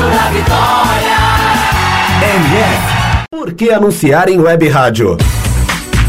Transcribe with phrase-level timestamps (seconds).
[0.00, 1.16] passo da vitória.
[2.22, 3.26] MF.
[3.30, 5.16] Por que anunciar em web rádio?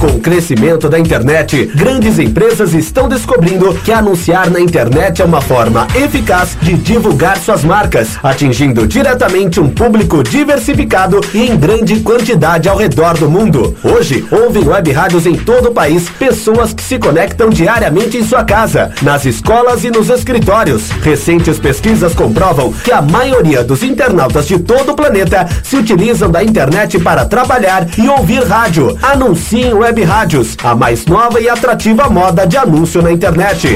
[0.02, 5.42] Com o crescimento da internet, grandes empresas estão descobrindo que anunciar na internet é uma
[5.42, 12.68] forma eficaz de divulgar suas marcas, atingindo diretamente um público diversificado e em grande quantidade
[12.68, 13.78] ao redor do mundo.
[13.84, 18.43] Hoje, ouvem web rádios em todo o país pessoas que se conectam diariamente em sua
[18.43, 20.89] casa, nas escolas e nos escritórios.
[21.04, 26.43] Recentes pesquisas comprovam que a maioria dos internautas de todo o planeta se utilizam da
[26.43, 28.97] internet para trabalhar e ouvir rádio.
[29.00, 33.75] Anunciem web rádios, a mais nova e atrativa moda de anúncio na internet.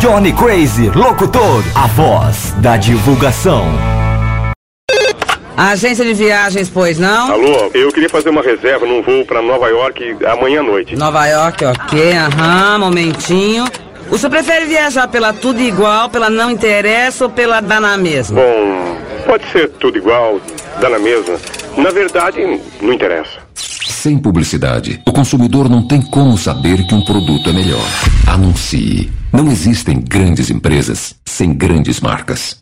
[0.00, 3.64] Johnny Crazy Locutor, a voz da divulgação.
[5.56, 7.32] Agência de viagens, pois não?
[7.32, 10.96] Alô, eu queria fazer uma reserva num voo para Nova York amanhã à noite.
[10.96, 13.64] Nova York, ok, aham, momentinho.
[14.10, 18.40] O senhor prefere viajar pela tudo igual, pela não interessa ou pela dá na mesma?
[18.40, 18.96] Bom,
[19.26, 20.40] pode ser tudo igual,
[20.80, 21.36] dá na mesma.
[21.76, 23.41] Na verdade, não interessa.
[24.02, 27.86] Sem publicidade, o consumidor não tem como saber que um produto é melhor.
[28.26, 29.12] Anuncie.
[29.32, 32.61] Não existem grandes empresas sem grandes marcas.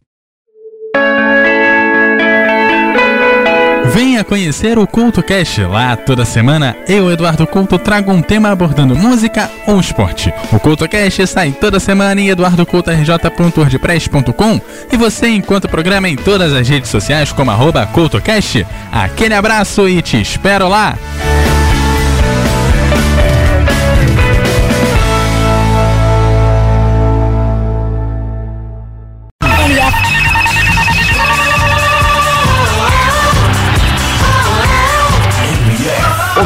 [3.93, 5.63] Venha conhecer o Culto Cast.
[5.65, 10.33] Lá toda semana eu, Eduardo Couto, trago um tema abordando música ou esporte.
[10.53, 14.61] O Culto Cast sai toda semana em eduardocoutorj.wordpress.com
[14.93, 18.65] e você encontra o programa em todas as redes sociais como arroba CultoCast.
[18.93, 20.97] Aquele abraço e te espero lá!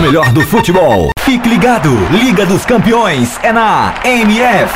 [0.05, 1.11] Melhor do futebol.
[1.21, 1.89] Fique ligado.
[2.11, 4.71] Liga dos Campeões é na MF.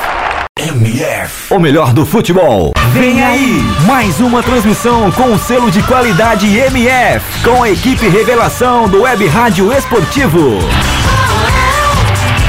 [0.59, 1.53] MF.
[1.53, 2.73] O melhor do futebol.
[2.95, 3.63] Vem aí.
[3.87, 7.43] Mais uma transmissão com o selo de qualidade MF.
[7.45, 10.61] Com a equipe revelação do Web Rádio Esportivo.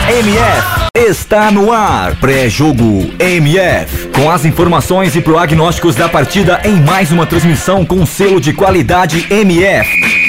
[0.08, 2.16] MF está no ar.
[2.16, 4.08] Pré-jogo MF.
[4.08, 8.54] Com as informações e prognósticos da partida em mais uma transmissão com o selo de
[8.54, 10.29] qualidade MF.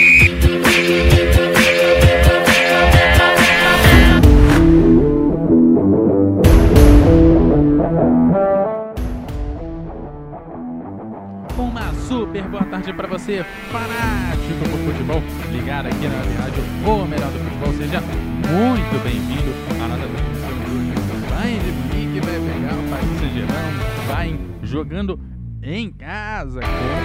[13.00, 17.72] Para você, fanático do futebol, ligado aqui na Rádio, o melhor do futebol.
[17.72, 20.92] Seja muito bem-vindo à nossa transmissão de hoje.
[21.30, 23.72] Bayern de Munique vai pegar o Paris Saint-Germain,
[24.06, 25.18] vai jogando
[25.62, 27.00] em casa contra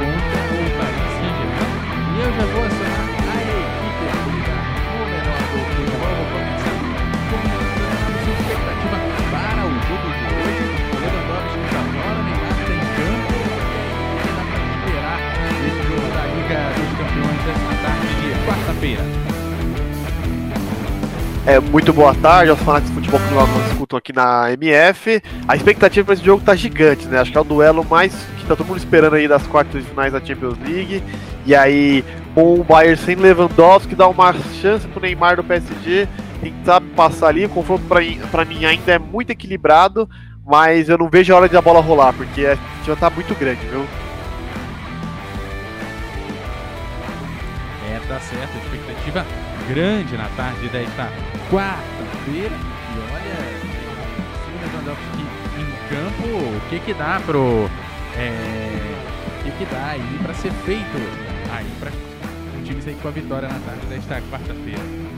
[0.00, 1.76] o Paris Saint-Germain.
[2.16, 2.64] E eu já vou
[21.46, 25.22] É, muito boa tarde aos fanáticos de futebol que nós escutam aqui na MF.
[25.48, 27.18] A expectativa para esse jogo tá gigante, né?
[27.18, 29.88] Acho que é o duelo mais que tá todo mundo esperando aí das quartas de
[29.88, 31.02] finais da Champions League.
[31.44, 32.04] E aí,
[32.34, 34.32] com o Bayern sem Lewandowski, dá uma
[34.62, 36.06] chance pro Neymar do PSG
[36.40, 37.44] tentar passar ali.
[37.46, 40.08] O confronto para mim ainda é muito equilibrado,
[40.46, 43.34] mas eu não vejo a hora de a bola rolar, porque a expectativa tá muito
[43.34, 43.84] grande, viu?
[48.10, 49.24] Tá certo, expectativa
[49.68, 51.12] grande na tarde desta
[51.48, 52.56] quarta-feira.
[52.56, 53.38] E olha,
[54.48, 55.22] o Lewandowski
[55.56, 56.26] em campo,
[56.56, 57.70] o que que dá pro.
[58.16, 58.96] É,
[59.38, 60.96] o que que dá aí pra ser feito
[61.52, 61.92] aí pra
[62.58, 65.09] o time sair com a vitória na tarde desta quarta-feira?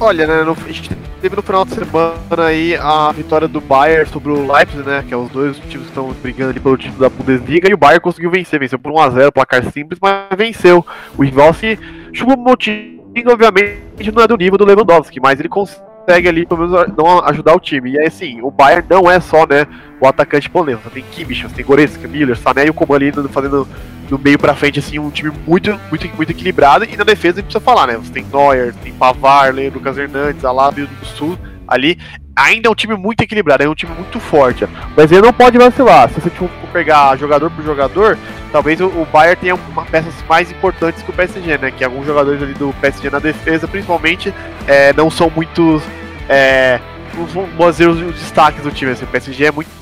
[0.00, 4.08] Olha, né, no, a gente teve no final de semana aí a vitória do Bayern
[4.08, 7.00] sobre o Leipzig, né, que é os dois times que estão brigando ali pelo título
[7.00, 10.86] da Bundesliga, e o Bayern conseguiu vencer, venceu por 1x0, placar simples, mas venceu.
[11.16, 11.76] O rival se
[12.12, 16.68] chupou um motivo, obviamente não é do nível do Lewandowski, mas ele consegue ali pelo
[16.68, 17.90] menos não ajudar o time.
[17.90, 19.66] E aí assim, o Bayern não é só, né,
[20.00, 20.88] o atacante polêmico.
[20.88, 23.68] Você tem Kimmich, você tem Goretzka, Miller, Sané e o Coman ali fazendo
[24.08, 26.84] do meio pra frente, assim, um time muito, muito, muito equilibrado.
[26.84, 27.96] E na defesa, não precisa falar, né?
[27.96, 31.98] Você tem Neuer, tem Pavar, Lucas Hernandes, Alábio do Sul ali.
[32.34, 34.66] Ainda é um time muito equilibrado, é um time muito forte.
[34.96, 36.08] Mas ele não pode vacilar.
[36.08, 38.16] Se você for pegar jogador por jogador,
[38.52, 41.70] talvez o Bayern tenha uma peças mais importantes que o PSG, né?
[41.70, 44.32] Que alguns jogadores ali do PSG na defesa, principalmente,
[44.66, 45.82] é, não são muitos.
[46.28, 46.80] É,
[47.12, 48.92] vamos os, os destaques do time.
[48.92, 49.77] Assim, o PSG é muito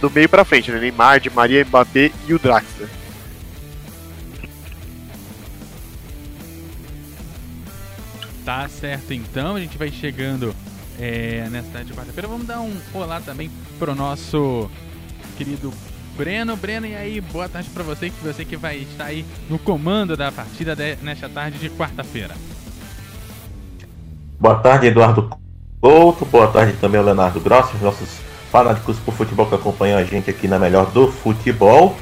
[0.00, 0.78] do meio para frente, né?
[0.78, 2.88] Neymar, Di Maria, Mbappé e o Draxler.
[8.44, 10.54] Tá certo, então a gente vai chegando
[11.00, 12.28] é, nessa tarde de quarta-feira.
[12.28, 14.70] Vamos dar um olá também pro nosso
[15.38, 15.72] querido
[16.14, 16.54] Breno.
[16.56, 20.16] Breno, e aí, boa tarde para você, que você que vai estar aí no comando
[20.16, 22.34] da partida de, nesta tarde de quarta-feira.
[24.38, 25.30] Boa tarde, Eduardo
[25.80, 26.26] Couto.
[26.26, 28.20] Boa tarde também ao Leonardo Grossi, nossos
[28.54, 31.96] fanáticos por futebol que acompanham a gente aqui na melhor do futebol.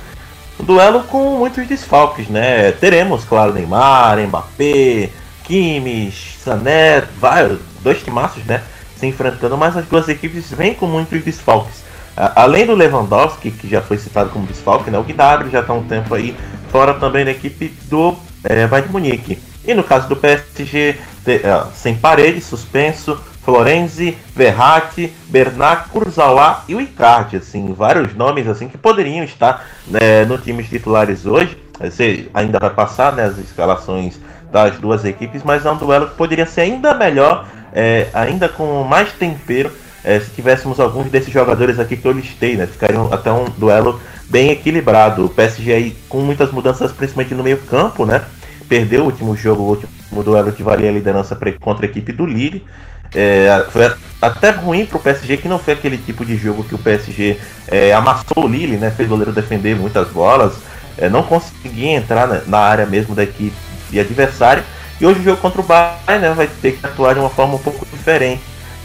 [0.61, 2.73] Um duelo com muitos desfalques, né?
[2.73, 5.09] Teremos, claro, Neymar, Mbappé,
[5.45, 8.63] Kimmich, Sané, vários, dois timaços, né?
[8.99, 11.83] Se enfrentando, mas as duas equipes vêm com muitos desfalques.
[12.15, 14.99] Além do Lewandowski, que já foi citado como desfalque, né?
[14.99, 16.37] O Gnabry já está um tempo aí
[16.69, 18.15] fora também da equipe do
[18.45, 19.39] é, Bayern Munique.
[19.65, 26.81] E no caso do PSG, uh, sem parede, suspenso, Florenzi, Verratti, Bernat, Kurzawa e o
[26.81, 31.59] Icardi, assim, vários nomes assim que poderiam estar né, no time titulares hoje.
[31.81, 34.21] Você ainda vai passar né, as escalações
[34.53, 38.85] das duas equipes, mas é um duelo que poderia ser ainda melhor, é, ainda com
[38.85, 39.73] mais tempero,
[40.05, 42.67] é, se tivéssemos alguns desses jogadores aqui que eu listei, né?
[42.67, 45.25] Ficaria até um duelo bem equilibrado.
[45.25, 48.23] O PSG aí com muitas mudanças, principalmente no meio campo, né?
[48.69, 52.27] Perdeu o último jogo, o último duelo que valia a liderança contra a equipe do
[52.27, 52.65] Lille.
[53.15, 56.75] É, foi até ruim para o PSG, que não foi aquele tipo de jogo que
[56.75, 57.39] o PSG
[57.69, 58.91] é, amassou o Lille, né?
[58.91, 60.55] Fez o goleiro defender muitas bolas,
[60.97, 63.57] é, não conseguia entrar na, na área mesmo da equipe
[63.91, 64.63] e adversário.
[65.01, 67.55] E hoje o jogo contra o Bayern né, vai ter que atuar de uma forma
[67.55, 68.43] um pouco diferente.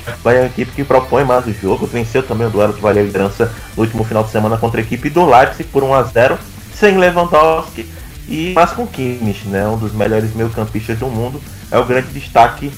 [0.07, 2.81] O Bayern é uma equipe que propõe mais o jogo, venceu também o duelo que
[2.81, 5.93] valia a liderança no último final de semana contra a equipe do Leipzig por 1
[5.93, 6.39] a 0
[6.73, 7.87] sem Lewandowski
[8.27, 11.41] e mas com Kimmich, né, um dos melhores meio-campistas do mundo,
[11.71, 12.71] é o grande destaque,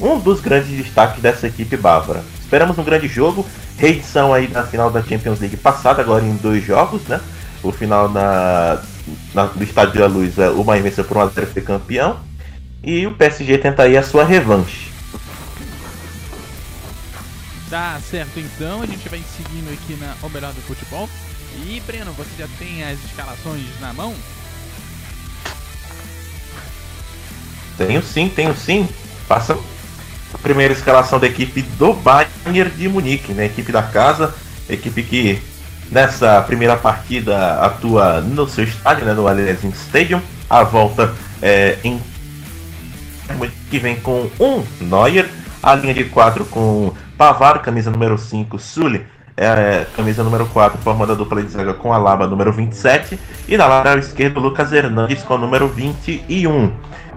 [0.00, 2.22] um dos grandes destaques dessa equipe bávara.
[2.40, 3.46] Esperamos um grande jogo,
[3.76, 7.20] reedição aí da final da Champions League passada, agora em dois jogos, né?
[7.62, 8.80] O final na
[9.34, 12.18] na, do Estádio da Luz, é, o Bayern venceu por 1x0 foi campeão.
[12.82, 14.90] E o PSG tenta aí a sua revanche.
[17.68, 21.08] Tá certo, então a gente vai seguindo aqui na O Melhor do Futebol.
[21.64, 24.14] E Breno, você já tem as escalações na mão?
[27.76, 28.88] Tenho sim, tenho sim.
[29.26, 29.58] Passa
[30.36, 33.46] a primeira escalação da equipe do Bayern de Munique, né?
[33.46, 34.34] Equipe da casa,
[34.68, 35.42] equipe que
[35.90, 40.20] Nessa primeira partida atua no seu estádio, né, no Allianz Stadium.
[40.50, 42.00] A volta é, em
[43.70, 45.28] que vem com um Neuer,
[45.62, 49.06] a linha de 4 com Pavar, camisa número 5, Sully,
[49.36, 53.18] é, camisa número 4, formando a dupla de zaga com a Laba, número 27,
[53.48, 56.72] e na lateral esquerda, Lucas Hernandes com o número 21.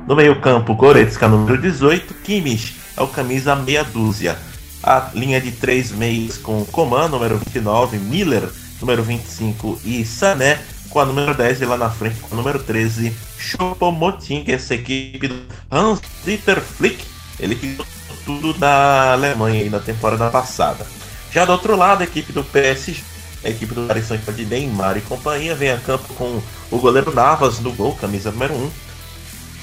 [0.07, 4.37] No meio-campo, Goretzka, número 18, Kimmich, é o camisa meia dúzia.
[4.83, 8.49] A linha de três meios com Coman, número 29, Miller,
[8.79, 10.59] número 25 e Sané,
[10.89, 14.55] com a número 10 e lá na frente com a número 13, Choupo-Moting, que é
[14.55, 15.41] essa equipe do
[15.71, 17.03] Hans-Dieter Flick,
[17.39, 17.77] ele que
[18.25, 20.85] tudo da Alemanha aí na temporada passada.
[21.31, 23.01] Já do outro lado, a equipe do PSG,
[23.43, 26.41] a equipe do Paris Saint-Germain de Neymar e companhia, vem a campo com
[26.71, 28.71] o goleiro Navas no gol, camisa número 1,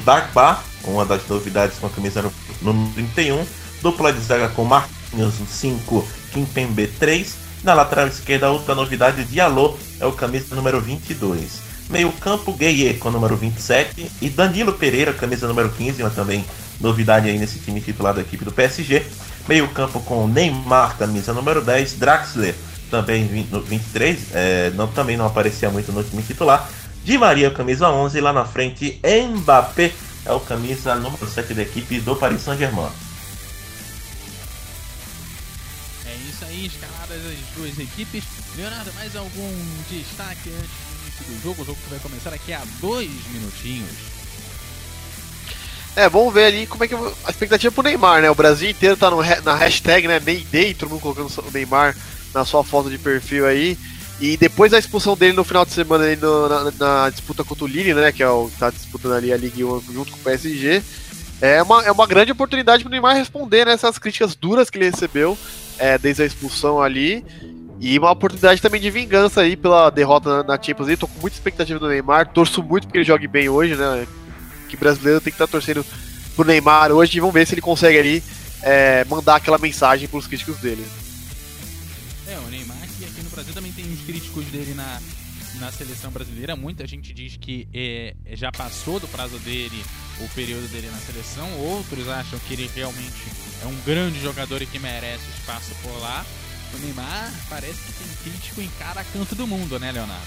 [0.04, 2.45] Dagba, uma das novidades com a camisa número
[2.94, 3.44] 31,
[3.82, 7.46] dupla de zaga com Marcos 5, Kimpembe 3.
[7.62, 11.66] Na lateral esquerda, outra novidade, Diallo é o camisa número 22.
[11.88, 16.44] Meio campo, Gueye com número 27 e Danilo Pereira, camisa número 15, uma também
[16.80, 19.04] novidade aí nesse time titular da equipe do PSG.
[19.48, 22.54] Meio campo com Neymar, camisa número 10, Draxler,
[22.90, 26.68] também 23, é, não, também não aparecia muito no time titular.
[27.04, 29.92] Di Maria, camisa 11, e lá na frente, Mbappé
[30.26, 32.90] é o camisa número 7 da equipe do Paris Saint-Germain.
[36.56, 38.24] aí escaladas as duas equipes.
[38.56, 39.52] Leonardo, mais algum
[39.90, 41.62] destaque antes do início do jogo?
[41.62, 43.90] O jogo que vai começar aqui a dois minutinhos.
[45.94, 48.30] É, vamos ver ali como é que a expectativa pro Neymar, né?
[48.30, 50.20] O Brasil inteiro tá no, na hashtag, né?
[50.20, 51.96] Mayday, todo mundo colocando o Neymar
[52.34, 53.78] na sua foto de perfil aí.
[54.18, 57.64] E depois da expulsão dele no final de semana aí no, na, na, disputa contra
[57.64, 58.10] o Lille, né?
[58.10, 60.82] Que é o que tá disputando ali a Ligue 1 junto com o PSG.
[61.40, 65.36] É uma, é uma grande oportunidade pro Neymar responder né, críticas duras que ele recebeu
[65.78, 67.22] é, desde a expulsão ali.
[67.78, 71.00] E uma oportunidade também de vingança aí pela derrota na, na Champions League.
[71.00, 72.32] Tô com muita expectativa do Neymar.
[72.32, 74.06] Torço muito porque ele jogue bem hoje, né?
[74.70, 75.84] Que brasileiro tem que estar tá torcendo
[76.34, 78.22] pro Neymar hoje e vamos ver se ele consegue ali
[78.62, 80.86] é, mandar aquela mensagem pros críticos dele.
[82.26, 83.65] É, o Neymar que aqui no Brasil também
[84.06, 85.00] críticos dele na,
[85.60, 86.54] na seleção brasileira.
[86.54, 89.84] Muita gente diz que é, já passou do prazo dele,
[90.20, 91.50] o período dele na seleção.
[91.58, 93.12] Outros acham que ele realmente
[93.62, 96.24] é um grande jogador e que merece espaço por lá.
[96.74, 100.26] O Neymar parece que tem crítico em cada canto do mundo, né, Leonardo?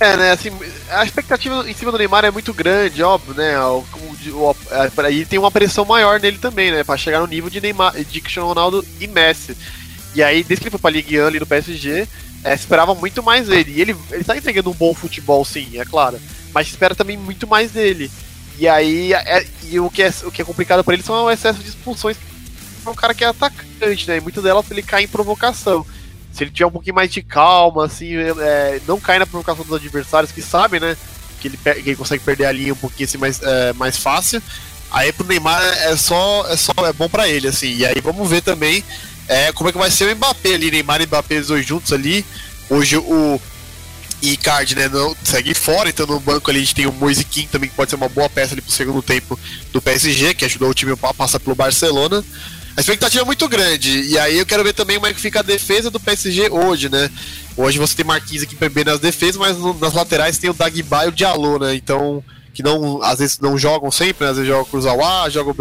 [0.00, 0.50] É, né, assim,
[0.90, 3.84] a expectativa em cima do Neymar é muito grande, óbvio, né, o,
[4.32, 7.60] o, o, aí tem uma pressão maior nele também, né, pra chegar no nível de
[7.60, 9.56] Neymar, de Cristiano Ronaldo e Messi.
[10.14, 12.06] E aí, desde que ele foi pra Ligue 1 ali no PSG,
[12.44, 13.72] é, esperava muito mais dele.
[13.76, 16.20] E ele, ele tá entregando um bom futebol, sim, é claro,
[16.52, 18.10] mas espera também muito mais dele.
[18.58, 21.30] E aí, é, e o que é, o que é complicado para ele são o
[21.30, 22.16] excesso de expulsões
[22.86, 24.18] é um cara que é atacante, né?
[24.18, 25.84] E muitas delas ele cai em provocação.
[26.32, 29.74] Se ele tiver um pouquinho mais de calma, assim, é, não cai na provocação dos
[29.74, 30.96] adversários que sabem, né?
[31.40, 34.42] Que ele, que ele consegue perder a linha um pouquinho assim, mais, é, mais fácil.
[34.90, 37.74] Aí pro Neymar é só, é só é bom para ele, assim.
[37.74, 38.84] E aí vamos ver também
[39.28, 41.92] é, como é que vai ser o Mbappé ali, Neymar e Mbappé os dois juntos
[41.92, 42.24] ali.
[42.68, 43.40] Hoje o
[44.22, 47.46] Icardi, né, não segue fora, então no banco ali a gente tem o Moise King
[47.48, 49.38] também, que pode ser uma boa peça ali pro segundo tempo
[49.72, 52.24] do PSG, que ajudou o time a passar pelo Barcelona.
[52.76, 54.02] A expectativa é muito grande.
[54.02, 56.88] E aí eu quero ver também como é que fica a defesa do PSG hoje,
[56.88, 57.08] né?
[57.56, 61.08] Hoje você tem Marquinhos aqui bem nas defesas, mas nas laterais tem o Dagba e
[61.08, 61.74] o Diallo, né?
[61.74, 62.22] Então,
[62.54, 64.30] que não, às vezes não jogam sempre, né?
[64.30, 65.56] às vezes jogam o Cruzawa, jogam o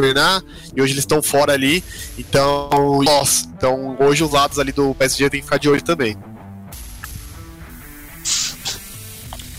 [0.75, 1.83] e hoje eles estão fora ali.
[2.17, 6.15] Então, nossa, então hoje os lados ali do PSG tem que ficar de olho também.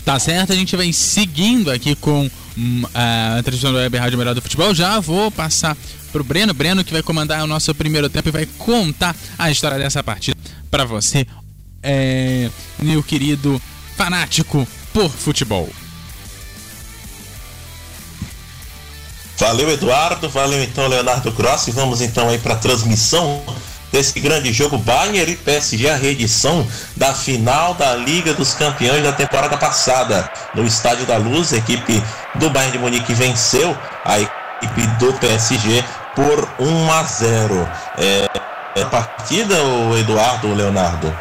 [0.05, 4.33] Tá certo, a gente vem seguindo aqui com hum, a transmissão do Web Rádio Melhor
[4.33, 4.73] do Futebol.
[4.73, 5.75] Já vou passar
[6.11, 6.53] pro Breno.
[6.53, 10.37] Breno que vai comandar o nosso primeiro tempo e vai contar a história dessa partida
[10.71, 11.25] para você,
[11.81, 12.49] é,
[12.79, 13.61] meu querido
[13.97, 15.69] fanático por futebol.
[19.37, 20.29] Valeu, Eduardo.
[20.29, 21.71] Valeu, então, Leonardo Grossi.
[21.71, 23.43] Vamos então aí para a transmissão
[23.91, 29.13] desse grande jogo Bayern e PSG, a reedição da final da Liga dos Campeões da
[29.13, 30.29] temporada passada.
[30.53, 32.03] No Estádio da Luz, a equipe
[32.35, 37.69] do Bayern de Munique venceu a equipe do PSG por 1 a 0.
[37.97, 38.29] É,
[38.81, 41.17] é partida, o Eduardo, Leonardo?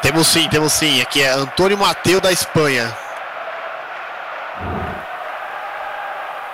[0.00, 1.00] Temos sim, temos sim.
[1.00, 2.96] Aqui é Antônio Mateu da Espanha.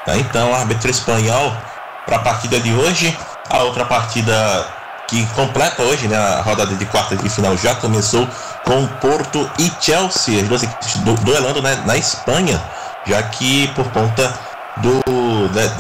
[0.09, 1.55] Tá, então, árbitro espanhol
[2.07, 3.15] para a partida de hoje.
[3.51, 4.67] A outra partida
[5.07, 8.27] que completa hoje, né, a rodada de quartas de final já começou
[8.65, 12.59] com Porto e Chelsea, as duas equipes duelando né, na Espanha,
[13.07, 14.33] já que por conta
[14.79, 15.03] do,
[15.53, 15.71] né,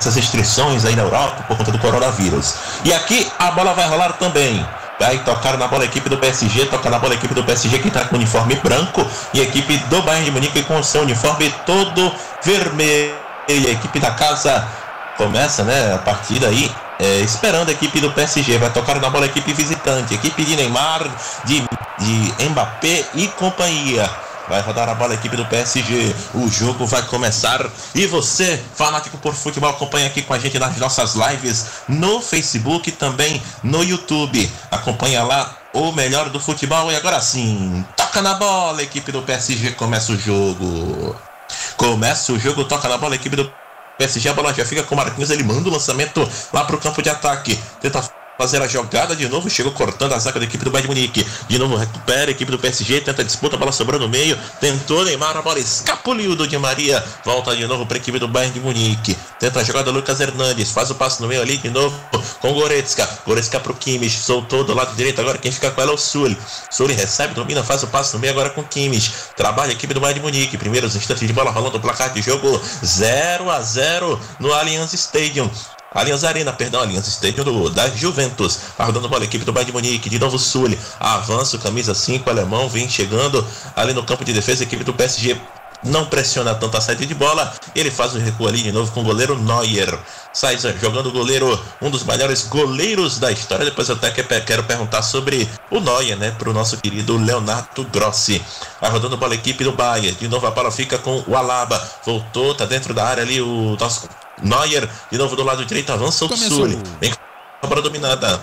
[0.00, 2.54] essas restrições aí na Europa por conta do coronavírus.
[2.86, 4.66] E aqui a bola vai rolar também.
[4.98, 7.80] Vai tocar na bola a equipe do PSG, toca na bola a equipe do PSG
[7.80, 11.54] que está com uniforme branco e a equipe do Bayern de Munique com seu uniforme
[11.66, 13.27] todo vermelho.
[13.48, 14.68] E a equipe da casa
[15.16, 18.58] começa, né, a partida aí é, esperando a equipe do PSG.
[18.58, 21.02] Vai tocar na bola a equipe visitante, equipe de Neymar,
[21.44, 21.60] de,
[21.98, 24.08] de Mbappé e companhia.
[24.48, 26.14] Vai rodar a bola a equipe do PSG.
[26.34, 27.66] O jogo vai começar.
[27.94, 32.88] E você, fanático por futebol, acompanha aqui com a gente nas nossas lives no Facebook
[32.88, 34.50] e também no YouTube.
[34.70, 36.90] Acompanha lá o melhor do futebol.
[36.90, 39.72] E agora sim, toca na bola, equipe do PSG.
[39.72, 41.27] Começa o jogo.
[41.76, 43.52] Começa o jogo, toca na bola, equipe do
[43.98, 44.28] PSG.
[44.28, 45.30] A bola já fica com o Marquinhos.
[45.30, 47.58] Ele manda o lançamento lá para o campo de ataque.
[47.80, 51.26] Tenta fazer a jogada de novo, chegou cortando a zaga da equipe do Bayern Munique.
[51.48, 54.38] De novo recupera a equipe do PSG, tenta a disputa, a bola sobrando no meio,
[54.60, 58.28] tentou Neymar, a bola escapuliu do Di Maria, volta de novo para a equipe do
[58.28, 59.18] Bayern de Munique.
[59.40, 61.98] Tenta a jogada Lucas Hernandes, faz o passo no meio ali de novo
[62.40, 63.08] com Goretzka.
[63.26, 66.38] Goretzka pro Kimmich, soltou do lado direito, agora quem fica com ela é o Sully.
[66.70, 69.12] Sully recebe, domina, faz o passo no meio agora com Kimmich.
[69.36, 72.22] Trabalha a equipe do Bayern de Munique, primeiros instantes de bola rolando o placar de
[72.22, 75.50] jogo 0 a 0 no Allianz Stadium.
[75.92, 78.58] Allianz Arena, perdão, Allianz Stadium do, da Juventus.
[78.78, 80.78] Rodando bola, equipe do Bayern de Munique, de novo Sully.
[81.00, 85.40] Avança, camisa 5, alemão, vem chegando ali no campo de defesa, equipe do PSG
[85.82, 87.52] não pressiona tanto a saída de bola.
[87.74, 89.98] Ele faz o recuo ali de novo com o goleiro Neuer.
[90.32, 93.64] Sai jogando o goleiro, um dos melhores goleiros da história.
[93.64, 96.30] Depois eu até quero perguntar sobre o Neuer, né?
[96.32, 98.42] Para o nosso querido Leonardo Grossi.
[98.80, 100.16] Vai rodando bola a equipe do Bayern.
[100.18, 101.82] De novo a bola fica com o Alaba.
[102.04, 104.08] Voltou, tá dentro da área ali o nosso
[104.42, 104.88] Neuer.
[105.10, 106.78] De novo do lado direito, avança o Sully.
[107.00, 107.18] Vem com
[107.62, 108.40] a bola dominada.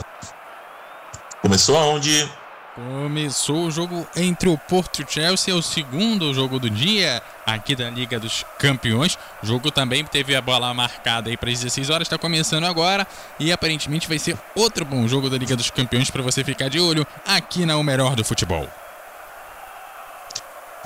[1.42, 2.30] Começou aonde?
[2.76, 7.24] Começou o jogo entre o Porto e o Chelsea, é o segundo jogo do dia.
[7.46, 9.18] aqui da Liga dos Campeões.
[9.42, 13.08] O jogo também teve a bola marcada aí para as 16 horas, está começando agora
[13.40, 16.80] e aparentemente vai ser outro bom jogo da Liga dos Campeões para você ficar de
[16.80, 18.68] olho aqui na O Melhor do Futebol.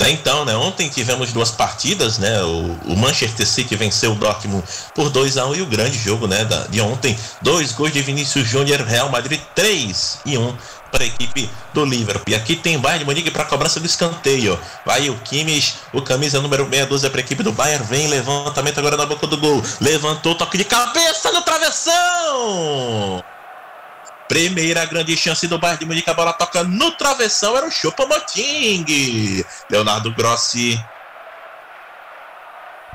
[0.07, 2.41] Então, né, ontem tivemos duas partidas, né?
[2.43, 4.63] O, o, Manchester City venceu o Dortmund
[4.95, 7.91] por 2 a 1 um, e o grande jogo, né, da, de ontem, dois gols
[7.91, 10.55] de Vinícius Júnior, Real Madrid 3 e 1 um
[10.91, 12.25] para a equipe do Liverpool.
[12.27, 14.59] E aqui tem Bayern de Munique para cobrança do escanteio.
[14.85, 18.97] Vai o Kimmich, o camisa número 62 para a equipe do Bayern, vem levantamento agora
[18.97, 19.61] na boca do gol.
[19.79, 23.23] Levantou, toque de cabeça no travessão.
[24.29, 29.43] Primeira grande chance do Bayern de Munique, a bola toca no travessão, era o Choupo-Moting.
[29.67, 30.79] Leonardo Grossi.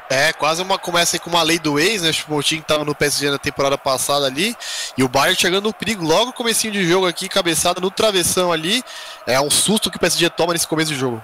[0.08, 2.10] É, quase uma começa com uma lei do ex, né?
[2.28, 4.56] O estava no PSG na temporada passada ali,
[4.96, 8.52] e o Bayern chegando no perigo logo no comecinho de jogo aqui, cabeçada no travessão
[8.52, 8.84] ali.
[9.26, 11.20] É um susto que o PSG toma nesse começo de jogo.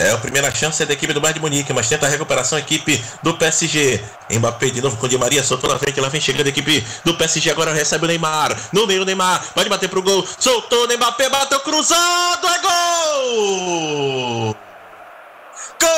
[0.00, 2.56] É a primeira chance é da equipe do Bayern de Munique, mas tenta a recuperação
[2.56, 4.02] a equipe do PSG.
[4.30, 6.82] Mbappé de novo com o Di Maria, soltou na frente, ela vem chegando a equipe
[7.04, 8.56] do PSG, agora recebe o Neymar.
[8.72, 14.56] No meio o Neymar, pode bater pro gol, soltou o Mbappé, bateu cruzado, é gol!
[15.78, 15.90] Gol!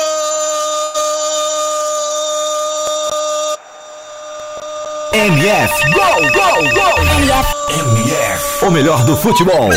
[5.13, 6.99] MF, gol, gol, gol!
[7.19, 9.69] MF, MF, o melhor do futebol.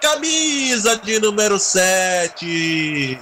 [0.00, 3.18] Camisa de número 7.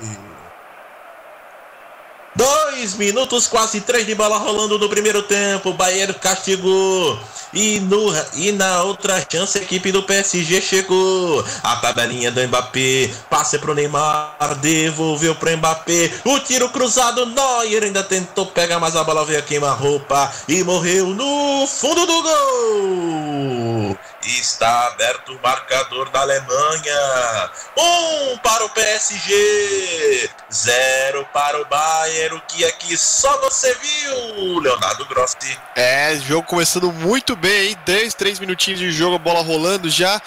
[2.36, 5.70] Dois minutos, quase três de bola rolando no primeiro tempo.
[5.70, 5.74] O
[6.14, 7.18] castigou.
[7.54, 11.44] E, no, e na outra chance, a equipe do PSG chegou.
[11.62, 13.10] A tabelinha do Mbappé.
[13.30, 14.56] Passe pro Neymar.
[14.60, 16.10] Devolveu pro Mbappé.
[16.24, 17.26] O tiro cruzado.
[17.26, 20.32] Neuer ainda tentou pegar, mas a bola veio queima-roupa.
[20.48, 23.98] E morreu no fundo do gol.
[24.26, 27.50] Está aberto o marcador da Alemanha.
[27.76, 32.36] Um para o PSG, zero para o Bayern.
[32.36, 35.58] O que aqui só você viu, Leonardo Grossi.
[35.76, 37.76] É, jogo começando muito bem, hein?
[37.84, 40.20] 10, 3 minutinhos de jogo, bola rolando já.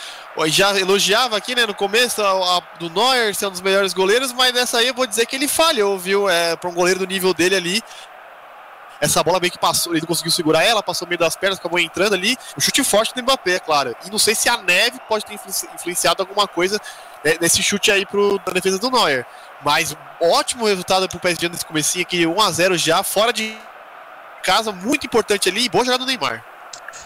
[0.46, 4.32] Já elogiava aqui, né, no começo a, a, do Neuer ser um dos melhores goleiros,
[4.32, 6.30] mas nessa aí eu vou dizer que ele falhou, viu?
[6.30, 7.84] É, para um goleiro do nível dele ali,
[9.00, 11.80] essa bola meio que passou, ele não conseguiu segurar ela, passou meio das pernas, acabou
[11.80, 12.38] entrando ali.
[12.56, 13.96] O chute forte do Mbappé, é claro.
[14.06, 15.40] E não sei se a neve pode ter
[15.76, 16.80] influenciado alguma coisa
[17.24, 19.26] né, nesse chute aí pro, da defesa do Neuer.
[19.64, 23.58] Mas ótimo resultado pro PSG nesse comecinho aqui, 1 a 0 já, fora de
[24.44, 26.44] casa, muito importante ali, boa jogada do Neymar.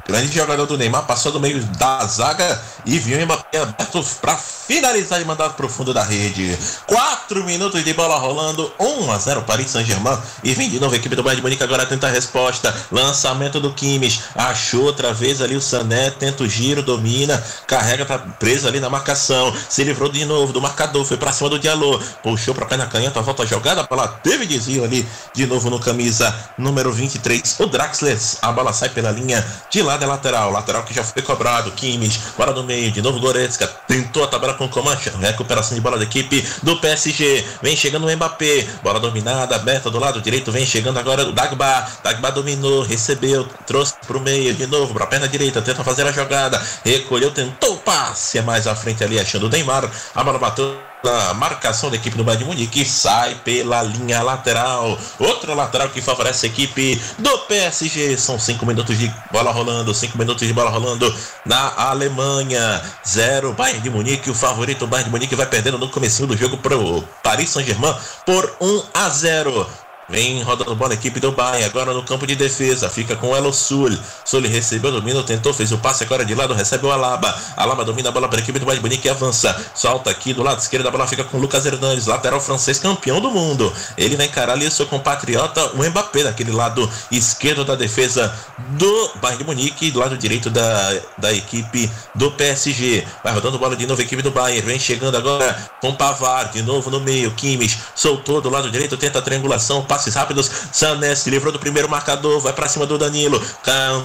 [0.07, 5.21] Grande jogador do Neymar passou do meio da zaga e viu Mbappé aberto para finalizar
[5.21, 6.57] e mandar para o fundo da rede.
[6.87, 10.17] 4 minutos de bola rolando, 1 a 0 Paris Saint-Germain.
[10.43, 12.73] E vem de novo a equipe do Bayern de Munique agora tenta a resposta.
[12.91, 18.17] Lançamento do Kimmich, achou outra vez ali o Sané, tenta o giro, domina, carrega, tá
[18.17, 19.53] preso ali na marcação.
[19.69, 22.85] Se livrou de novo do marcador, foi para cima do Diallo, puxou para cá na
[22.85, 27.59] canhota, volta jogada, a bola teve desvio ali de novo no camisa número 23.
[27.59, 31.21] O Draxler, a bola sai pela linha de lado é lateral, lateral que já foi
[31.21, 35.81] cobrado, Kimmich, bola no meio, de novo Goretzka, tentou a tabela com Comancha, recuperação de
[35.81, 40.51] bola da equipe do PSG, vem chegando o Mbappé, bola dominada, aberta do lado direito,
[40.51, 45.27] vem chegando agora o Dagba, Dagba dominou, recebeu, trouxe pro meio, de novo, pra perna
[45.27, 49.49] direita, tenta fazer a jogada, recolheu, tentou passe, é mais à frente ali, achando o
[49.49, 54.21] Neymar, a bola bateu na marcação da equipe do Bayern de Munique sai pela linha
[54.21, 54.97] lateral.
[55.19, 58.17] Outra lateral que favorece a equipe do PSG.
[58.17, 61.13] São cinco minutos de bola rolando, cinco minutos de bola rolando
[61.45, 62.81] na Alemanha.
[63.07, 64.29] Zero Bayern de Munique.
[64.29, 67.95] O favorito Bayern de Munique vai perdendo no começo do jogo para o Paris Saint-Germain
[68.25, 69.67] por 1 a 0.
[70.11, 73.35] Vem rodando bola a equipe do Bayern, agora no campo de defesa, fica com o
[73.35, 73.97] Elo Sul.
[74.25, 77.33] Sul recebeu, domina, tentou, fez o passe, agora de lado, recebe o Alaba.
[77.55, 79.55] Alaba domina a bola para a equipe do Munique e avança.
[79.73, 83.21] Solta aqui do lado esquerdo, a bola fica com o Lucas Hernandes, lateral francês, campeão
[83.21, 83.71] do mundo.
[83.97, 88.35] Ele vai encarar ali seu compatriota, o Mbappé, daquele lado esquerdo da defesa
[88.71, 93.07] do Bayern de Munique, do lado direito da, da equipe do PSG.
[93.23, 96.63] Vai rodando bola de novo, a equipe do Bayern, vem chegando agora com Pavard, de
[96.63, 100.49] novo no meio, Kimmich, soltou do lado direito, tenta a triangulação, passa passes rápidos.
[100.71, 103.41] Sané se livrou do primeiro marcador, vai para cima do Danilo.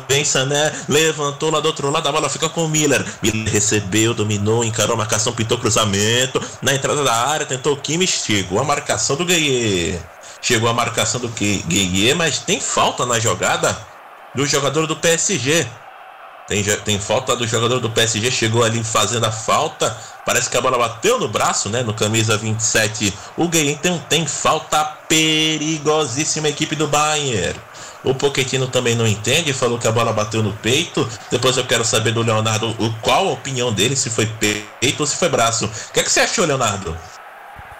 [0.09, 3.05] Vem Sané, levantou lá do outro lado, a bola fica com o Miller.
[3.23, 6.41] Miller recebeu, dominou, encarou a marcação, pintou cruzamento.
[6.61, 9.99] Na entrada da área, tentou o Kimmich, chegou a marcação do Gueye.
[10.43, 13.77] Chegou a marcação do Gueye, mas tem falta na jogada
[14.35, 15.67] do jogador do PSG.
[16.49, 19.97] Tem, tem falta do jogador do PSG, chegou ali fazendo a falta.
[20.25, 21.83] Parece que a bola bateu no braço, né?
[21.83, 23.13] No camisa 27.
[23.37, 27.59] O Gueye então tem falta perigosíssima equipe do Bayern.
[28.05, 31.09] O Pochettino também não entende, falou que a bola bateu no peito.
[31.29, 35.07] Depois eu quero saber do Leonardo o, qual a opinião dele, se foi peito ou
[35.07, 35.65] se foi braço.
[35.65, 36.97] O que, é que você achou, Leonardo?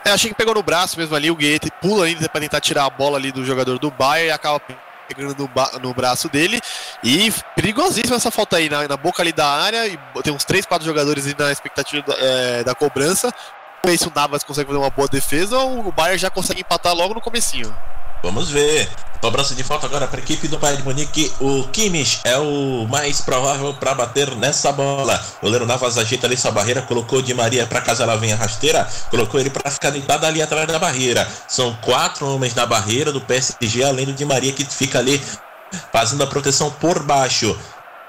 [0.05, 2.87] É, achei que pegou no braço mesmo ali, o Guedes pula ainda para tentar tirar
[2.87, 4.61] a bola ali do jogador do Bayern e acaba
[5.07, 6.61] pegando no, no, braço dele.
[7.03, 9.87] E perigosíssima essa falta aí na, na, boca ali da área.
[9.87, 13.33] E tem uns 3, 4 jogadores na expectativa da, é, da cobrança.
[13.85, 16.61] Não sei se o Navas consegue fazer uma boa defesa ou o Bayern já consegue
[16.61, 17.77] empatar logo no comecinho.
[18.23, 18.89] Vamos ver.
[19.21, 21.33] Cobrança de falta agora para a equipe do Bayern de Munique.
[21.41, 25.21] O Kimmich é o mais provável para bater nessa bola.
[25.39, 28.87] O goleiro Navas ajeita ali sua barreira, colocou de Maria para caso ela venha rasteira,
[29.11, 31.27] colocou ele para ficar deitado ali atrás da barreira.
[31.49, 35.21] São quatro homens na barreira do PSG, além do de Maria que fica ali
[35.93, 37.57] fazendo a proteção por baixo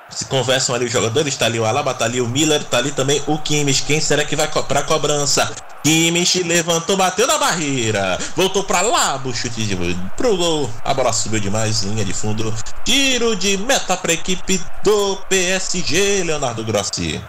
[0.10, 2.92] se conversam ali os jogadores, tá ali o Alaba, tá ali o Miller, tá ali
[2.92, 3.84] também o Kimmich.
[3.84, 5.52] Quem será que vai pra cobrança?
[5.84, 9.78] Kimmich levantou, bateu na barreira, voltou pra lá, o chute de,
[10.16, 10.70] pro gol.
[10.84, 12.54] A bola subiu demais, linha de fundo.
[12.84, 17.22] Tiro de meta pra equipe do PSG, Leonardo Grossi.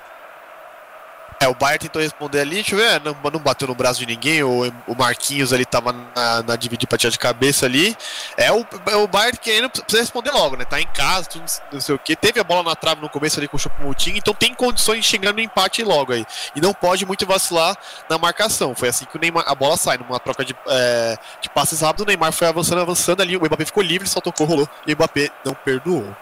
[1.40, 4.06] É, o Bayern tentou responder ali, deixa eu ver, não, não bateu no braço de
[4.06, 7.96] ninguém, o, o Marquinhos ali tava na, na dividir pra tirar de cabeça ali.
[8.36, 10.64] É o, é o Bayern querendo, precisa responder logo, né?
[10.64, 12.16] Tá em casa, tudo, não sei o que.
[12.16, 15.06] Teve a bola na trave no começo ali com o Choupo-Moting, então tem condições de
[15.06, 16.26] chegar no empate logo aí.
[16.56, 17.76] E não pode muito vacilar
[18.10, 18.74] na marcação.
[18.74, 22.02] Foi assim que o Neymar, a bola sai, numa troca de, é, de passes rápido,
[22.02, 24.96] o Neymar foi avançando, avançando ali, o Mbappé ficou livre, só tocou, rolou, e o
[24.96, 26.16] Mbappé não perdoou.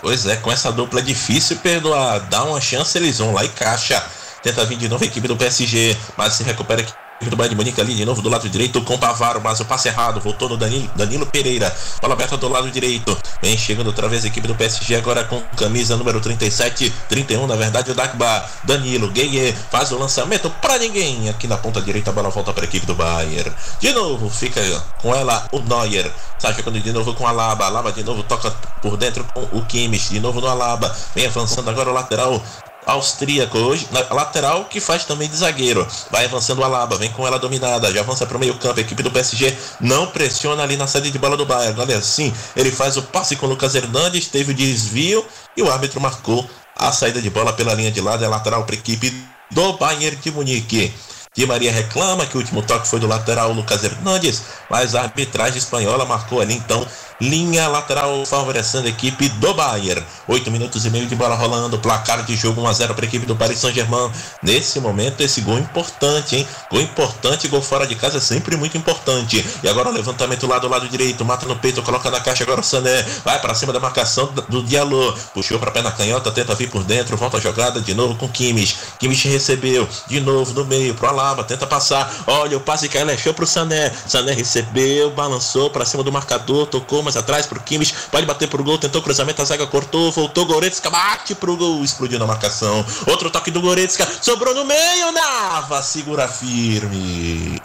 [0.00, 2.20] Pois é, com essa dupla é difícil perdoar.
[2.28, 4.04] Dá uma chance, eles vão lá e caixa.
[4.42, 6.92] Tenta vir de novo a equipe do PSG, mas se recupera aqui
[7.24, 9.88] do Bayern de Munique ali de novo do lado direito com Pavaro, mas o passe
[9.88, 14.24] errado, voltou no Danilo, Danilo Pereira, bola aberta do lado direito, vem chegando outra vez
[14.24, 19.10] a equipe do PSG agora com camisa número 37, 31 na verdade o Dagba, Danilo,
[19.10, 22.68] Gueye, faz o lançamento para ninguém, aqui na ponta direita a bola volta para a
[22.68, 24.60] equipe do Bayern, de novo fica
[25.00, 28.50] com ela o Neuer, está jogando de novo com a Alaba, Alaba de novo toca
[28.82, 32.42] por dentro com o Kimmich, de novo no Alaba, vem avançando agora o lateral
[32.86, 35.86] austríaco hoje, na lateral que faz também de zagueiro.
[36.10, 38.78] Vai avançando o Alaba, vem com ela dominada, já avança para o meio-campo.
[38.78, 41.78] A equipe do PSG não pressiona ali na saída de bola do Bayern.
[41.80, 45.70] Olha assim, ele faz o passe com o Lucas Hernandes, teve o desvio e o
[45.70, 48.24] árbitro marcou a saída de bola pela linha de lado.
[48.24, 49.12] É lateral para a equipe
[49.50, 50.94] do Bayern de Munique.
[51.36, 55.58] Di Maria reclama que o último toque foi do lateral Lucas Hernandes, mas a arbitragem
[55.58, 56.86] espanhola marcou ali então
[57.20, 60.04] linha lateral favorecendo a equipe do Bayern.
[60.28, 63.08] 8 minutos e meio de bola rolando, placar de jogo 1 a 0 para a
[63.08, 64.10] equipe do Paris Saint-Germain.
[64.42, 66.48] Nesse momento esse gol importante, hein?
[66.70, 69.44] Gol importante, gol fora de casa é sempre muito importante.
[69.62, 72.60] E agora o levantamento lá do lado direito, mata no peito, coloca na caixa agora
[72.60, 76.70] o Sané, vai para cima da marcação do Diallo, puxou para na canhota, tenta vir
[76.70, 78.76] por dentro, volta a jogada de novo com Kimmich.
[78.98, 82.12] Kimmich recebeu de novo no meio pro Alaba, tenta passar.
[82.26, 83.92] Olha o passe que ele achou pro Sané.
[84.06, 88.62] Sané recebeu, balançou para cima do marcador, tocou mais atrás pro Kimmich, pode bater pro
[88.62, 92.84] gol, tentou cruzamento, a zaga cortou, voltou Goretzka, bate pro gol, explodiu na marcação.
[93.06, 97.60] Outro toque do Goretzka, sobrou no meio, Nava, segura firme.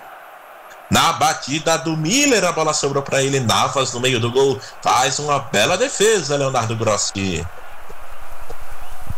[0.91, 3.39] Na batida do Miller, a bola sobrou para ele.
[3.39, 7.47] Navas no meio do gol faz uma bela defesa, Leonardo Grossi.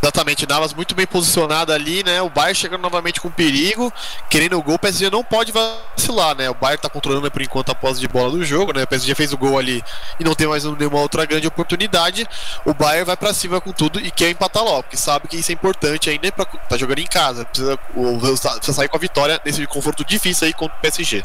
[0.03, 2.21] Exatamente, Navas muito bem posicionado ali, né?
[2.21, 3.91] O Bayern chegando novamente com perigo,
[4.29, 4.75] querendo o gol.
[4.75, 6.49] O PSG não pode vacilar, né?
[6.49, 8.83] O Bayern tá controlando por enquanto a posse de bola do jogo, né?
[8.83, 9.81] O PSG fez o gol ali
[10.19, 12.27] e não tem mais nenhuma outra grande oportunidade.
[12.65, 15.51] O Bayern vai para cima com tudo e quer empatar logo, porque sabe que isso
[15.51, 17.45] é importante ainda para tá jogando em casa.
[17.45, 21.23] Precisa, precisa sair com a vitória nesse conforto difícil aí contra o PSG.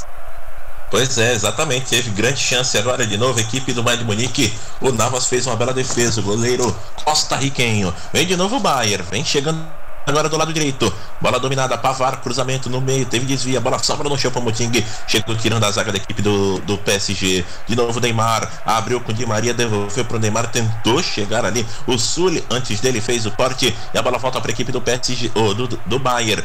[0.90, 1.87] Pois é, exatamente.
[1.87, 3.38] Teve grande chance agora de novo.
[3.38, 4.53] Equipe do Bayern de Munique.
[4.81, 6.20] O Navas fez uma bela defesa.
[6.20, 6.74] O goleiro
[7.05, 7.94] Costa Riquenho.
[8.12, 9.05] Vem de novo o Bayern.
[9.11, 9.64] Vem chegando
[10.09, 10.92] agora do lado direito.
[11.20, 14.70] Bola dominada, Pavar, cruzamento no meio, teve desvio, a bola sobra no chão para Moting.
[15.07, 17.44] Chegou tirando a zaga da equipe do, do PSG.
[17.66, 21.66] De novo Neymar, abriu com Di Maria, devolveu pro Neymar, tentou chegar ali.
[21.87, 24.81] O Sully, antes dele, fez o corte e a bola volta para a equipe do
[24.81, 26.42] PSG, oh, do, do Bayern.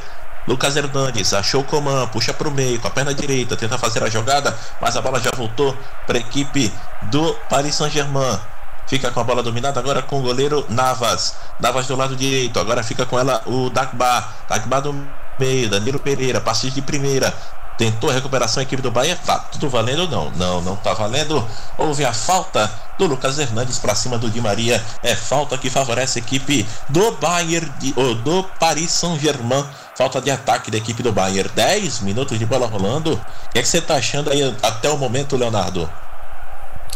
[0.48, 4.10] Lucas Hernandes achou Coman, puxa para o meio com a perna direita, tenta fazer a
[4.10, 5.76] jogada, mas a bola já voltou
[6.06, 6.72] para a equipe
[7.04, 8.40] do Paris Saint-Germain.
[8.88, 11.36] Fica com a bola dominada agora com o goleiro Navas.
[11.60, 14.28] Navas do lado direito, agora fica com ela o Dagba.
[14.50, 15.08] Dagba do
[15.40, 17.34] meio, Danilo Pereira, passe de primeira.
[17.78, 19.18] Tentou a recuperação a equipe do Bahia.
[19.26, 20.30] Tá tudo valendo ou não?
[20.32, 21.46] Não, não tá valendo.
[21.78, 24.84] Houve a falta do Lucas Hernandes para cima do Di Maria.
[25.02, 29.66] É falta que favorece a equipe do Bayern de, oh, do Paris Saint-Germain.
[29.96, 31.50] Falta de ataque da equipe do Bayern.
[31.50, 33.14] 10 minutos de bola rolando.
[33.14, 35.90] O que, é que você tá achando aí até o momento, Leonardo?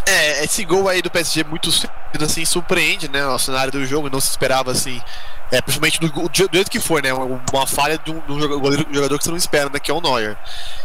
[0.06, 3.26] É, esse gol aí do PSG muito cedo, assim, surpreende, né?
[3.28, 5.02] O cenário do jogo, não se esperava, assim,
[5.52, 7.14] É, principalmente do, do, jeito que foi, né?
[7.14, 9.80] Uma falha de um, de um jogador, que você não espera, né?
[9.80, 10.38] Que é o Neuer.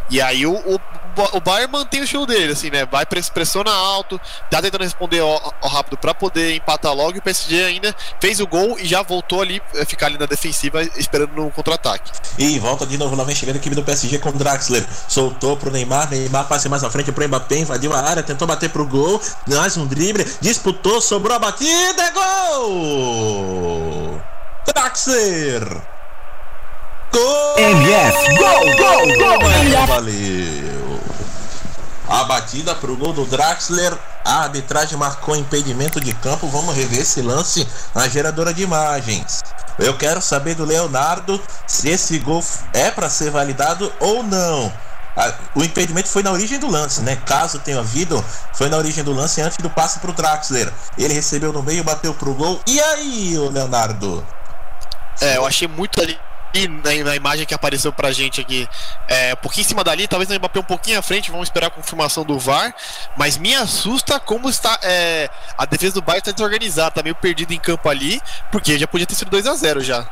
[0.08, 0.80] E aí o, o,
[1.32, 2.86] o Bayern mantém o estilo dele, assim, né?
[2.86, 4.20] Vai pressiona alto,
[4.50, 5.22] tá tentando responder
[5.62, 7.16] rápido para poder empatar logo.
[7.16, 10.26] E o PSG ainda fez o gol e já voltou ali, eh, ficar ali na
[10.26, 12.12] defensiva, esperando no contra-ataque.
[12.38, 14.86] E volta de novo, lá chegando a equipe do PSG com o Draxler.
[15.08, 18.70] Soltou pro Neymar, Neymar passa mais na frente pro Mbappé, invadiu a área, tentou bater
[18.70, 19.20] pro gol.
[19.48, 24.31] Mais um drible, disputou, sobrou a batida, é gol!
[24.66, 25.82] Draxler!
[27.12, 27.58] Gol!
[27.58, 29.86] MF, gol, gol, gol!
[29.86, 31.00] Valeu!
[32.08, 33.96] A batida pro gol do Draxler.
[34.24, 36.46] A arbitragem marcou impedimento de campo.
[36.46, 39.42] Vamos rever esse lance na geradora de imagens.
[39.78, 44.72] Eu quero saber do Leonardo se esse gol é para ser validado ou não.
[45.54, 47.16] O impedimento foi na origem do lance, né?
[47.16, 50.72] Caso tenha havido, foi na origem do lance antes do passe pro Draxler.
[50.96, 52.60] Ele recebeu no meio, bateu pro gol.
[52.66, 54.24] E aí, Leonardo?
[55.20, 56.18] É, eu achei muito ali
[56.68, 58.68] na, na, imagem que apareceu pra gente aqui,
[59.08, 61.68] é, um pouquinho em cima dali, talvez o Mbappé um pouquinho à frente, vamos esperar
[61.68, 62.74] a confirmação do VAR,
[63.16, 67.52] mas me assusta como está é, a defesa do Bayern está desorganizada, tá meio perdido
[67.52, 68.20] em campo ali,
[68.50, 70.06] porque já podia ter sido 2 a 0 já.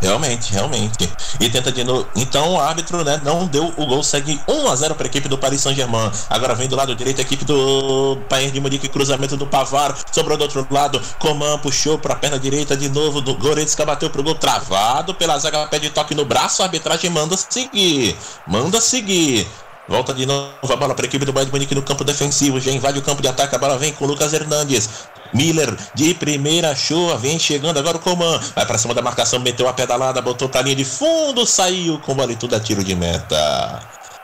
[0.00, 1.10] Realmente, realmente.
[1.40, 2.06] E tenta de novo.
[2.14, 5.28] Então o árbitro né, não deu o gol, segue 1 a 0 para a equipe
[5.28, 6.10] do Paris Saint-Germain.
[6.30, 10.36] Agora vem do lado direito a equipe do Bayern de Munique, cruzamento do Pavar, sobrou
[10.36, 11.00] do outro lado.
[11.18, 13.20] Coman puxou para a perna direita de novo.
[13.20, 16.62] Do Goretzka bateu pro gol travado pela zaga, pede toque no braço.
[16.62, 19.48] A arbitragem manda seguir, manda seguir.
[19.88, 22.60] Volta de novo a bola para a equipe do Bayern de Munique no campo defensivo.
[22.60, 23.56] Já invade o campo de ataque.
[23.56, 25.08] A bola vem com o Lucas Hernandes.
[25.32, 28.40] Miller de primeira show, vem chegando agora o Coman.
[28.54, 32.18] Vai para cima da marcação, meteu a pedalada, botou pra linha de fundo, saiu com
[32.30, 33.80] e tudo a tiro de meta.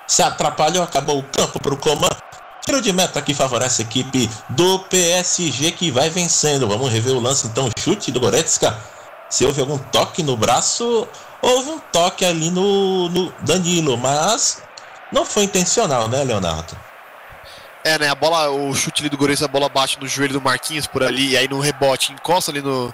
[0.07, 2.09] Se atrapalhou, acabou o campo pro Coman.
[2.65, 6.67] Tiro de meta que favorece a equipe do PSG que vai vencendo.
[6.67, 7.71] Vamos rever o lance então.
[7.79, 8.77] Chute do Goretzka.
[9.29, 11.07] Se houve algum toque no braço,
[11.43, 14.63] houve um toque ali no, no Danilo, mas
[15.13, 16.77] não foi intencional, né, Leonardo?
[17.85, 18.09] É, né?
[18.09, 21.03] A bola, o chute ali do Goretzka, a bola bate no joelho do Marquinhos por
[21.03, 22.93] ali, e aí no rebote encosta ali no,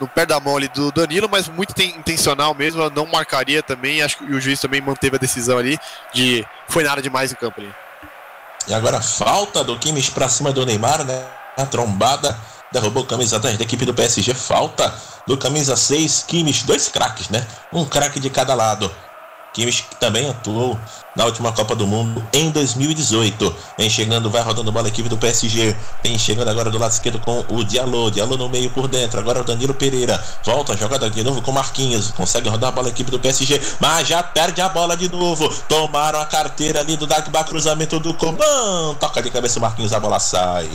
[0.00, 4.18] no pé da mão ali do Danilo, mas muito intencional mesmo, não marcaria também, acho
[4.18, 5.78] que o juiz também manteve a decisão ali
[6.12, 7.72] de foi nada demais em campo ali.
[8.66, 11.24] E agora falta do Kimmich pra cima do Neymar, né?
[11.56, 12.36] A trombada
[12.72, 14.92] derrubou o camisa 10 da equipe do PSG, falta
[15.26, 17.46] do camisa 6, Kimmich, dois craques, né?
[17.72, 18.92] Um craque de cada lado.
[19.52, 20.78] Kimmich também atuou
[21.14, 23.54] na última Copa do Mundo em 2018.
[23.76, 25.76] Vem chegando, vai rodando bola a equipe do PSG.
[26.02, 28.10] Vem chegando agora do lado esquerdo com o Diallo.
[28.10, 29.20] Diallo no meio por dentro.
[29.20, 30.22] Agora o Danilo Pereira.
[30.44, 32.10] Volta a jogada de novo com Marquinhos.
[32.12, 33.60] Consegue rodar a bola a equipe do PSG.
[33.78, 35.48] Mas já perde a bola de novo.
[35.68, 37.44] Tomaram a carteira ali do Dagba.
[37.44, 38.94] Cruzamento do Coman.
[38.98, 39.92] Toca de cabeça o Marquinhos.
[39.92, 40.68] A bola sai.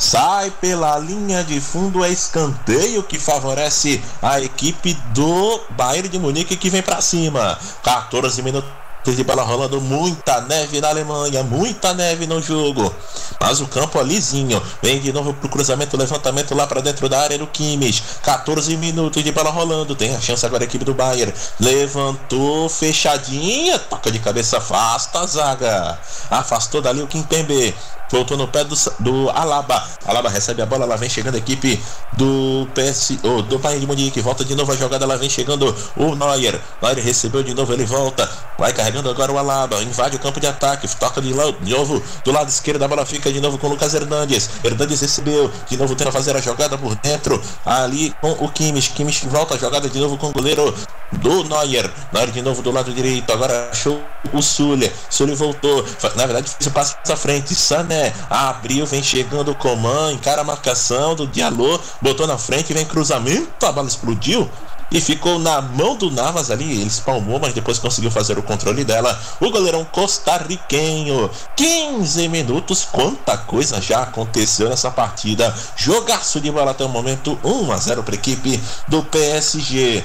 [0.00, 6.56] Sai pela linha de fundo, é escanteio que favorece a equipe do Bayern de Munique
[6.56, 7.58] que vem para cima.
[7.82, 8.70] 14 minutos
[9.04, 12.90] de bola rolando, muita neve na Alemanha, muita neve no jogo.
[13.38, 14.62] Mas o campo é lisinho.
[14.82, 18.02] Vem de novo pro cruzamento, levantamento lá para dentro da área do Kimmich.
[18.22, 19.94] 14 minutos de bola rolando.
[19.94, 21.34] Tem a chance agora a equipe do Bayern.
[21.60, 23.78] Levantou, fechadinha.
[23.78, 25.98] Toca de cabeça, afasta a zaga.
[26.30, 27.74] Afastou dali o Kimpembe.
[28.10, 29.82] Voltou no pé do, do Alaba.
[30.04, 31.80] Alaba recebe a bola, lá vem chegando a equipe
[32.14, 34.20] do PS, oh, do Bayern de Munique.
[34.20, 36.60] Volta de novo a jogada, lá vem chegando o Neuer.
[36.82, 38.28] Neuer recebeu de novo, ele volta.
[38.58, 39.80] Vai carregando agora o Alaba.
[39.82, 40.88] Invade o campo de ataque.
[40.96, 42.82] Toca de, de novo do lado esquerdo.
[42.82, 44.50] A bola fica de novo com o Lucas Hernandes.
[44.64, 45.50] Hernandes recebeu.
[45.68, 47.40] De novo tenta fazer a jogada por dentro.
[47.64, 48.90] Ali com o Kimmich.
[48.90, 50.74] Kimmich volta a jogada de novo com o goleiro
[51.12, 51.88] do Neuer.
[52.12, 53.32] Neuer de novo do lado direito.
[53.32, 54.92] Agora achou o Sully.
[55.08, 55.84] Sully voltou.
[56.16, 57.54] Na verdade, fez o passo à frente.
[57.54, 62.84] Sané abriu, vem chegando o Coman, encara a marcação do Diallo, botou na frente, vem
[62.84, 64.48] cruzamento, a bola explodiu
[64.90, 66.64] e ficou na mão do Navas ali.
[66.64, 69.18] Ele espalmou, mas depois conseguiu fazer o controle dela.
[69.40, 71.30] O goleirão costarriquenho.
[71.56, 75.54] 15 minutos, quanta coisa já aconteceu nessa partida.
[75.76, 80.04] Jogaço de bola até o momento, 1 a 0 para a equipe do PSG.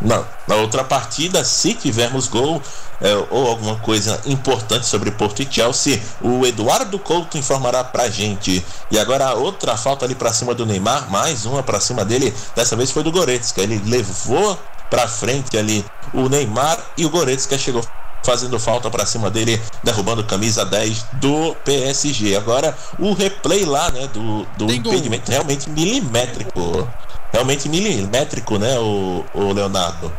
[0.00, 2.62] Na, na outra partida, se tivermos gol
[3.00, 8.64] é, ou alguma coisa importante sobre Porto e Chelsea, o Eduardo Couto informará pra gente.
[8.90, 12.76] E agora outra falta ali para cima do Neymar, mais uma para cima dele, dessa
[12.76, 13.62] vez foi do Goretzka.
[13.62, 14.58] Ele levou
[14.90, 17.84] para frente ali o Neymar e o Goretzka chegou
[18.22, 22.36] fazendo falta para cima dele, derrubando camisa 10 do PSG.
[22.36, 26.88] Agora o replay lá, né, do, do impedimento realmente milimétrico
[27.32, 30.12] realmente milimétrico, né, o, o Leonardo?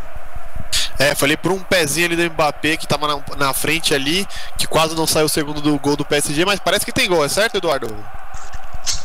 [1.00, 4.66] É, falei por um pezinho ali do Mbappé que tava na, na, frente ali, que
[4.66, 7.30] quase não saiu o segundo do gol do PSG, mas parece que tem gol, é
[7.30, 7.88] certo, Eduardo?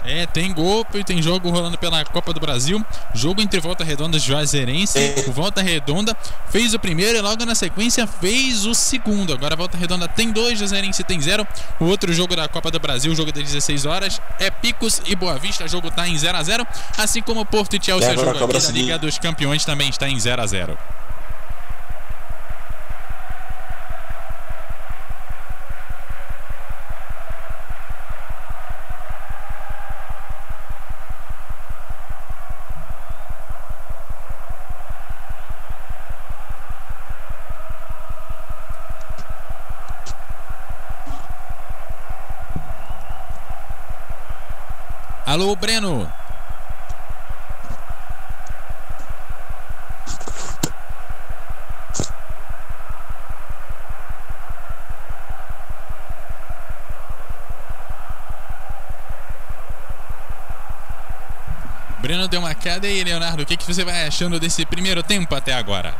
[0.04, 2.84] É, tem gol e tem jogo rolando pela Copa do Brasil.
[3.14, 4.98] Jogo entre Volta Redonda e Juazeirense.
[4.98, 5.24] É.
[5.28, 6.16] O Volta Redonda
[6.50, 9.32] fez o primeiro e logo na sequência fez o segundo.
[9.32, 11.46] Agora a Volta Redonda tem dois, Juazeirense tem zero.
[11.78, 15.38] O outro jogo da Copa do Brasil, jogo das 16 horas, é Picos e Boa
[15.38, 15.64] Vista.
[15.64, 16.66] O jogo tá em 0 a 0
[16.98, 19.88] Assim como Porto e Chelsea, agora jogo a aqui da de- Liga dos Campeões também
[19.88, 20.76] está em 0 a 0
[45.42, 46.08] Alô, Breno.
[61.98, 65.34] Breno deu uma queda e Leonardo, o que, que você vai achando desse primeiro tempo
[65.34, 65.92] até agora?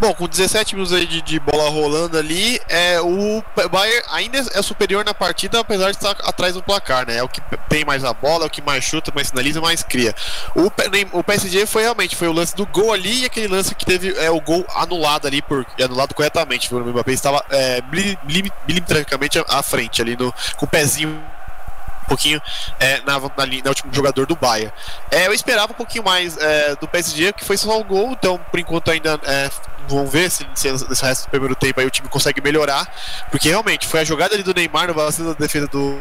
[0.00, 4.62] Bom, com 17 minutos aí de, de bola rolando ali, é, o Bayern ainda é
[4.62, 7.18] superior na partida, apesar de estar atrás do placar, né?
[7.18, 9.82] É o que tem mais a bola, é o que mais chuta, mais sinaliza, mais
[9.82, 10.14] cria.
[10.56, 10.72] O,
[11.18, 14.16] o PSG foi realmente foi o lance do gol ali e aquele lance que teve
[14.18, 16.74] é, o gol anulado ali, por, anulado corretamente.
[16.74, 22.08] O Mbappé estava é, mili- mili- milimetricamente à- frente ali, no, com o pezinho um
[22.08, 22.42] pouquinho
[22.80, 24.72] é, na, na, na último jogador do Bayern.
[25.10, 28.40] É, eu esperava um pouquinho mais é, do PSG, que foi só um gol, então
[28.50, 29.48] por enquanto ainda é,
[29.88, 32.86] vamos ver se, se nesse resto do primeiro tempo aí o time consegue melhorar,
[33.30, 36.00] porque realmente foi a jogada ali do Neymar no vacilo da defesa do,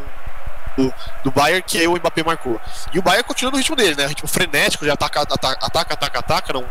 [0.78, 2.60] do, do Bayern que aí o Mbappé marcou.
[2.94, 4.08] E o Bayern continua no ritmo dele, né?
[4.08, 6.66] Ritmo frenético, já ataca, ataca, ataca, ataca, ataca não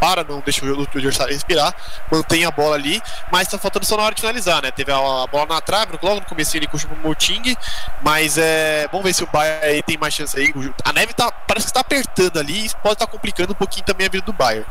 [0.00, 1.74] para, não deixa o adversário respirar,
[2.10, 4.70] mantém a bola ali, mas tá faltando só na hora de finalizar, né?
[4.70, 7.54] Teve a, a bola na trave, logo no começo ele puxa pro Moting,
[8.02, 8.88] mas é.
[8.90, 10.54] Vamos ver se o Bayern aí tem mais chance aí.
[10.82, 14.06] A neve tá, parece que tá apertando ali e pode estar complicando um pouquinho também
[14.06, 14.66] a vida do Bayern.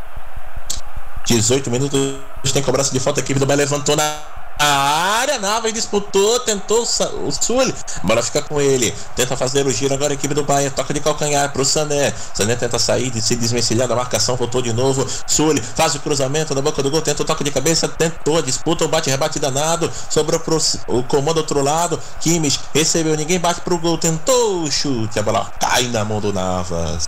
[1.25, 6.39] 18 minutos, tem cobrança de falta, a equipe do Bahia levantou na área, Nava disputou,
[6.41, 10.33] tentou o Sul, a bola fica com ele, tenta fazer o giro, agora a equipe
[10.33, 14.61] do Bahia toca de calcanhar pro Sané, Sané tenta sair se desvencilhar da marcação, voltou
[14.61, 17.87] de novo, Sul faz o cruzamento na boca do gol, tenta o toque de cabeça,
[17.87, 23.39] tentou, disputa, o bate-rebate danado, sobrou pro o comando do outro lado, Kimmich recebeu, ninguém
[23.39, 27.05] bate pro gol, tentou o chute, a bola cai na mão do Navas.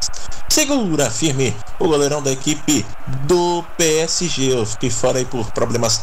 [0.48, 2.86] Segura firme o goleirão da equipe
[3.26, 4.54] do PSG.
[4.54, 6.02] Eu fiquei fora aí por problemas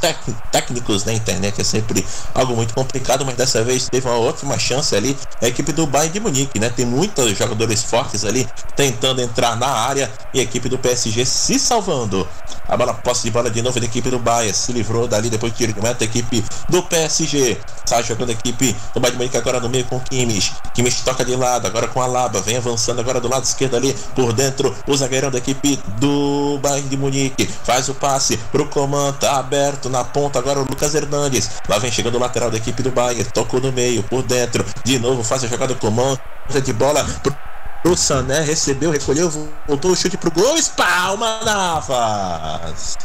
[0.50, 1.37] técnicos na internet.
[1.46, 5.16] É sempre algo muito complicado, mas dessa vez teve uma ótima chance ali.
[5.40, 6.70] A equipe do Bayern de Munique, né?
[6.70, 11.58] Tem muitos jogadores fortes ali tentando entrar na área e a equipe do PSG se
[11.58, 12.26] salvando.
[12.68, 14.54] A bola posse de bola de novo da equipe do Bayern.
[14.54, 16.04] Se livrou dali depois do tiro de meta.
[16.04, 17.58] A equipe do PSG.
[17.84, 20.54] Está jogando a equipe do Bayern de Munique agora no meio com o Kimmich.
[20.74, 22.40] Kimmich toca de lado, agora com a Laba.
[22.42, 23.94] Vem avançando agora do lado esquerdo ali.
[24.14, 27.46] Por dentro, o zagueirão da equipe do Bayern de Munique.
[27.46, 29.12] Faz o passe pro Coman.
[29.14, 31.27] Tá aberto na ponta agora o Lucas Hernandes.
[31.68, 33.30] Lá vem chegando o lateral da equipe do Bayern.
[33.32, 34.64] Tocou no meio, por dentro.
[34.84, 36.18] De novo faz a jogada Coman.
[36.64, 37.36] De bola pro
[37.84, 39.30] o Sané recebeu, recolheu,
[39.66, 42.96] voltou o chute pro gol, espalma Navas.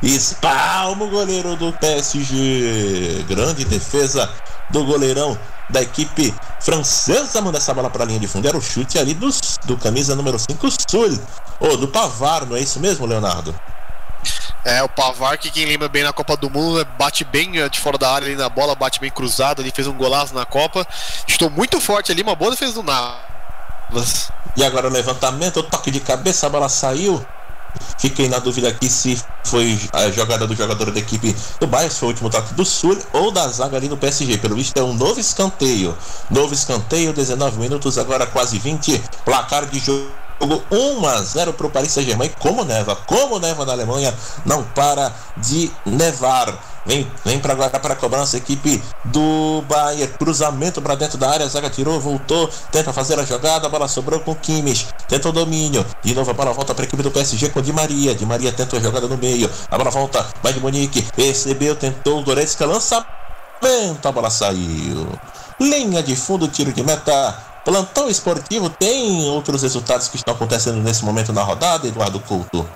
[0.00, 3.24] Espalma o goleiro do PSG.
[3.28, 4.30] Grande defesa
[4.70, 5.36] do goleirão
[5.70, 7.40] da equipe francesa.
[7.40, 8.46] Manda essa bola pra linha de fundo.
[8.46, 9.28] Era o chute ali do,
[9.64, 11.18] do camisa número 5, Sul.
[11.60, 13.54] Ou do Pavar, não é isso mesmo, Leonardo?
[14.64, 17.68] É, o Pavar, que quem lembra bem na Copa do Mundo, né, bate bem eh,
[17.68, 20.44] de fora da área ali na bola, bate bem cruzado, ele fez um golaço na
[20.44, 20.86] Copa.
[21.26, 24.30] Estou muito forte ali, uma boa defesa do Navas.
[24.56, 27.24] E agora o levantamento, o toque de cabeça, a bola saiu.
[27.98, 32.08] Fiquei na dúvida aqui se foi a jogada do jogador da equipe do Bayern, foi
[32.08, 34.38] o último toque do Sul ou da zaga ali no PSG.
[34.38, 35.96] Pelo visto é um novo escanteio.
[36.30, 39.02] Novo escanteio, 19 minutos, agora quase 20.
[39.24, 40.21] Placar de jogo.
[40.70, 42.30] 1 a 0 para o Paris Saint-Germain.
[42.38, 46.72] Como neva, como neva na Alemanha, não para de nevar.
[46.84, 50.12] Vem, vem para agora para a cobrança, equipe do Bayern.
[50.18, 53.86] Cruzamento para dentro da área, a zaga tirou, voltou, tenta fazer a jogada, a bola
[53.86, 55.86] sobrou com Kimmich, tenta o domínio.
[56.02, 58.14] De novo a bola volta para a equipe do PSG com Di Maria.
[58.14, 62.20] Di Maria tenta a jogada no meio, a bola volta, vai de Monique, recebeu, tentou
[62.20, 63.06] o Goretzka, lançamento,
[64.04, 65.06] a bola saiu.
[65.60, 67.51] Linha de fundo, tiro de meta.
[67.64, 72.68] Plantão esportivo tem outros resultados que estão acontecendo nesse momento na rodada, Eduardo Couto.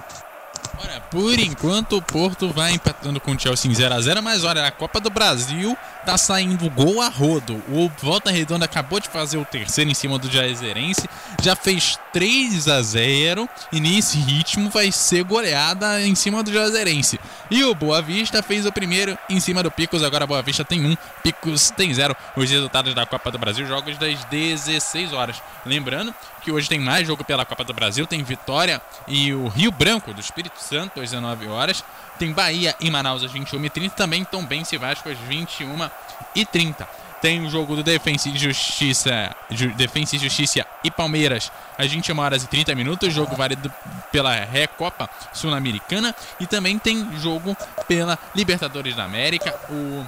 [1.11, 5.01] Por enquanto, o Porto vai empatando com o Chelsea em 0x0, mas olha, a Copa
[5.01, 7.63] do Brasil tá saindo gol a rodo.
[7.69, 11.09] O Volta Redonda acabou de fazer o terceiro em cima do Jaizerense,
[11.43, 17.21] já fez 3 a 0 e nesse ritmo vai ser goleada em cima do Jaizerense.
[17.51, 20.85] E o Boa Vista fez o primeiro em cima do Picos, agora Boa Vista tem
[20.85, 22.17] um, Picos tem zero.
[22.37, 25.37] Os resultados da Copa do Brasil, jogos das 16 horas.
[25.65, 26.15] Lembrando
[26.47, 30.15] que hoje tem mais jogo pela Copa do Brasil, tem Vitória e o Rio Branco
[30.15, 31.83] do Espírito Santo às 19 horas.
[32.21, 33.91] Tem Bahia e Manaus às 21h30.
[33.91, 36.87] Também Tombense e Vasco às 21h30.
[37.21, 42.17] Tem o jogo do Defensa e Justiça, Ju, Defensa e Justiça e Palmeiras às 21
[42.17, 43.13] horas e 30 minutos.
[43.13, 43.73] Jogo válido
[44.13, 46.15] pela Recopa Sul-Americana.
[46.39, 47.57] E também tem jogo
[47.89, 49.53] pela Libertadores da América.
[49.69, 50.07] O,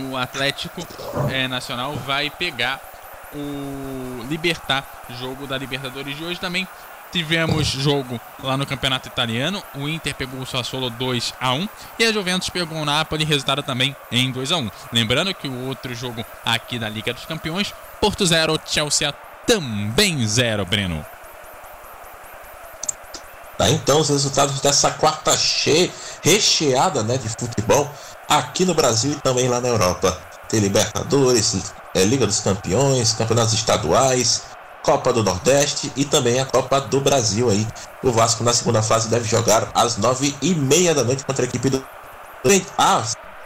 [0.00, 0.84] o Atlético
[1.30, 2.80] é, Nacional vai pegar
[3.34, 4.84] o Libertar,
[5.18, 6.66] jogo da Libertadores de hoje também.
[7.10, 9.62] Tivemos jogo lá no Campeonato Italiano.
[9.74, 11.68] O Inter pegou o Sassuolo 2 a 1
[11.98, 14.70] e a Juventus pegou o Napoli, resultado também em 2 a 1.
[14.92, 19.12] Lembrando que o outro jogo aqui da Liga dos Campeões, Porto 0, Chelsea
[19.46, 21.04] também 0, Breno.
[23.56, 25.90] Tá, então os resultados dessa quarta cheia,
[26.22, 27.90] recheada né, de futebol
[28.28, 30.16] aqui no Brasil e também lá na Europa.
[30.48, 34.42] Tem Libertadores, é, Liga dos Campeões, Campeonatos Estaduais,
[34.82, 37.66] Copa do Nordeste e também a Copa do Brasil aí.
[38.02, 41.48] O Vasco na segunda fase deve jogar às nove e meia da noite contra a
[41.48, 41.84] equipe do.
[42.78, 43.02] Ah,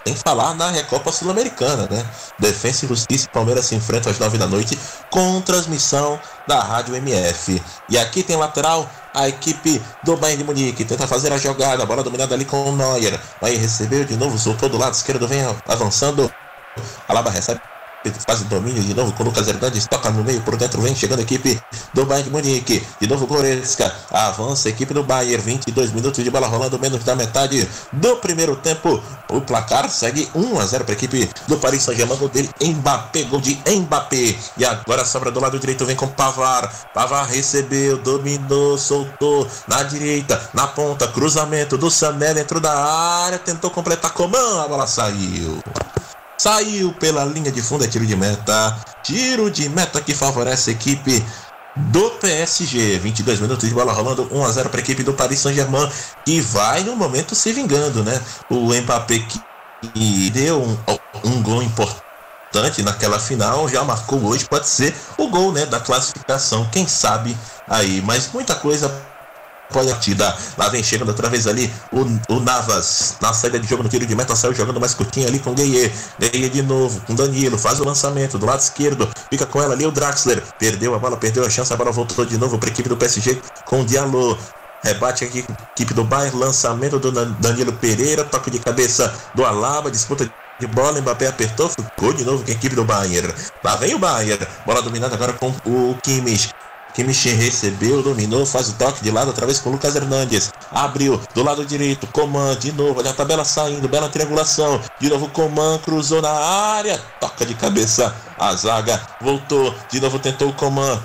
[0.06, 2.04] sem falar na Recopa Sul-Americana, né?
[2.38, 4.78] Defensa e Justiça e Palmeiras se enfrentam às nove da noite
[5.10, 7.62] com transmissão da Rádio MF.
[7.88, 12.02] E aqui tem lateral a equipe do Bayern de Munique tenta fazer a jogada, bola
[12.02, 13.20] dominada ali com o Neuer.
[13.40, 16.32] Aí recebeu de novo, soltou do lado esquerdo, vem avançando.
[17.08, 17.60] Alaba recebe
[18.26, 19.32] faz o domínio de novo com o
[19.88, 21.60] toca no meio, por dentro vem chegando a equipe
[21.94, 26.30] do Bayern de Munique, de novo Goretzka, avança a equipe do Bayern, 22 minutos de
[26.30, 30.94] bola rolando, menos da metade do primeiro tempo, o placar segue 1 a 0 para
[30.94, 35.40] a equipe do Paris Saint-Germain, gol dele, Mbappé, gol de Mbappé, e agora sobra do
[35.40, 41.90] lado direito, vem com Pavar, Pavar recebeu, dominou, soltou, na direita, na ponta, cruzamento do
[41.90, 45.62] Sané dentro da área, tentou completar Coman, a bola saiu.
[46.42, 48.76] Saiu pela linha de fundo, é tiro de meta.
[49.04, 51.24] Tiro de meta que favorece a equipe
[51.76, 52.98] do PSG.
[52.98, 55.88] 22 minutos de bola rolando, 1 a 0 para a equipe do Paris Saint-Germain,
[56.24, 58.20] que vai no momento se vingando, né?
[58.50, 60.76] O Mbappé que deu um,
[61.22, 66.68] um gol importante naquela final, já marcou hoje, pode ser o gol, né, da classificação,
[66.72, 67.36] quem sabe
[67.68, 68.88] aí, mas muita coisa
[69.72, 70.36] partida.
[70.56, 72.00] Lá vem chegando outra vez ali o,
[72.34, 75.38] o Navas na saída de jogo no tiro de meta, saiu jogando mais curtinho ali
[75.38, 75.92] com o Gueye.
[76.18, 79.86] Gueye de novo com Danilo, faz o lançamento do lado esquerdo, fica com ela ali
[79.86, 80.42] o Draxler.
[80.58, 82.96] Perdeu a bola, perdeu a chance, a bola voltou de novo para a equipe do
[82.96, 84.38] PSG com o Diallo.
[84.84, 85.44] Rebate aqui,
[85.76, 91.00] equipe do Bayern, lançamento do Danilo Pereira, toque de cabeça do Alaba, disputa de bola,
[91.00, 93.32] Mbappé apertou, ficou de novo com a equipe do Bayern.
[93.62, 96.52] Lá vem o Bayern, bola dominada agora com o Kimmich.
[96.94, 100.52] Kimmich recebeu, dominou, faz o toque de lado outra vez com o Lucas Hernandes.
[100.70, 104.80] Abriu do lado direito, Coman de novo, olha a tabela saindo, bela triangulação.
[105.00, 110.50] De novo Coman cruzou na área, toca de cabeça a zaga, voltou, de novo tentou
[110.50, 111.00] o Coman.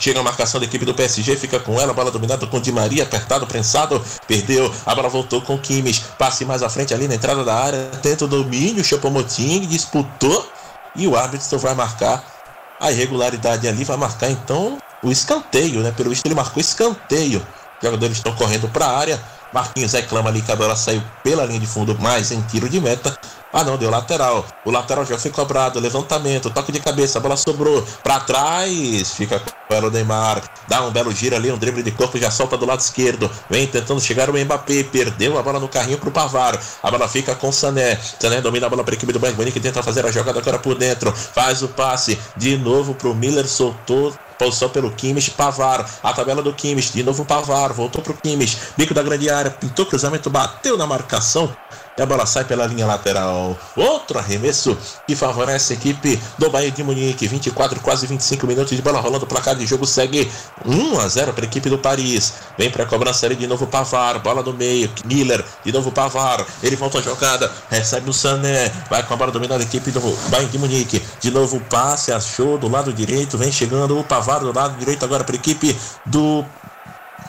[0.00, 3.04] Chega a marcação da equipe do PSG, fica com ela, bola dominada com Di Maria,
[3.04, 7.44] apertado, prensado, perdeu, a bola voltou com Kimmich, passe mais à frente ali na entrada
[7.44, 10.50] da área, tenta o domínio, Chopomoting disputou
[10.96, 12.41] e o árbitro vai marcar
[12.82, 15.92] a irregularidade ali vai marcar então o escanteio, né?
[15.92, 17.38] Pelo visto ele marcou escanteio.
[17.38, 19.22] Os jogadores estão correndo para a área.
[19.52, 22.80] Marquinhos reclama ali que a bola saiu pela linha de fundo, mas em tiro de
[22.80, 23.16] meta.
[23.52, 24.46] Ah não, deu lateral.
[24.64, 25.78] O lateral já foi cobrado.
[25.78, 29.14] Levantamento, toque de cabeça, a bola sobrou para trás.
[29.14, 30.42] Fica com o Neymar.
[30.66, 33.30] Dá um belo giro ali, um drible de corpo, já solta do lado esquerdo.
[33.50, 34.84] Vem tentando chegar o Mbappé.
[34.84, 36.58] Perdeu a bola no carrinho pro Pavar.
[36.82, 37.98] A bola fica com o Sané.
[38.18, 40.58] Sané domina a bola para a equipe do Bayern que tenta fazer a jogada agora
[40.58, 41.12] por dentro.
[41.12, 45.88] Faz o passe de novo pro Miller, soltou Posição pelo Kimmich, Pavar.
[46.02, 47.72] A tabela do Kimmich, de novo Pavar.
[47.72, 48.58] Voltou pro Kimmich.
[48.76, 51.54] Bico da grande área, pintou cruzamento, bateu na marcação.
[51.98, 53.56] A bola sai pela linha lateral.
[53.76, 54.76] Outro arremesso
[55.06, 57.28] que favorece a equipe do Bayern de Munique.
[57.28, 59.24] 24, quase 25 minutos de bola rolando.
[59.24, 60.30] O placar de jogo segue
[60.64, 62.32] 1 a 0 para a equipe do Paris.
[62.56, 64.18] Vem para a cobrança ali de novo Pavar.
[64.20, 64.90] Bola no meio.
[65.04, 65.44] Miller.
[65.62, 66.46] De novo Pavar.
[66.62, 67.52] Ele volta a jogada.
[67.68, 68.72] Recebe o Sané.
[68.88, 71.02] Vai com a bola dominada a equipe do Bayern de Munique.
[71.20, 72.10] De novo passe.
[72.10, 73.36] Achou do lado direito.
[73.36, 75.76] Vem chegando o Pavar do lado direito agora para a equipe
[76.06, 76.42] do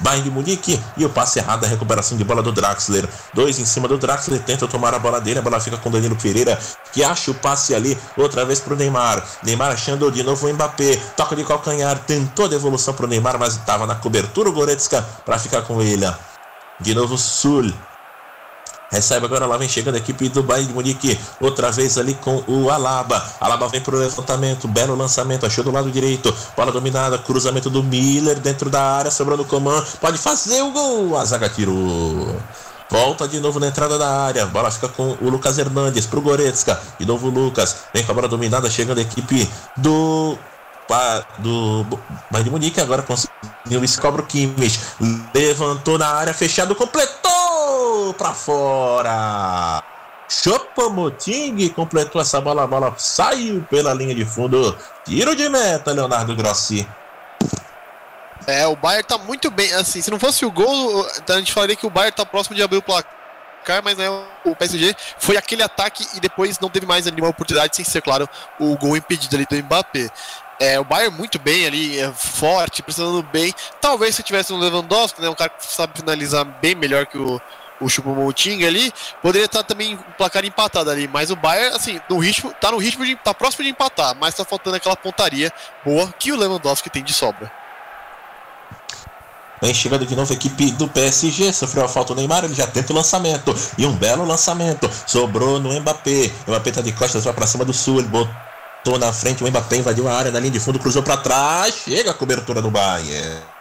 [0.01, 3.07] Bayern de Munique e o passe errado, a recuperação de bola do Draxler.
[3.33, 6.15] Dois em cima do Draxler, tenta tomar a bola dele, a bola fica com Danilo
[6.15, 6.59] Pereira,
[6.91, 9.23] que acha o passe ali, outra vez pro Neymar.
[9.43, 13.85] Neymar achando de novo o Mbappé, toca de calcanhar, tentou devolução pro Neymar, mas estava
[13.85, 16.11] na cobertura o Goretzka para ficar com ele.
[16.79, 17.71] De novo Sul.
[18.93, 21.19] Recebe agora, lá vem chegando a equipe do Bayern de Munique.
[21.41, 23.25] Outra vez ali com o Alaba.
[23.41, 24.67] Alaba vem pro levantamento.
[24.67, 25.47] Belo lançamento.
[25.47, 26.31] Achou do lado direito.
[26.55, 27.17] Bola dominada.
[27.17, 29.09] Cruzamento do Miller dentro da área.
[29.09, 29.83] Sobrando o comando.
[29.99, 31.17] Pode fazer o gol.
[31.17, 32.35] A zaga tirou.
[32.87, 34.45] Volta de novo na entrada da área.
[34.45, 36.79] Bola fica com o Lucas Hernandes pro Goretzka.
[36.99, 37.75] De novo o Lucas.
[37.91, 38.69] Vem com a bola dominada.
[38.69, 40.37] Chegando a equipe do
[41.39, 41.83] do
[42.29, 44.79] Bayern de Munique agora conseguiu Luiz Cobro Kimmich
[45.33, 47.42] levantou na área fechado completou
[48.17, 49.83] para fora
[50.27, 54.75] Chopomoting completou essa bola a bola saiu pela linha de fundo
[55.05, 56.87] tiro de meta Leonardo Grossi
[58.47, 59.71] é, o Bayern tá muito bem.
[59.73, 62.55] Assim, se não fosse o gol, então a gente falaria que o Bayern tá próximo
[62.55, 64.07] de abrir o placar, mas né,
[64.43, 68.27] o PSG foi aquele ataque e depois não teve mais nenhuma oportunidade, sem ser, claro,
[68.59, 70.09] o gol impedido ali do Mbappé.
[70.59, 73.53] É, o Bayern muito bem ali, é forte, pressionando bem.
[73.81, 77.41] Talvez se tivesse um Lewandowski, né, um cara que sabe finalizar bem melhor que o,
[77.83, 82.17] o Choupo-Moting ali, poderia estar também o placar empatado ali, mas o Bayern, assim, no
[82.17, 85.51] ritmo, tá no ritmo de, tá próximo de empatar, mas tá faltando aquela pontaria
[85.85, 87.51] boa que o Lewandowski tem de sobra.
[89.61, 91.53] Vem chegando de novo a equipe do PSG.
[91.53, 93.55] Sofreu a falta o Neymar, ele já tenta o lançamento.
[93.77, 94.91] E um belo lançamento.
[95.07, 96.29] Sobrou no Mbappé.
[96.45, 97.99] O Mbappé tá de costas, pra cima do Sul.
[97.99, 99.41] Ele botou na frente.
[99.41, 101.75] O Mbappé invadiu a área na linha de fundo, cruzou para trás.
[101.85, 103.52] Chega a cobertura do Bayern.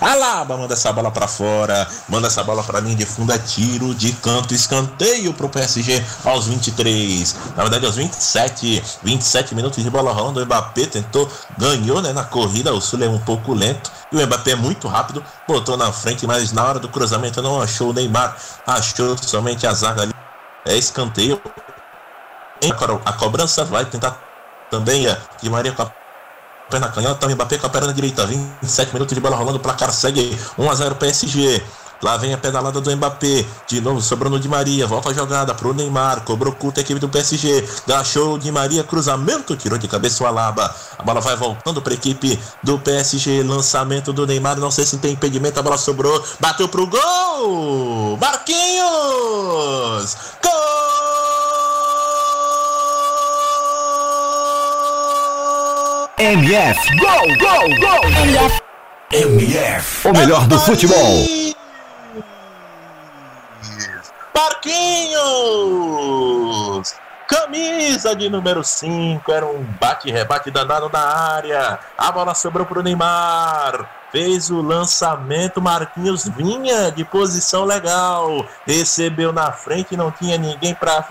[0.00, 3.94] Alaba manda essa bola para fora, manda essa bola para linha de fundo, é tiro
[3.94, 7.36] de canto, escanteio pro PSG aos 23.
[7.56, 12.24] Na verdade, aos 27, 27 minutos de bola rolando, o Mbappé tentou, ganhou, né, na
[12.24, 15.92] corrida, o Sul é um pouco lento e o Mbappé é muito rápido, botou na
[15.92, 18.36] frente, mas na hora do cruzamento não achou o Neymar,
[18.66, 20.12] achou somente a zaga ali.
[20.64, 21.40] É escanteio.
[23.04, 24.18] A cobrança vai tentar
[24.70, 25.72] também é, de Maria
[26.70, 30.38] perna canhota, Mbappé com a perna direita, 27 minutos de bola rolando, o placar segue
[30.58, 31.62] 1 a 0 PSG.
[32.02, 33.44] Lá vem a pedalada do Mbappé.
[33.66, 34.86] De novo, sobrando de Maria.
[34.86, 36.20] Volta a jogada pro Neymar.
[36.22, 37.64] Cobrou culto a equipe do PSG.
[38.04, 38.84] Show de Maria.
[38.84, 39.56] Cruzamento.
[39.56, 40.74] Tirou de cabeça o Alaba.
[40.98, 43.42] A bola vai voltando para a equipe do PSG.
[43.42, 44.58] Lançamento do Neymar.
[44.58, 45.58] Não sei se tem impedimento.
[45.58, 46.22] A bola sobrou.
[46.38, 48.18] Bateu pro gol.
[48.18, 50.16] Marquinhos.
[50.42, 51.35] Gol!
[56.18, 56.96] MF.
[56.96, 58.00] Gol, gol, gol.
[58.24, 58.62] MF.
[59.12, 60.08] MF.
[60.08, 61.26] O melhor do futebol.
[64.34, 65.14] Marquinhos.
[67.28, 69.30] Camisa de número 5.
[69.30, 71.78] Era um bate-rebate danado na área.
[71.98, 73.86] A bola sobrou para o Neymar.
[74.10, 75.60] Fez o lançamento.
[75.60, 78.42] Marquinhos vinha de posição legal.
[78.66, 79.94] Recebeu na frente.
[79.98, 81.02] Não tinha ninguém para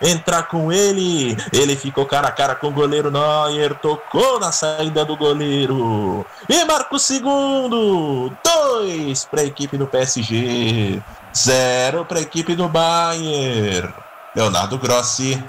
[0.00, 1.36] entrar com ele.
[1.52, 6.64] Ele ficou cara a cara com o goleiro Neuer, tocou na saída do goleiro e
[6.64, 8.32] marca o segundo.
[8.44, 11.02] Dois para a equipe do PSG,
[11.34, 13.92] zero para a equipe do Bayern.
[14.34, 15.42] Leonardo Grossi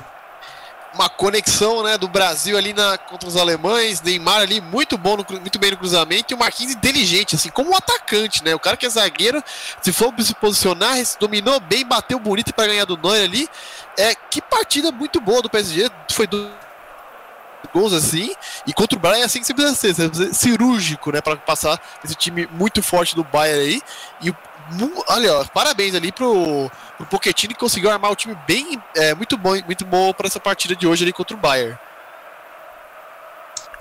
[0.97, 5.25] uma conexão né, do Brasil ali na, contra os alemães, Neymar ali muito bom, no,
[5.39, 8.55] muito bem no cruzamento, e o Marquinhos inteligente, assim, como um atacante, né?
[8.55, 9.43] O cara que é zagueiro,
[9.81, 13.47] se for se posicionar, dominou bem, bateu bonito para ganhar do Neuer ali.
[13.97, 16.51] É, que partida muito boa do PSG, foi do
[17.73, 18.33] gols assim,
[18.65, 21.21] e contra o Bayern é assim que você precisa ser, você precisa ser cirúrgico, né,
[21.21, 23.81] para passar esse time muito forte do Bayern aí,
[24.21, 24.33] e
[25.07, 29.51] olha, ó, parabéns ali pro o Pochettino conseguiu armar o time bem, é, muito bom,
[29.65, 31.77] muito bom para essa partida de hoje ali contra o Bayern.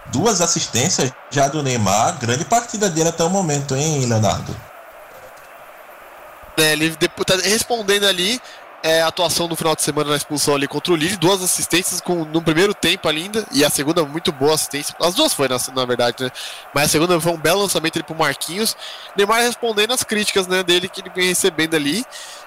[0.06, 4.54] Duas assistências já do Neymar, grande partida dele até o momento, hein, Leonardo?
[6.58, 8.40] É, ele tá respondendo ali
[8.86, 12.00] é, a atuação no final de semana na expulsão ali contra o Lille, duas assistências
[12.00, 14.94] com, no primeiro tempo ainda, e a segunda muito boa assistência.
[15.00, 16.30] As duas foi, na, na verdade, né?
[16.72, 18.76] Mas a segunda foi um belo lançamento ali pro Marquinhos.
[19.16, 22.04] Neymar respondendo as críticas né, dele que ele vem recebendo ali.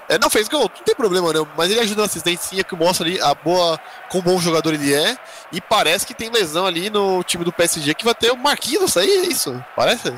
[0.08, 3.06] É, não fez gol, não tem problema não, mas ele ajuda na assistência que mostra
[3.06, 3.78] ali a boa,
[4.08, 5.18] quão bom jogador ele é.
[5.52, 8.96] E parece que tem lesão ali no time do PSG que vai ter o Marquinhos
[8.96, 9.62] aí, é isso?
[9.76, 10.08] Parece?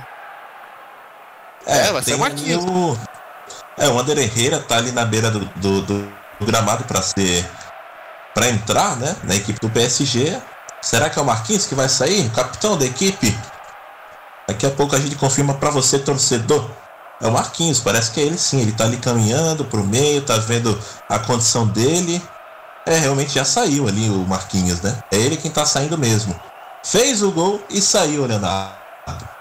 [1.67, 2.65] É, é vai ser o Marquinhos.
[3.77, 7.49] É, o Ander Herrera tá ali na beira do, do, do gramado para ser.
[8.35, 9.17] para entrar, né?
[9.25, 10.41] Na equipe do PSG.
[10.81, 12.29] Será que é o Marquinhos que vai sair?
[12.31, 13.37] Capitão da equipe?
[14.49, 16.69] Daqui a pouco a gente confirma para você, torcedor.
[17.21, 18.61] É o Marquinhos, parece que é ele sim.
[18.61, 22.21] Ele tá ali caminhando pro meio, tá vendo a condição dele.
[22.85, 25.03] É, realmente já saiu ali o Marquinhos, né?
[25.13, 26.39] É ele quem tá saindo mesmo.
[26.85, 29.32] Fez o gol e saiu, Leonardo.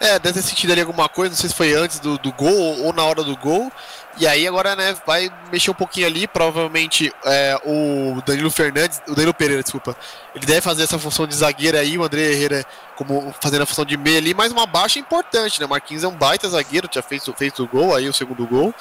[0.00, 2.82] É, deve ter sentido ali alguma coisa, não sei se foi antes do, do gol
[2.84, 3.70] ou na hora do gol.
[4.18, 9.14] E aí agora, né, vai mexer um pouquinho ali, provavelmente é, o Danilo Fernandes, o
[9.14, 9.94] Danilo Pereira, desculpa,
[10.34, 12.64] ele deve fazer essa função de zagueiro aí, o André Herrera
[12.96, 15.66] como fazendo a função de meia ali, mas uma baixa importante, né?
[15.66, 18.74] Marquinhos é um baita zagueiro, já fez, fez o gol aí, o segundo gol.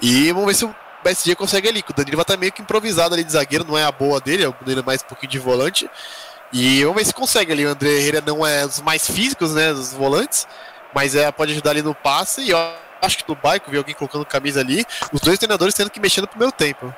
[0.00, 2.62] E vamos ver se o PSG consegue ali, que o Danilo vai estar meio que
[2.62, 5.32] improvisado ali de zagueiro, não é a boa dele, é o Danilo mais um pouquinho
[5.32, 5.90] de volante.
[6.52, 7.66] E vamos ver se consegue ali.
[7.66, 10.46] O André Herrera não é dos mais físicos, né, dos volantes,
[10.96, 12.72] mas é, pode ajudar ali no passe e ó,
[13.02, 14.82] acho que no Baico, vi alguém colocando camisa ali,
[15.12, 16.90] os dois treinadores tendo que mexer no primeiro tempo.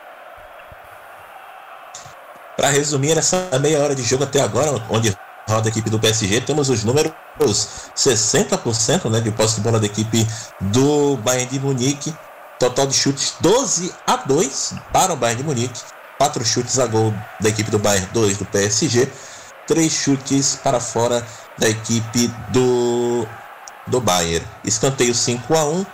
[2.56, 5.12] Para resumir, nessa meia hora de jogo até agora, onde
[5.48, 9.86] roda a equipe do PSG, temos os números 60% né, de posse de bola da
[9.86, 10.24] equipe
[10.60, 12.14] do Bayern de Munique.
[12.56, 15.80] Total de chutes 12 a 2 para o Bayern de Munique.
[16.18, 19.10] 4 chutes a gol da equipe do Bayern, 2 do PSG.
[19.66, 21.26] 3 chutes para fora
[21.58, 23.26] da equipe do
[23.88, 24.46] do Bayern.
[24.64, 25.86] Escanteio 5 a 1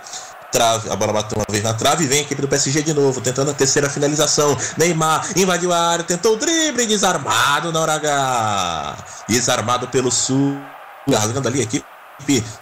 [0.55, 3.19] trave, a bola bateu uma vez na trave, vem a equipe do PSG de novo,
[3.19, 4.57] tentando a terceira finalização.
[4.77, 8.97] Neymar invadiu a área, tentou o drible, desarmado na hora H.
[9.27, 10.57] Desarmado pelo Sul,
[11.05, 11.85] largando ali a equipe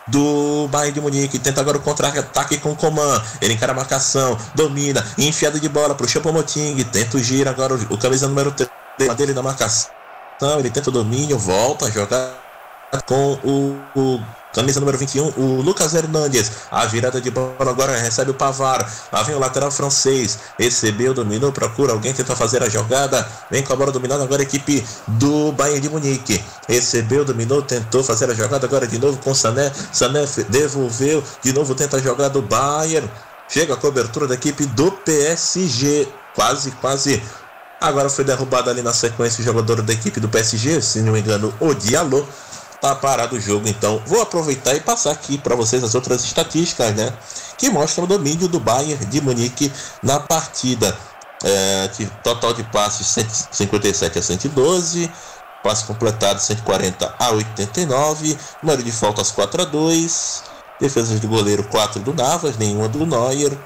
[0.07, 4.35] do Bayern de Munique, tenta agora o contra-ataque com o Coman, ele encara a marcação,
[4.55, 9.15] domina, enfiada de bola pro Choupo-Moting, tenta o giro agora o, o camisa número 3
[9.15, 9.91] dele na marcação,
[10.57, 12.43] ele tenta o domínio, volta a jogar
[13.01, 14.19] com o, o
[14.53, 16.51] Camisa número 21, o Lucas Hernandes.
[16.69, 18.87] A virada de bola agora recebe o Pavar.
[19.11, 20.37] Lá vem o lateral francês.
[20.59, 23.27] Recebeu, dominou, procura alguém, tenta fazer a jogada.
[23.49, 26.43] Vem com a bola dominando agora a equipe do Bayern de Munique.
[26.67, 29.71] Recebeu, dominou, tentou fazer a jogada agora de novo com Sané.
[29.91, 33.09] Sané devolveu, de novo tenta a jogada do Bayern.
[33.49, 36.07] Chega a cobertura da equipe do PSG.
[36.35, 37.21] Quase, quase
[37.83, 41.19] Agora foi derrubado ali na sequência o jogador da equipe do PSG, se não me
[41.19, 42.25] engano, o Diallo
[42.83, 46.93] tá parado o jogo, então vou aproveitar e passar aqui para vocês as outras estatísticas,
[46.93, 47.13] né?
[47.57, 49.71] Que mostram o domínio do Bayern de Munique
[50.03, 50.93] na partida.
[51.45, 51.89] É,
[52.21, 55.11] total de passes 157 a 112,
[55.63, 60.43] passe completado 140 a 89, número de faltas 4 a 2,
[60.79, 63.57] defesas do goleiro 4 do Navas, nenhuma do Neuer.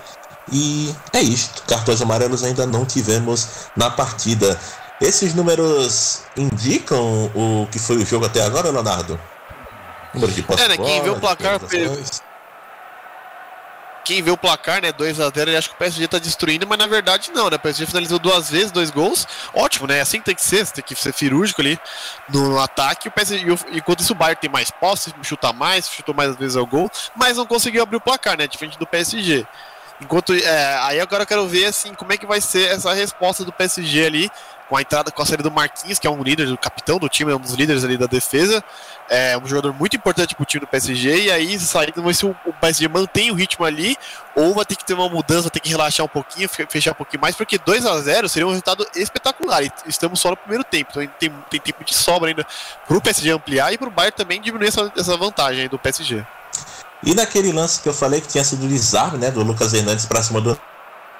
[0.51, 1.63] E é isto.
[1.63, 4.59] Cartões amarelos ainda não tivemos na partida.
[4.99, 9.19] Esses números indicam o que foi o jogo até agora, Leonardo?
[10.13, 10.77] Número de é, né?
[10.77, 11.59] Quem vê o placar.
[14.03, 14.93] Quem vê o placar, né?
[14.93, 17.57] 2x0, ele acha que o PSG tá destruindo, mas na verdade não, né?
[17.57, 19.27] O PSG finalizou duas vezes, dois gols.
[19.53, 19.99] Ótimo, né?
[19.99, 21.77] Assim que tem que ser, você tem que ser cirúrgico ali
[22.29, 23.09] no, no ataque.
[23.09, 26.65] O PSG, enquanto isso, o Bayern tem mais posse, chuta mais, chutou mais vezes ao
[26.65, 28.47] gol, mas não conseguiu abrir o placar, né?
[28.47, 29.45] Diferente do PSG.
[30.01, 30.33] Enquanto.
[30.33, 33.51] É, aí agora eu quero ver assim como é que vai ser essa resposta do
[33.51, 34.31] PSG ali
[34.67, 37.07] com a entrada com a saída do Marquinhos, que é um líder, o capitão do
[37.07, 38.63] time, é um dos líderes ali da defesa,
[39.09, 42.25] é um jogador muito importante para o time do PSG, e aí saindo vai ser
[42.25, 43.97] o, o PSG mantém o ritmo ali,
[44.35, 46.95] ou vai ter que ter uma mudança, vai ter que relaxar um pouquinho, fechar um
[46.95, 50.63] pouquinho mais, porque 2 a 0 seria um resultado espetacular, e estamos só no primeiro
[50.63, 52.45] tempo, então tem, tem tempo de sobra ainda
[52.87, 56.25] para o PSG ampliar e para o Bayern também diminuir essa, essa vantagem do PSG.
[57.03, 60.23] E naquele lance que eu falei que tinha sido desarme, né, do Lucas Hernandes para
[60.23, 60.59] cima do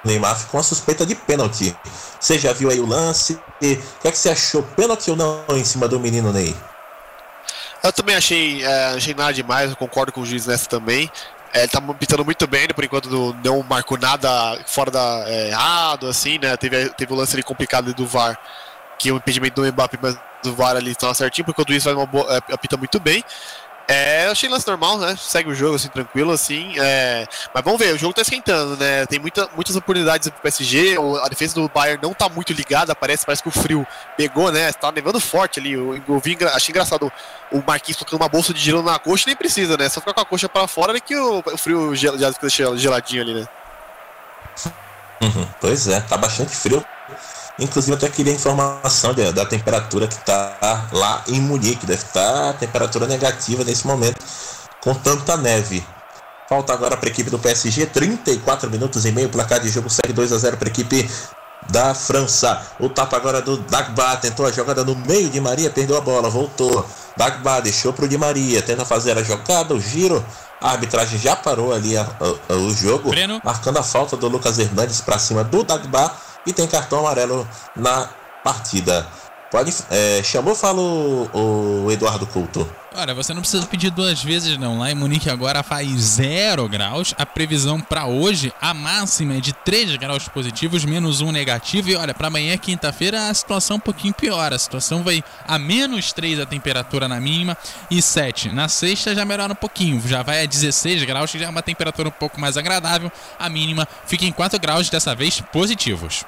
[0.04, 1.76] Neymar ficou uma suspeita de pênalti.
[2.18, 3.34] Você já viu aí o lance?
[3.34, 4.62] O que, é que você achou?
[4.62, 6.54] Pênalti ou não em cima do menino Ney?
[7.82, 11.10] Eu também achei, é, achei nada demais, eu concordo com o juiz nessa também.
[11.52, 15.48] É, ele tá pitando muito bem, né, por enquanto não, marcou nada fora da é,
[15.48, 16.56] errado, assim, né?
[16.56, 18.38] Teve, teve o lance ali complicado do VAR,
[18.98, 21.82] que é o impedimento do Mbappé, mas do VAR ali estava certinho, porque o juiz
[21.82, 23.24] faz uma boa, é, apita muito bem.
[23.90, 25.16] É, eu achei lance normal, né?
[25.18, 26.78] Segue o jogo assim, tranquilo, assim.
[26.78, 27.26] É...
[27.54, 29.06] Mas vamos ver, o jogo tá esquentando, né?
[29.06, 30.96] Tem muita, muitas oportunidades pro PSG.
[31.22, 34.70] A defesa do Bayern não tá muito ligada, parece, parece que o frio pegou, né?
[34.74, 35.72] Tá nevando forte ali.
[35.72, 37.10] Eu, eu vi, achei engraçado
[37.50, 39.88] o Marquinhos colocando uma bolsa de gelo na coxa, nem precisa, né?
[39.88, 43.22] Só ficar com a coxa para fora né, que o, o frio já fica geladinho
[43.22, 43.48] ali, né?
[45.22, 46.84] Uhum, pois é, tá bastante frio.
[47.58, 51.86] Inclusive, até queria informação da, da temperatura que está lá em Munique.
[51.86, 54.24] Deve estar tá temperatura negativa nesse momento,
[54.80, 55.84] com tanta neve.
[56.48, 59.28] Falta agora para a equipe do PSG, 34 minutos e meio.
[59.28, 61.10] Placar de jogo segue 2 a 0 para a equipe
[61.68, 62.62] da França.
[62.78, 64.16] O tapa agora do Dagba.
[64.16, 66.86] Tentou a jogada no meio de Maria, perdeu a bola, voltou.
[67.16, 68.62] Dagba deixou para o Di Maria.
[68.62, 70.24] Tenta fazer a jogada, o giro.
[70.60, 73.40] A arbitragem já parou ali a, a, a, o jogo, Breno.
[73.44, 76.12] marcando a falta do Lucas Hernandes para cima do Dagba
[76.48, 77.46] e tem cartão amarelo
[77.76, 78.08] na
[78.42, 79.06] partida.
[79.50, 82.70] Pode, é, chamou, fala o, o Eduardo Couto.
[82.94, 84.78] Olha, você não precisa pedir duas vezes não.
[84.78, 87.14] Lá em Munique agora faz zero graus.
[87.16, 91.88] A previsão para hoje, a máxima é de 3 graus positivos, menos um negativo.
[91.88, 94.52] E olha, para amanhã, quinta-feira, a situação um pouquinho pior.
[94.52, 97.56] A situação vai a menos 3 a temperatura na mínima
[97.90, 98.50] e 7.
[98.50, 101.62] Na sexta já melhora um pouquinho, já vai a 16 graus, que já é uma
[101.62, 103.10] temperatura um pouco mais agradável.
[103.38, 106.24] A mínima fica em 4 graus, dessa vez positivos.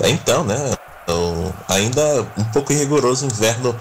[0.00, 0.56] É, então, né?
[1.02, 3.76] Então, ainda um pouco rigoroso inverno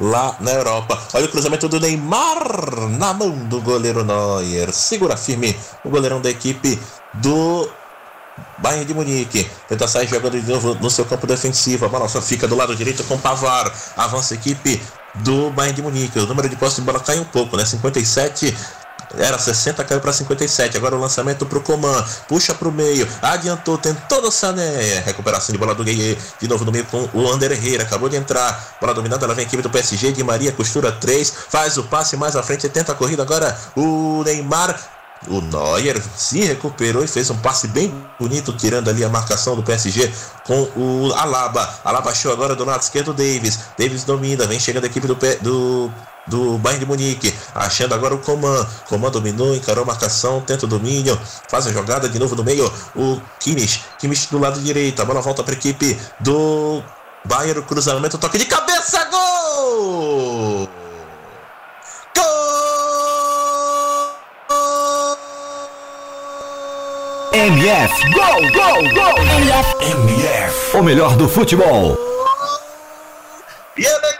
[0.00, 0.98] lá na Europa.
[1.14, 4.72] Olha o cruzamento do Neymar na mão do goleiro Neuer.
[4.72, 6.78] Segura firme o goleirão da equipe
[7.14, 7.68] do
[8.58, 9.48] Bayern de Munique.
[9.68, 11.86] Tenta sair jogando de novo no seu campo defensivo.
[11.86, 13.72] A bola só fica do lado direito com Pavar.
[13.96, 14.80] Avança a equipe
[15.16, 16.18] do Bayern de Munique.
[16.18, 17.64] O número de posse de bola cai um pouco, né?
[17.64, 18.54] 57
[19.18, 20.76] era 60, caiu para 57.
[20.76, 22.04] Agora o lançamento para o Coman.
[22.28, 23.08] Puxa para o meio.
[23.22, 25.00] Adiantou, tentou no Sané.
[25.00, 26.18] Recuperação de bola do Gueye.
[26.40, 27.82] De novo no meio com o Ander Herrera.
[27.82, 28.76] Acabou de entrar.
[28.80, 29.24] Bola dominada.
[29.24, 30.12] Ela vem a equipe do PSG.
[30.12, 31.32] De Maria costura 3.
[31.48, 32.68] Faz o passe mais à frente.
[32.68, 33.22] Tenta a corrida.
[33.22, 35.03] Agora o Neymar.
[35.28, 39.62] O Neuer se recuperou e fez um passe bem bonito, tirando ali a marcação do
[39.62, 40.12] PSG
[40.46, 41.80] com o Alaba.
[41.84, 43.58] Alaba achou agora do lado esquerdo o Davis.
[43.78, 45.92] Davis domina, vem chegando a equipe do, do
[46.26, 48.66] do Bayern de Munique, achando agora o Coman.
[48.88, 51.18] Coman dominou, encarou a marcação, tenta o domínio,
[51.48, 52.70] faz a jogada de novo no meio.
[52.96, 56.82] O Kimmich, Kimmich do lado direito, a bola volta para a equipe do
[57.24, 59.04] Bayern, cruzamento, toque de cabeça!
[59.10, 60.83] Gol!
[67.44, 69.18] MF, gol, gol, gol!
[69.18, 71.94] MF, MF, o melhor do futebol.
[73.74, 74.14] Pierre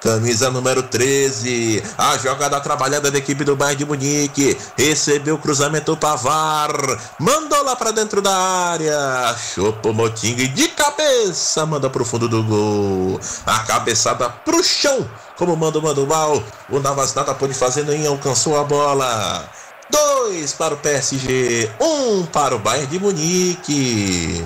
[0.00, 1.82] Camisa número 13.
[1.98, 4.56] A jogada trabalhada da equipe do Bayern de Munique.
[4.76, 6.70] Recebeu o cruzamento Pavar.
[7.18, 9.36] Mandou lá para dentro da área.
[9.54, 11.66] Chopomoting de cabeça.
[11.66, 13.20] Manda pro fundo do gol.
[13.44, 15.08] A cabeçada pro chão.
[15.36, 16.42] Como manda o mando mal.
[16.70, 19.48] O Navas nada pôde fazer, nem alcançou a bola.
[19.90, 24.44] 2 para o PSG, 1 um para o Bayern de Munique.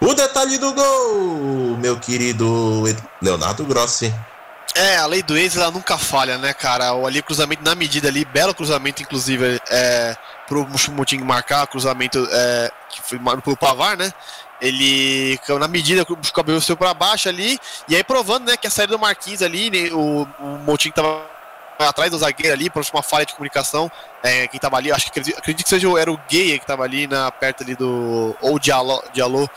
[0.00, 2.82] O detalhe do gol, meu querido
[3.20, 4.12] Leonardo Grossi.
[4.74, 6.94] É, a lei do ex ela nunca falha, né, cara?
[6.94, 12.70] O ali cruzamento na medida ali, belo cruzamento, inclusive, é, pro Mutinho marcar, cruzamento é,
[12.88, 14.12] que foi pelo Pavar, né?
[14.60, 17.58] Ele, na medida, o cabelo seu para baixo ali,
[17.88, 21.26] e aí provando, né, que a saída do Marquinhos ali, né, o, o Moutinho tava
[21.78, 23.90] atrás do zagueiro ali, por uma falha de comunicação.
[24.22, 27.06] É, quem tava ali, acho que acredito que seja era o Gay que tava ali
[27.06, 28.36] na, perto ali do.
[28.40, 29.50] Ou Diallo, Diallo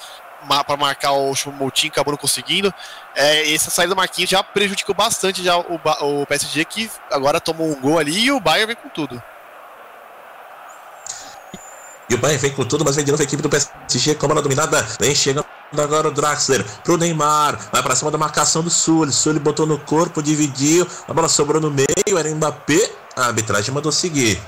[0.45, 2.73] para marcar o Moutinho, acabou não conseguindo.
[3.15, 7.67] É, essa saída do Marquinhos já prejudicou bastante já o, o PSG, que agora tomou
[7.67, 9.21] um gol ali e o Bayern vem com tudo.
[12.09, 14.25] E o Bayern vem com tudo, mas vem de novo a equipe do PSG com
[14.25, 14.85] a bola dominada.
[14.99, 17.57] Vem chegando agora o Draxler pro Neymar.
[17.71, 19.11] Vai pra cima da marcação do Sully.
[19.11, 20.87] Sully botou no corpo, dividiu.
[21.07, 21.87] A bola sobrou no meio.
[22.17, 22.91] Era Mbappé.
[23.15, 24.39] A arbitragem mandou seguir.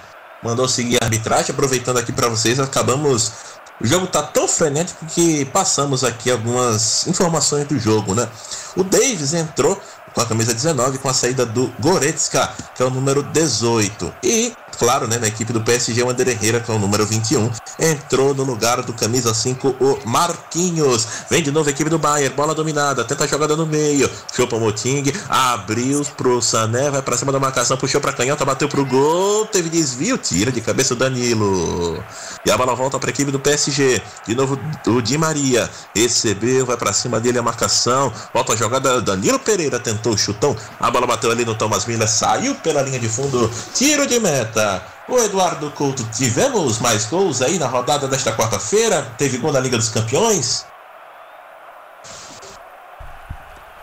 [0.44, 1.52] Mandou seguir a arbitragem.
[1.52, 3.57] Aproveitando aqui para vocês, acabamos.
[3.80, 8.28] O jogo tá tão frenético que passamos aqui algumas informações do jogo, né?
[8.76, 9.80] O Davis entrou
[10.14, 14.12] com a camisa 19 com a saída do Goretzka, que é o número 18.
[14.24, 17.52] E claro, né, na equipe do PSG, o André Herrera, com é o número 21,
[17.80, 21.08] entrou no lugar do camisa 5, o Marquinhos.
[21.30, 24.58] Vem de novo a equipe do Bayern, bola dominada, tenta a jogada no meio, chupa
[24.58, 29.46] Moting, abriu pro Sané, vai pra cima da marcação, puxou pra canhota, bateu pro gol,
[29.48, 32.04] teve desvio, tira de cabeça o Danilo.
[32.46, 36.78] E a bola volta pra equipe do PSG, de novo o Di Maria, recebeu, vai
[36.78, 41.08] pra cima dele a marcação, volta a jogada, Danilo Pereira tentou o chutão, a bola
[41.08, 44.67] bateu ali no Thomas Miller, saiu pela linha de fundo, tiro de meta.
[45.08, 49.02] O Eduardo Couto, tivemos mais gols aí na rodada desta quarta-feira?
[49.18, 50.66] Teve gol na Liga dos Campeões?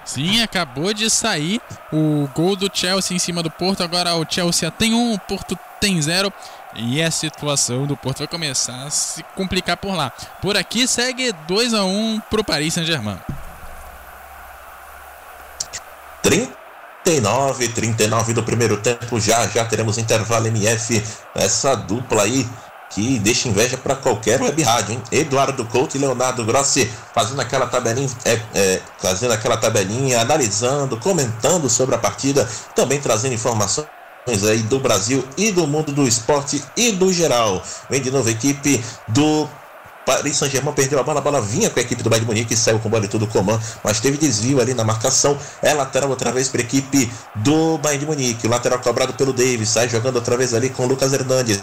[0.05, 1.61] Sim, acabou de sair
[1.93, 3.83] o gol do Chelsea em cima do Porto.
[3.83, 6.33] Agora o Chelsea tem um, o Porto tem zero.
[6.77, 10.13] E a situação do Porto vai começar a se complicar por lá.
[10.43, 13.19] Por aqui segue 2 a 1 para o Paris Saint-Germain.
[16.23, 16.64] 30
[17.05, 19.21] 39, 39 do primeiro tempo.
[19.21, 21.03] Já já teremos intervalo MF.
[21.35, 22.49] Essa dupla aí
[22.91, 25.03] que deixa inveja para qualquer web rádio, hein?
[25.11, 31.69] Eduardo Couto e Leonardo Grossi fazendo aquela tabelinha, é, é, fazendo aquela tabelinha, analisando, comentando
[31.69, 33.89] sobre a partida, também trazendo informações
[34.49, 37.63] aí do Brasil e do mundo do esporte e do geral.
[37.91, 39.49] Vem de novo a equipe do
[40.05, 42.57] Paris Saint-Germain perdeu a bola, a bola vinha com a equipe do Bayern de Munique
[42.57, 45.39] saiu com bola e tudo comando, mas teve desvio ali na marcação.
[45.63, 48.47] É lateral outra vez para a equipe do Bayern de Munique.
[48.47, 51.63] O lateral cobrado pelo Davis, sai jogando outra vez ali com o Lucas Hernandes.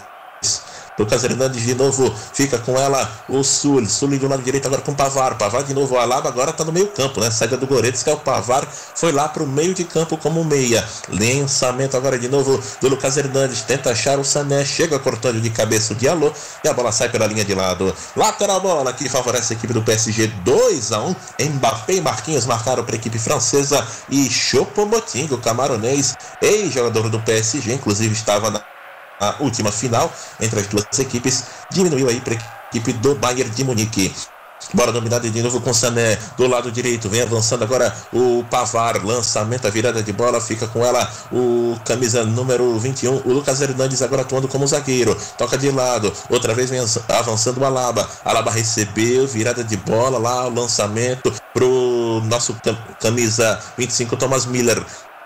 [0.98, 3.10] Lucas Hernandes de novo fica com ela.
[3.28, 5.38] O Sul, Sul do lado direito agora com o Pavar.
[5.38, 5.96] Pavar de novo.
[5.96, 7.32] O Alaba agora tá no meio campo, né?
[7.32, 8.12] Saída do Goretzka.
[8.12, 10.88] É o Pavar foi lá pro meio de campo como meia.
[11.10, 13.62] Lançamento agora de novo do Lucas Hernandes.
[13.62, 14.66] Tenta achar o Sané.
[14.66, 16.34] Chega cortando de cabeça o Diallo.
[16.64, 17.94] E a bola sai pela linha de lado.
[18.16, 21.16] Lateral bola que favorece a equipe do PSG 2 a 1
[21.54, 23.86] Mbappé e Marquinhos marcaram para a equipe francesa.
[24.10, 28.71] E Chopomotinho, camaronês, ex-jogador do PSG, inclusive estava na
[29.22, 33.64] a última final entre as duas equipes, diminuiu aí para a equipe do Bayern de
[33.64, 34.12] Munique.
[34.74, 37.10] Bora dominada de novo com Sané do lado direito.
[37.10, 39.04] Vem avançando agora o Pavar.
[39.04, 40.40] Lançamento, a virada de bola.
[40.40, 43.22] Fica com ela o camisa número 21.
[43.26, 45.18] O Lucas Hernandes agora atuando como zagueiro.
[45.38, 46.14] Toca de lado.
[46.30, 48.08] Outra vez vem avançando o Alaba.
[48.24, 49.28] Alaba recebeu.
[49.28, 50.48] Virada de bola lá.
[50.48, 52.56] O lançamento pro nosso
[53.00, 54.82] camisa 25, Thomas Miller.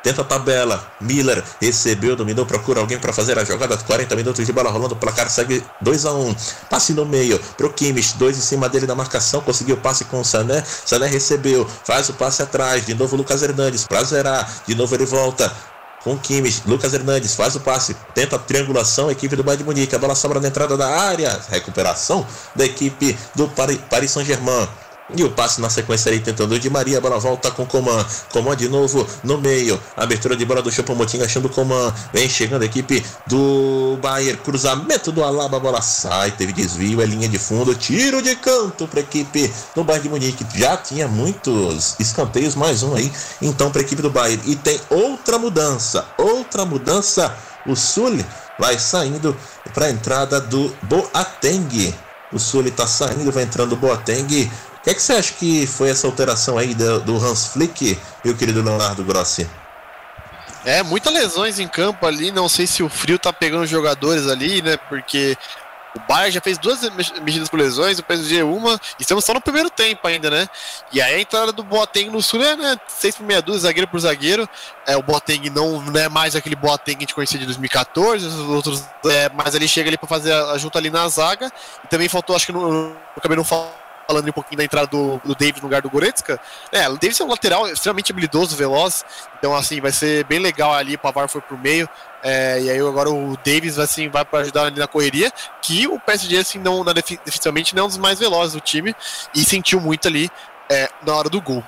[0.06, 0.86] Tenta a tabela.
[1.02, 3.76] Miller recebeu, dominou, procura alguém para fazer a jogada.
[3.76, 4.94] 40 minutos de bola rolando.
[4.94, 6.36] O placar segue 2 a 1 um.
[6.70, 8.16] Passe no meio pro Kimmich.
[8.16, 9.42] Dois em cima dele na marcação.
[9.42, 10.64] Conseguiu o passe com o Sané.
[10.64, 11.68] Sané recebeu.
[11.84, 12.86] Faz o passe atrás.
[12.86, 14.48] De novo Lucas Hernandes para zerar.
[14.68, 15.52] De novo ele volta
[16.04, 19.96] com Kimmich, Lucas Hernandes faz o passe, tenta a triangulação, equipe do Bayern de Munique,
[19.96, 22.24] a bola sobra na entrada da área, recuperação
[22.56, 24.68] da equipe do Paris Saint-Germain.
[25.14, 28.04] E o passe na sequência aí tentando de Maria, bola volta com Coman.
[28.32, 29.80] Coman de novo no meio.
[29.96, 31.94] Abertura de bola do Chopomoting achando Coman.
[32.12, 34.40] Vem chegando a equipe do Bayern.
[34.42, 36.32] Cruzamento do Alaba, bola sai.
[36.32, 37.76] Teve desvio, é linha de fundo.
[37.76, 40.46] Tiro de canto para a equipe do Bayern de Munique.
[40.58, 43.12] Já tinha muitos escanteios, mais um aí.
[43.40, 44.42] Então para a equipe do Bayern.
[44.48, 46.04] E tem outra mudança.
[46.18, 47.32] Outra mudança.
[47.68, 48.18] O Sul
[48.58, 49.38] vai saindo
[49.72, 51.94] para a entrada do Boateng.
[52.34, 54.50] O Sul está saindo, vai entrando o Boateng
[54.86, 58.38] que, é que você acha que foi essa alteração aí do, do Hans Flick, meu
[58.38, 59.50] querido Leonardo Grossi?
[60.64, 64.28] É, muitas lesões em campo ali, não sei se o frio tá pegando os jogadores
[64.28, 64.78] ali, né?
[64.78, 65.36] Porque
[65.96, 66.82] o Bayern já fez duas
[67.22, 70.48] medidas por lesões, o PSG uma, e estamos só no primeiro tempo ainda, né?
[70.92, 73.88] E aí a entrada do Boateng no Sul é, né, 6 por meia dúzia, zagueiro
[73.88, 74.48] por zagueiro.
[74.86, 78.24] É, o Boateng não, não é mais aquele Boateng que a gente conhecia de 2014,
[78.24, 81.52] os outros, é, mas ele chega ali para fazer a, a junta ali na zaga.
[81.84, 85.20] E também faltou, acho que no, acabei não falando falando um pouquinho da entrada do,
[85.24, 86.40] do David no lugar do Goretzka,
[86.72, 89.06] é, o David é um lateral extremamente habilidoso, veloz,
[89.38, 91.90] então assim, vai ser bem legal ali, o Pavar foi pro meio,
[92.24, 95.32] é, e aí agora o Davis assim, vai para ajudar ali na correria,
[95.62, 98.96] que o PSG assim, não, na, definitivamente não é um dos mais velozes do time,
[99.34, 100.30] e sentiu muito ali
[100.70, 101.64] é, na hora do gol.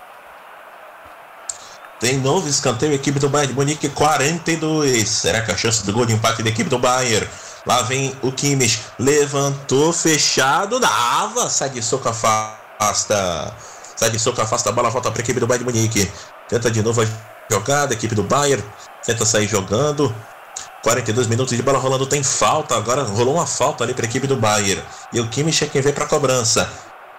[1.99, 5.09] Tem novo escanteio, equipe do Bayern de Munique 42.
[5.09, 7.27] Será que a chance do gol de empate da equipe do Bayern
[7.67, 13.53] Lá vem o Kimmich, levantou, fechado, dava, sai de soco, afasta.
[13.93, 16.09] Sai de soco, afasta a bola, volta para a equipe do Bayern de Munique.
[16.47, 17.05] Tenta de novo a
[17.51, 18.63] jogada, equipe do Bayern.
[19.05, 20.15] Tenta sair jogando.
[20.81, 22.77] 42 minutos de bola rolando, tem falta.
[22.77, 24.81] Agora rolou uma falta ali para a equipe do Bayern.
[25.11, 26.71] E o Kimmich é quem vem para a cobrança.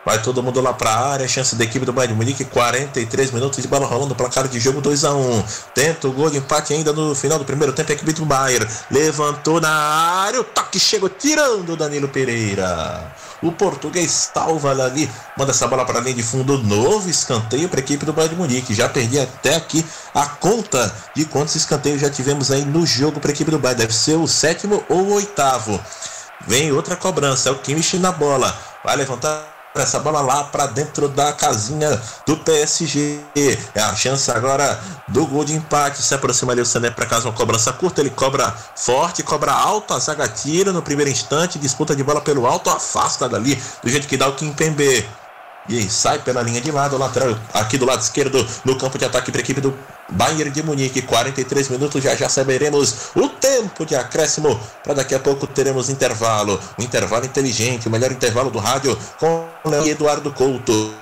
[0.05, 1.29] Vai todo mundo lá para a área.
[1.29, 2.45] Chance da equipe do Bayern de Munique.
[2.45, 4.15] 43 minutos de bola rolando.
[4.15, 5.45] Placar de jogo 2 a 1
[5.75, 7.91] Tenta o gol de empate ainda no final do primeiro tempo.
[7.91, 10.41] A equipe do Bayern levantou na área.
[10.41, 13.13] O toque chegou tirando Danilo Pereira.
[13.43, 15.11] O português salva ali.
[15.37, 16.57] Manda essa bola para a linha de fundo.
[16.59, 18.75] Novo escanteio para a equipe do Bayern de Munique.
[18.75, 19.85] Já perdi até aqui
[20.15, 23.83] a conta de quantos escanteios já tivemos aí no jogo para a equipe do Bayern.
[23.83, 25.79] Deve ser o sétimo ou o oitavo.
[26.47, 27.49] Vem outra cobrança.
[27.49, 28.57] É o Kimmich na bola.
[28.83, 33.21] Vai levantar essa bola lá para dentro da casinha do PSG.
[33.75, 36.03] É a chance agora do gol de empate.
[36.03, 38.01] Se aproxima ali o Sané para casa uma cobrança curta.
[38.01, 39.95] Ele cobra forte, cobra alto.
[39.95, 41.59] A zaga tira no primeiro instante.
[41.59, 42.71] Disputa de bola pelo alto.
[42.71, 45.07] Afasta dali do jeito que dá o Kimpembe.
[45.69, 49.31] E sai pela linha de lado, lateral aqui do lado esquerdo, no campo de ataque
[49.31, 49.77] para a equipe do
[50.11, 51.03] Bayern de Munique.
[51.03, 54.59] 43 minutos, já já saberemos o tempo de acréscimo.
[54.83, 56.59] Para daqui a pouco teremos intervalo.
[56.79, 59.47] Um intervalo inteligente, o melhor intervalo do rádio com
[59.87, 60.95] Eduardo Couto.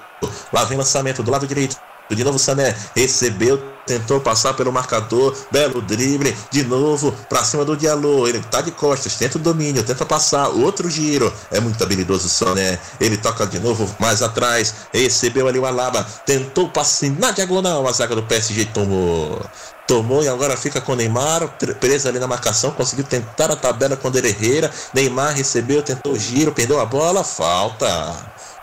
[0.52, 1.76] Lá vem lançamento do lado direito.
[2.08, 7.76] De novo Sané recebeu, tentou passar pelo marcador, belo drible, de novo para cima do
[7.76, 8.28] Diallo.
[8.28, 11.32] Ele tá de costas, tenta o domínio, tenta passar, outro giro.
[11.50, 12.78] É muito habilidoso o Sané.
[13.00, 17.92] Ele toca de novo mais atrás, recebeu ali o Alaba, tentou passar na diagonal, a
[17.92, 19.40] zaga do PSG tomou.
[19.86, 23.96] Tomou e agora fica com o Neymar, preso ali na marcação, conseguiu tentar a tabela
[23.96, 24.70] com o Herrera.
[24.92, 27.86] Neymar recebeu, tentou o giro, perdeu a bola, falta.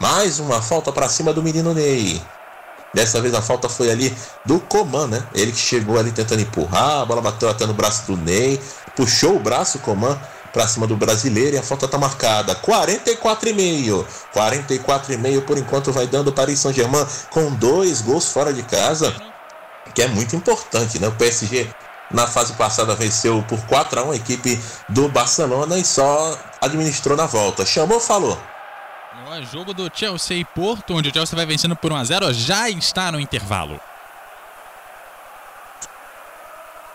[0.02, 2.22] Mais uma falta para cima do menino Ney.
[2.94, 4.16] Dessa vez a falta foi ali
[4.46, 5.24] do Coman, né?
[5.34, 8.62] Ele que chegou ali tentando empurrar, a bola bateu até no braço do Ney,
[8.96, 10.20] puxou o braço Coman
[10.54, 12.56] para cima do brasileiro e a falta tá marcada.
[12.56, 14.06] 44,5.
[14.34, 19.14] 44,5 por enquanto vai dando o Paris Saint-Germain com dois gols fora de casa,
[19.96, 21.08] que é muito importante, né?
[21.08, 21.68] O PSG
[22.12, 27.18] Na fase passada venceu por 4 a 1 a equipe do Barcelona e só administrou
[27.18, 27.66] na volta.
[27.66, 28.38] Chamou, falou.
[29.42, 32.70] Jogo do Chelsea e Porto, onde o Chelsea vai vencendo por 1 a 0, já
[32.70, 33.80] está no intervalo.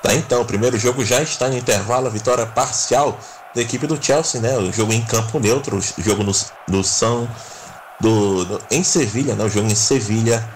[0.03, 3.18] Tá, então, o primeiro jogo já está no intervalo, a vitória parcial
[3.55, 4.57] da equipe do Chelsea, né?
[4.57, 6.32] O jogo em campo neutro, o jogo no,
[6.68, 7.28] no São
[7.99, 9.45] do, em Sevilha, né?
[9.45, 10.49] O jogo em Sevilha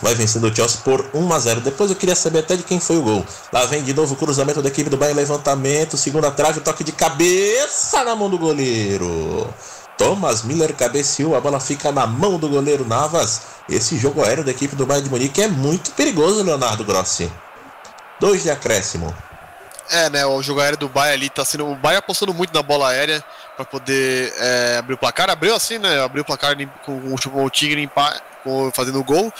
[0.00, 1.60] vai vencendo o Chelsea por 1 a 0.
[1.60, 3.26] Depois eu queria saber até de quem foi o gol.
[3.52, 6.92] Lá vem de novo o cruzamento da equipe do Bayern, levantamento, segunda trave, toque de
[6.92, 9.52] cabeça na mão do goleiro.
[9.96, 13.42] Thomas Miller cabeceou, a bola fica na mão do goleiro Navas.
[13.68, 17.30] Esse jogo aéreo da equipe do Bayern de Munique é muito perigoso, Leonardo Grossi.
[18.20, 19.14] Dois de acréscimo.
[19.90, 20.24] É, né?
[20.26, 21.66] O jogo aéreo do Bayern ali tá sendo.
[21.66, 23.22] O Bayern apostando muito na bola aérea
[23.56, 25.30] para poder é, abrir o placar.
[25.30, 26.00] Abriu assim, né?
[26.02, 27.88] Abriu o placar com, com o Tigre
[28.72, 29.32] fazendo o gol.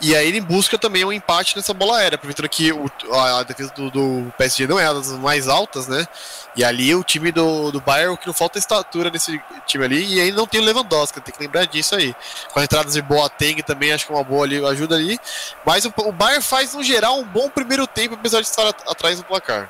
[0.00, 3.42] E aí ele busca também um empate nessa bola aérea, aproveitando que o, a, a,
[3.42, 6.06] defesa do, do, PSG não é das mais altas, né?
[6.54, 9.84] E ali o time do, do Bayern, o que não falta é estatura nesse time
[9.84, 12.14] ali, e aí não tem o Lewandowski, tem que lembrar disso aí.
[12.52, 15.18] Com as entradas de Boateng também, acho que é uma boa ali, ajuda ali.
[15.66, 19.18] Mas o, o Bayern faz, no geral, um bom primeiro tempo, apesar de estar atrás
[19.18, 19.68] do placar.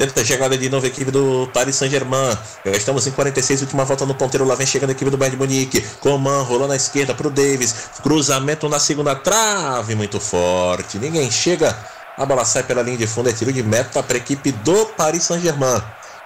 [0.00, 2.34] Tenta a chegada de novo equipe do Paris Saint-Germain.
[2.64, 4.46] Estamos em 46, última volta no ponteiro.
[4.46, 5.82] Lá vem chegando a equipe do Bayern de Munique.
[6.00, 7.90] Coman rolou na esquerda para o Davis.
[8.02, 10.96] Cruzamento na segunda trave, muito forte.
[10.96, 11.76] Ninguém chega.
[12.16, 13.28] A bola sai pela linha de fundo.
[13.28, 15.82] É tiro de meta para a equipe do Paris Saint-Germain.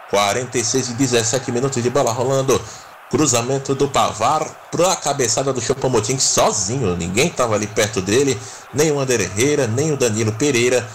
[0.09, 2.63] 46 e 17 minutos de bola rolando.
[3.11, 6.97] Cruzamento do Pavar para a cabeçada do Chopomoting sozinho.
[6.97, 8.41] Ninguém estava ali perto dele.
[8.73, 10.89] Nem o Ander Herrera, nem o Danilo Pereira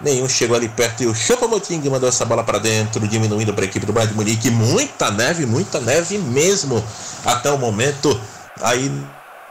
[0.00, 3.68] Nenhum chegou ali perto e o Chopomoting mandou essa bola para dentro, diminuindo para a
[3.68, 4.50] equipe do Bayern de Munique.
[4.50, 6.84] Muita neve, muita neve mesmo
[7.24, 8.20] até o momento
[8.60, 8.90] aí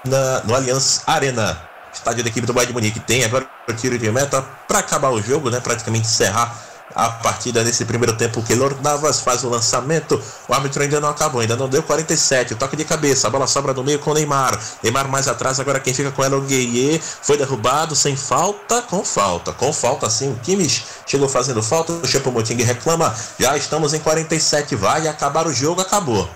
[0.06, 1.58] na, no Allianz Arena.
[1.94, 5.12] Estádio da equipe do Bayern de Munique tem agora o tiro de meta para acabar
[5.12, 5.60] o jogo, né?
[5.60, 8.40] Praticamente encerrar a partida nesse primeiro tempo.
[8.40, 10.22] O Keylor Navas faz o lançamento.
[10.48, 12.56] O árbitro ainda não acabou, ainda não deu 47.
[12.56, 14.60] Toque de cabeça, a bola sobra no meio com o Neymar.
[14.82, 17.02] Neymar mais atrás, agora quem fica com ela é o Gueye.
[17.22, 19.52] Foi derrubado sem falta, com falta.
[19.54, 21.94] Com falta sim, o Kimmich chegou fazendo falta.
[21.94, 23.14] O Chepomoting reclama.
[23.40, 26.30] Já estamos em 47, vai acabar o jogo, acabou.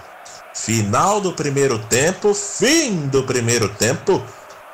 [0.53, 4.24] Final do primeiro tempo, fim do primeiro tempo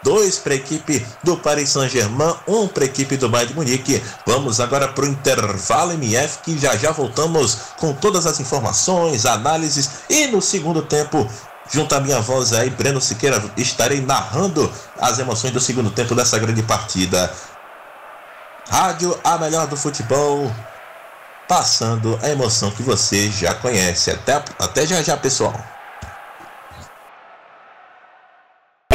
[0.04, 4.04] dois para a equipe do Paris Saint-Germain, um para a equipe do Bayern de Munique.
[4.26, 9.90] Vamos agora para o intervalo MF, que já já voltamos com todas as informações, análises
[10.10, 11.28] e no segundo tempo
[11.72, 16.38] junto à minha voz aí, Breno Siqueira, estarei narrando as emoções do segundo tempo dessa
[16.38, 17.34] grande partida.
[18.70, 20.52] Rádio, a melhor do futebol,
[21.48, 24.12] passando a emoção que você já conhece.
[24.12, 25.73] Até, até já já, pessoal.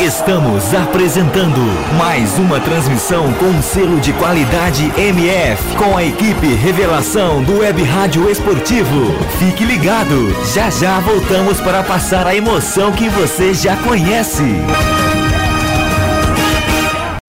[0.09, 1.61] Estamos apresentando
[1.99, 8.31] mais uma transmissão com selo de qualidade MF, com a equipe Revelação do Web Rádio
[8.31, 9.13] Esportivo.
[9.39, 14.45] Fique ligado, já já voltamos para passar a emoção que você já conhece.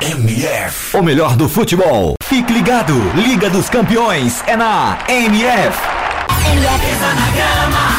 [0.02, 2.16] MF, o melhor do futebol.
[2.24, 5.78] Fique ligado, Liga dos Campeões é na MF.
[6.46, 7.90] MF na grama,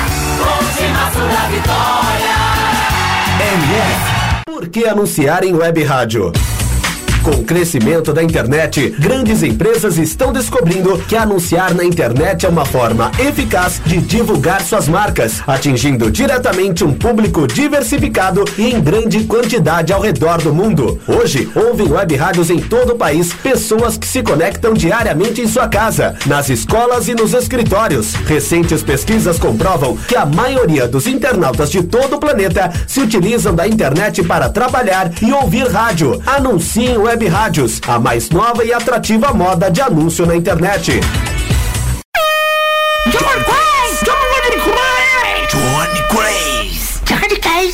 [1.35, 2.31] da vitória.
[3.53, 4.10] MF
[4.61, 6.31] por que anunciar em web rádio?
[7.23, 12.65] Com o crescimento da internet, grandes empresas estão descobrindo que anunciar na internet é uma
[12.65, 19.93] forma eficaz de divulgar suas marcas, atingindo diretamente um público diversificado e em grande quantidade
[19.93, 20.99] ao redor do mundo.
[21.07, 25.69] Hoje, ouvem web rádios em todo o país pessoas que se conectam diariamente em sua
[25.69, 28.15] casa, nas escolas e nos escritórios.
[28.15, 33.69] Recentes pesquisas comprovam que a maioria dos internautas de todo o planeta se utilizam da
[33.69, 36.19] internet para trabalhar e ouvir rádio.
[36.25, 41.01] Anunciem web Web Rádios, a mais nova e atrativa moda de anúncio na internet.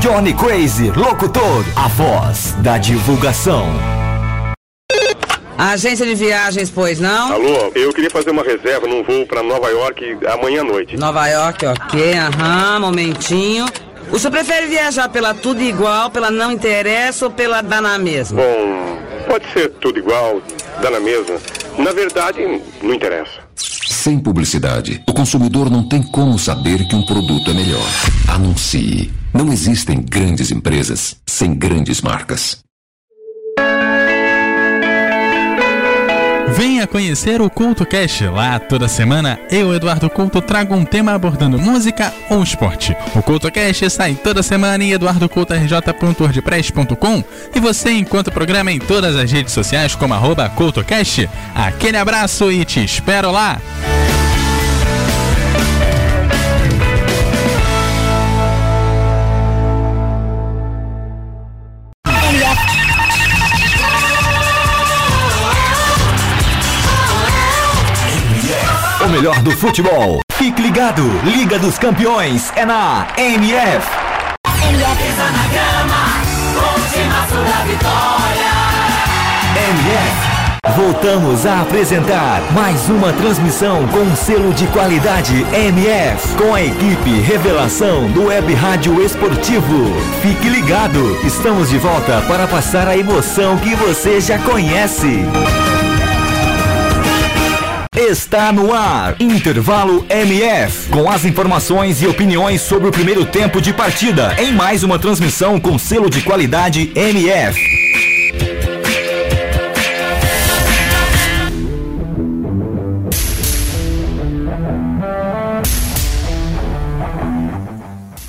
[0.00, 3.66] Johnny Crazy Locutor, a voz da divulgação.
[5.56, 7.32] Agência de viagens, pois não?
[7.34, 10.96] Alô, eu queria fazer uma reserva num voo para Nova York amanhã à noite.
[10.96, 13.66] Nova York, ok, aham, momentinho.
[14.10, 18.42] O senhor prefere viajar pela tudo igual, pela não interessa ou pela dá na mesma?
[18.42, 20.40] Bom, Pode ser tudo igual,
[20.80, 21.36] dá na mesma.
[21.76, 22.40] Na verdade,
[22.82, 23.42] não interessa.
[24.08, 27.86] Sem publicidade, o consumidor não tem como saber que um produto é melhor.
[28.26, 29.12] Anuncie.
[29.34, 32.58] Não existem grandes empresas sem grandes marcas.
[36.54, 38.24] Venha conhecer o Culto Cast.
[38.26, 42.96] Lá toda semana eu, Eduardo Couto, trago um tema abordando música ou esporte.
[43.14, 47.24] O Culto Cast sai toda semana em eduardocultorj.wordpress.com
[47.54, 51.28] e você encontra o programa em todas as redes sociais como arroba CultoCast.
[51.54, 53.60] Aquele abraço e te espero lá!
[69.18, 70.20] Melhor do futebol.
[70.34, 73.84] Fique ligado, Liga dos Campeões é na MF.
[79.56, 80.38] MF.
[80.76, 88.08] Voltamos a apresentar mais uma transmissão com selo de qualidade MF, com a equipe Revelação
[88.12, 89.90] do Web Rádio Esportivo.
[90.22, 95.24] Fique ligado, estamos de volta para passar a emoção que você já conhece.
[97.98, 103.72] Está no ar, Intervalo MF, com as informações e opiniões sobre o primeiro tempo de
[103.72, 107.58] partida, em mais uma transmissão com selo de qualidade MF.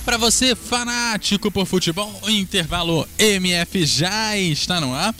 [0.03, 5.13] Para você, fanático por futebol, o intervalo MF já está no ar.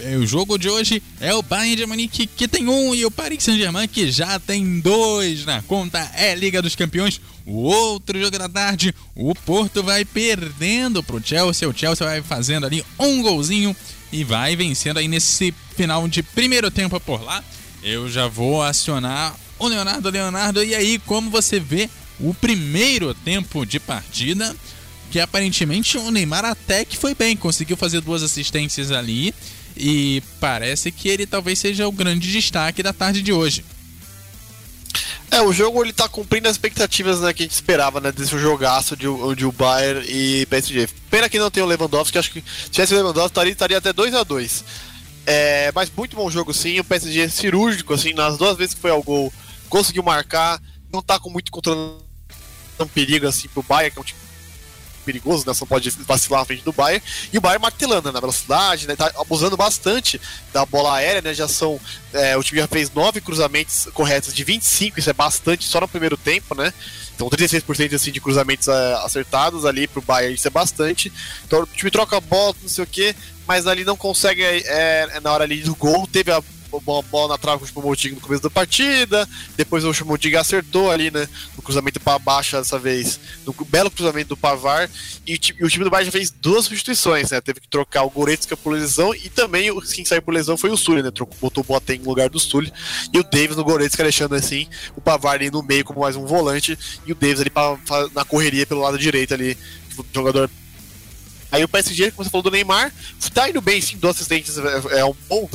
[0.00, 3.10] É, O jogo de hoje é o Bayern de Munique que tem um e o
[3.10, 6.10] Paris Saint-Germain que já tem dois na conta.
[6.14, 7.20] É Liga dos Campeões.
[7.46, 11.68] O outro jogo da tarde, o Porto vai perdendo pro Chelsea.
[11.68, 13.76] O Chelsea vai fazendo ali um golzinho
[14.10, 17.44] e vai vencendo aí nesse final de primeiro tempo por lá.
[17.82, 20.64] Eu já vou acionar o Leonardo Leonardo.
[20.64, 24.56] E aí, como você vê o primeiro tempo de partida?
[25.10, 29.34] Que aparentemente o Neymar até que foi bem, conseguiu fazer duas assistências ali.
[29.76, 33.64] E parece que ele talvez seja o grande destaque da tarde de hoje.
[35.30, 38.38] É, o jogo ele tá cumprindo as expectativas né, que a gente esperava, né, desse
[38.38, 40.88] jogaço de, de o Bayern e PSG.
[41.10, 43.92] Pena que não tem o Lewandowski, acho que se tivesse o Lewandowski estaria, estaria até
[43.92, 44.64] 2 a 2
[45.26, 48.80] é, Mas muito bom jogo sim, o PSG é cirúrgico, assim, nas duas vezes que
[48.80, 49.32] foi ao gol,
[49.68, 50.60] conseguiu marcar,
[50.92, 51.96] não tá com muito controle,
[52.78, 54.20] um perigo assim pro Bayern, que é um time
[55.04, 55.54] perigoso, né?
[55.54, 57.04] Você não pode vacilar na frente do Bayern.
[57.32, 58.96] E o Bayern martelando né, na velocidade, né?
[58.96, 60.20] Tá abusando bastante
[60.52, 61.34] da bola aérea, né?
[61.34, 61.80] Já são.
[62.12, 65.88] é, o time já fez nove cruzamentos corretos de 25, isso é bastante só no
[65.88, 66.72] primeiro tempo, né?
[67.14, 71.12] Então 36% assim, de cruzamentos é, acertados ali pro Bayern, isso é bastante.
[71.46, 73.14] Então o time troca a bola, não sei o que,
[73.46, 76.42] mas ali não consegue, é, é, na hora ali do gol, teve a
[76.80, 80.90] bola, bola na trave com o Choupo-Moting no começo da partida, depois o Choupo-Moting acertou
[80.90, 84.88] ali, né, no cruzamento para baixo dessa vez, no belo cruzamento do Pavar,
[85.26, 88.10] e e o time do Bayern já fez duas substituições, né, teve que trocar o
[88.10, 91.62] Goretzka por lesão, e também quem saiu por lesão foi o Sully, né, trocou, botou
[91.62, 92.72] o Boateng no lugar do Sully,
[93.12, 94.66] e o Davis no Goretzka deixando assim,
[94.96, 98.08] o Pavar ali no meio como mais um volante, e o Davis ali pra, pra-
[98.14, 99.56] na correria pelo lado direito ali,
[99.98, 100.50] o jogador.
[101.52, 102.92] Aí o PSG, como você falou do Neymar,
[103.32, 105.48] tá indo bem, sim, duas assistentes, é, é um bom,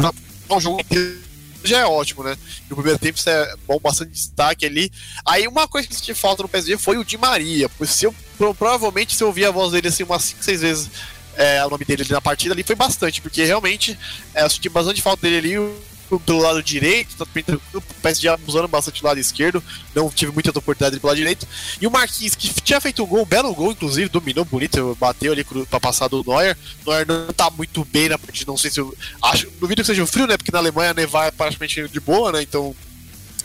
[0.50, 1.20] é um jogo que
[1.64, 2.38] já é ótimo, né?
[2.70, 4.91] No primeiro tempo isso é bom, bastante destaque ali.
[5.26, 8.16] Aí uma coisa que sentia falta no PSG foi o Di Maria, pois se eu,
[8.38, 10.89] pro- provavelmente se eu ouvir a voz dele assim umas 5, 6 vezes
[11.36, 13.97] é, o nome dele ali na partida ali foi bastante, porque realmente
[14.34, 15.74] é, eu senti bastante falta dele ali
[16.18, 18.30] pelo lado direito, tanto bem tranquilo, o PSG
[18.70, 21.47] bastante do lado esquerdo, não tive muita oportunidade pelo lado direito.
[21.80, 25.34] E o Marquinhos, que tinha feito um gol, um belo gol, inclusive, dominou bonito, bateu
[25.34, 26.57] ali pra passar do Neuer.
[26.86, 28.95] O Neuer não tá muito bem na partida, não sei se eu.
[29.22, 30.38] Acho, duvido que seja o frio, né?
[30.38, 32.41] Porque na Alemanha nevar é praticamente de boa, né?
[32.41, 32.76] Então.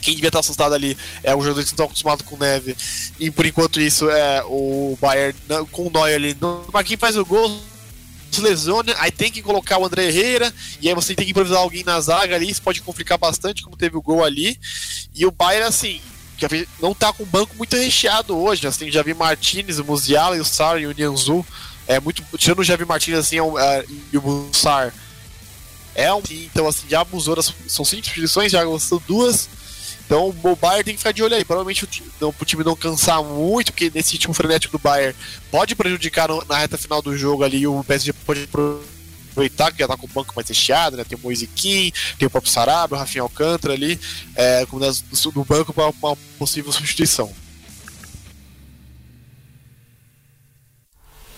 [0.00, 2.76] Quem devia estar assustado ali é o jogador que estão acostumados com neve.
[3.18, 5.34] E por enquanto isso é o Bayern
[5.72, 6.36] com o Neuer ali.
[6.42, 7.58] O Marquinhos faz o gol,
[8.35, 11.59] se lesiona, aí tem que colocar o André Herrera, e aí você tem que improvisar
[11.59, 14.59] alguém na zaga ali, isso pode complicar bastante, como teve o gol ali.
[15.14, 16.01] E o Bayern, assim,
[16.80, 20.45] não tá com o banco muito recheado hoje, assim, já vi Martinez, o e o
[20.45, 21.45] Sar e o Nianzu.
[21.87, 22.22] É muito.
[22.37, 24.93] Tirando o Javi Martinez assim, é é, e o Bussar.
[25.95, 26.22] É um.
[26.30, 27.53] Então, assim, já abusou das.
[27.68, 29.49] São cinco substituições, já gostou duas.
[30.07, 31.44] Então o Bayern tem que ficar de olho aí.
[31.44, 35.16] Provavelmente o time, não, pro time não cansar muito, porque nesse ritmo frenético do Bayern
[35.50, 37.66] pode prejudicar no- na reta final do jogo ali.
[37.66, 41.05] O PSG pode aproveitar que já tá com o banco mais recheado, né?
[41.05, 43.98] Tem o Moise Kim, tem o próprio Sarabia, o Rafinha Alcântara ali,
[44.36, 47.32] é, como das, do, do banco para uma possível substituição.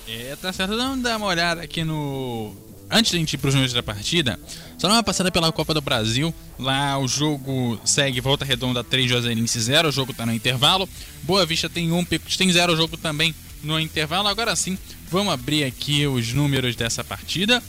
[0.09, 0.77] É, tá certo.
[0.77, 2.55] Vamos dar uma olhada aqui no
[2.91, 4.39] antes da gente ir para os números da partida,
[4.79, 6.35] só uma passada pela Copa do Brasil.
[6.59, 9.89] Lá o jogo segue Volta Redonda 3, Juazeirense 0.
[9.89, 10.89] O jogo está no intervalo.
[11.23, 12.73] Boa Vista tem 1, um, Picos tem 0.
[12.73, 14.29] O jogo também no intervalo.
[14.29, 14.79] Agora sim,
[15.11, 17.63] vamos abrir aqui os números dessa partida.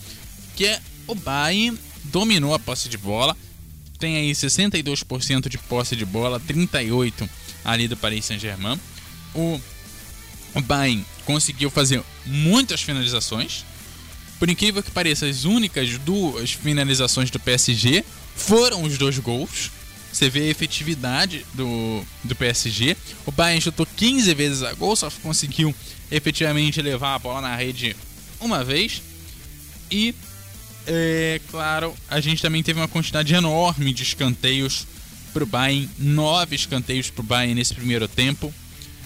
[0.56, 3.36] Que é o Bayern dominou a posse de bola.
[4.00, 7.28] Tem aí 62% de posse de bola, 38%
[7.66, 8.80] ali do Paris Saint-Germain.
[9.34, 9.60] O,
[10.62, 13.66] Bayern conseguiu fazer muitas finalizações.
[14.40, 18.04] Por incrível que pareça, as únicas duas finalizações do PSG
[18.36, 19.72] foram os dois gols.
[20.12, 22.96] Você vê a efetividade do, do PSG.
[23.26, 25.74] O Bayern chutou 15 vezes a gol, só conseguiu
[26.12, 27.96] efetivamente levar a bola na rede
[28.40, 29.02] uma vez.
[29.92, 30.14] E,
[30.86, 34.88] é claro, a gente também teve uma quantidade enorme de escanteios
[35.34, 35.90] para o Bayern.
[35.98, 38.54] Nove escanteios para o Bayern nesse primeiro tempo.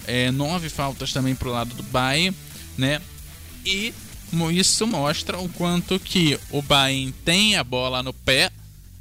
[0.06, 2.36] É, nove faltas também para o lado do Bayern,
[2.76, 3.00] né?
[3.64, 3.92] E
[4.50, 8.50] isso mostra o quanto que o Bayern tem a bola no pé,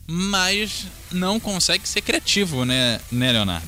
[0.05, 3.67] mas não consegue ser criativo, né, né Leonardo?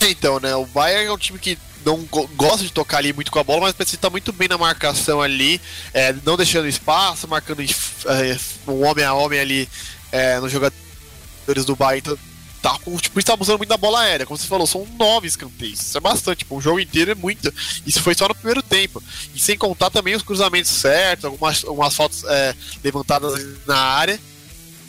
[0.00, 2.04] Então, né, o Bayern é um time que não
[2.36, 5.20] gosta de tocar ali muito com a bola, mas precisa estar muito bem na marcação
[5.20, 5.60] ali,
[5.92, 9.68] é, não deixando espaço, marcando é, um homem a homem ali
[10.12, 12.16] é, nos jogadores do Bayern.
[12.60, 14.26] Tá tipo, está abusando muito da bola aérea.
[14.26, 15.80] Como você falou, são nove escanteios.
[15.80, 16.38] Isso é bastante.
[16.38, 17.52] Tipo, um jogo inteiro é muito.
[17.86, 19.02] Isso foi só no primeiro tempo.
[19.34, 23.34] E sem contar também os cruzamentos certos, algumas, algumas fotos é, levantadas
[23.66, 24.20] na área.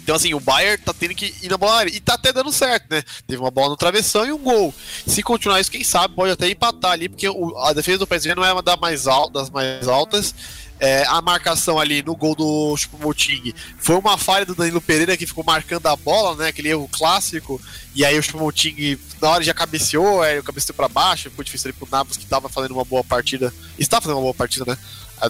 [0.09, 1.95] Então, assim, o Bayern tá tendo que ir na bola aérea.
[1.95, 3.03] E tá até dando certo, né?
[3.27, 4.73] Teve uma bola no travessão e um gol.
[5.05, 8.33] Se continuar isso, quem sabe pode até empatar ali, porque o, a defesa do PSG
[8.33, 10.33] não é uma das mais, al das mais altas.
[10.79, 15.25] É, a marcação ali no gol do Chupomoting foi uma falha do Danilo Pereira que
[15.25, 16.47] ficou marcando a bola, né?
[16.47, 17.61] Aquele erro clássico.
[17.93, 21.77] E aí o Chupomoting na hora já cabeceou, aí cabeceou para baixo, ficou difícil ali
[21.77, 23.53] pro Navas que tava fazendo uma boa partida.
[23.77, 24.77] Está fazendo uma boa partida, né?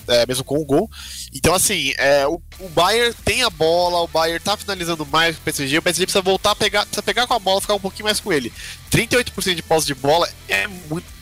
[0.07, 0.87] É, mesmo com o gol.
[1.33, 5.41] Então, assim, é, o, o Bayern tem a bola, o Bayern tá finalizando mais com
[5.41, 7.79] o PSG, o PSG precisa voltar a pegar, precisa pegar com a bola ficar um
[7.79, 8.53] pouquinho mais com ele.
[8.91, 11.18] 38% de posse de bola é muito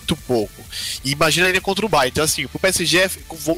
[0.00, 0.62] muito pouco.
[1.04, 2.10] E imagina ele contra o Bayern.
[2.10, 3.10] Então, assim, o PSG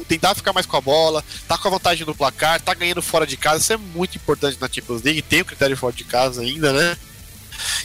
[0.07, 3.25] tentar ficar mais com a bola, tá com a vantagem no placar, tá ganhando fora
[3.25, 3.59] de casa.
[3.59, 5.21] Isso é muito importante na Champions League.
[5.21, 6.97] Tem o critério fora de casa ainda, né?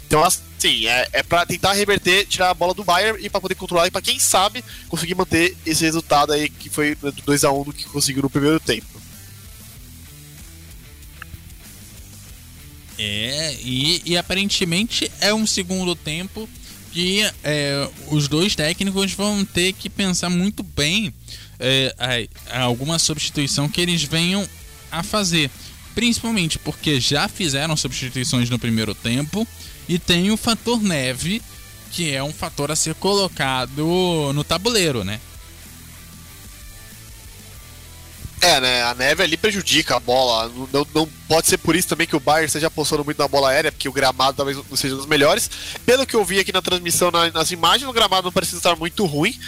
[0.07, 3.55] Então, assim, é, é para tentar reverter, tirar a bola do Bayern e para poder
[3.55, 7.53] controlar e para quem sabe conseguir manter esse resultado aí que foi do 2 a
[7.53, 8.87] 1 do que conseguiu no primeiro tempo.
[13.01, 16.49] É, e, e aparentemente é um segundo tempo
[16.93, 21.13] que é, os dois técnicos vão ter que pensar muito bem
[21.59, 21.95] é,
[22.51, 24.49] a, a alguma substituição que eles venham
[24.91, 25.51] a fazer.
[25.95, 29.47] Principalmente porque já fizeram substituições no primeiro tempo
[29.89, 31.43] e tem o fator neve,
[31.91, 35.21] que é um fator a ser colocado no tabuleiro, né?
[38.41, 38.83] É, né?
[38.85, 40.51] A neve ali prejudica a bola.
[40.73, 43.51] Não, não pode ser por isso também que o Bayern esteja apostando muito na bola
[43.51, 45.51] aérea, porque o gramado talvez não seja dos melhores.
[45.85, 48.77] Pelo que eu vi aqui na transmissão, na, nas imagens, o gramado não precisa estar
[48.77, 49.39] muito ruim.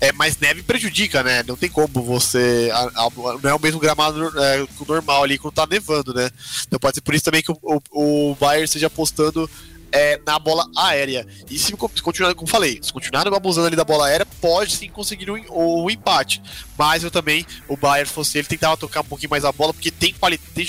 [0.00, 1.42] É, mas neve prejudica, né?
[1.46, 2.70] Não tem como você.
[2.72, 3.10] A, a,
[3.42, 6.30] não é o mesmo gramado é, normal ali quando tá nevando, né?
[6.66, 9.50] Então pode ser por isso também que o, o, o Bayern esteja apostando
[9.92, 11.26] é, na bola aérea.
[11.50, 15.30] E se continuar, como falei, se continuarem abusando ali da bola aérea, pode sim conseguir
[15.30, 16.42] um, um empate.
[16.76, 19.90] Mas eu também, o Bayern fosse ele, tentava tocar um pouquinho mais a bola, porque
[19.90, 20.14] tem,
[20.54, 20.66] tem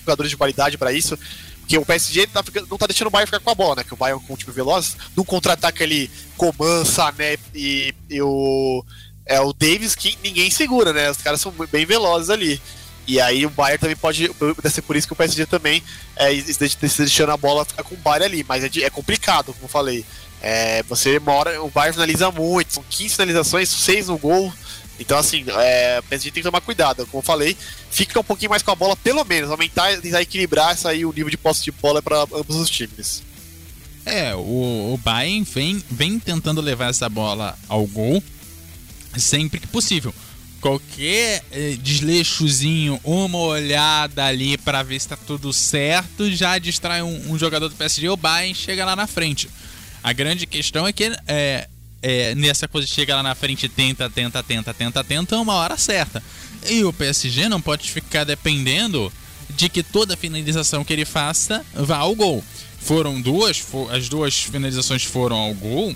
[0.00, 1.18] jogadores de qualidade para isso.
[1.60, 3.84] Porque o PSG tá, não tá deixando o Bayern ficar com a bola, né?
[3.84, 8.84] Que o Bayern com o time veloz, no contra-ataque ali, Coman, Sané e, e o,
[9.24, 11.08] é, o Davis, que ninguém segura, né?
[11.10, 12.60] Os caras são bem velozes ali.
[13.06, 15.82] E aí o Bayern também pode, pode ser por isso que o PSG também
[16.16, 16.64] é, está
[16.98, 20.04] deixando a bola ficar com o Bayern ali, mas é, é complicado, como eu falei.
[20.42, 24.52] É, você mora, o Bayern finaliza muito, são 15 finalizações, 6 no gol.
[24.98, 27.06] Então, assim, é, o PSG tem que tomar cuidado.
[27.06, 27.56] Como eu falei,
[27.90, 31.30] fica um pouquinho mais com a bola, pelo menos, aumentar, tentar equilibrar aí, o nível
[31.30, 33.22] de posse de bola para ambos os times.
[34.04, 38.22] É, o, o Bayern vem, vem tentando levar essa bola ao gol
[39.16, 40.14] sempre que possível
[40.60, 47.32] qualquer eh, desleixozinho, uma olhada ali para ver se tá tudo certo, já distrai um,
[47.32, 49.48] um, jogador do PSG, o Bayern chega lá na frente.
[50.02, 51.68] A grande questão é que é,
[52.02, 56.22] é, nessa coisa chega lá na frente, tenta, tenta, tenta, tenta, tenta, uma hora certa.
[56.68, 59.12] E o PSG não pode ficar dependendo
[59.50, 62.44] de que toda finalização que ele faça vá ao gol.
[62.80, 65.94] Foram duas, for, as duas finalizações foram ao gol,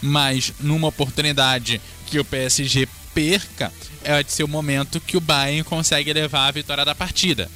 [0.00, 3.72] mas numa oportunidade que o PSG perca,
[4.04, 7.50] é de ser o momento que o Bayern consegue levar a vitória da partida.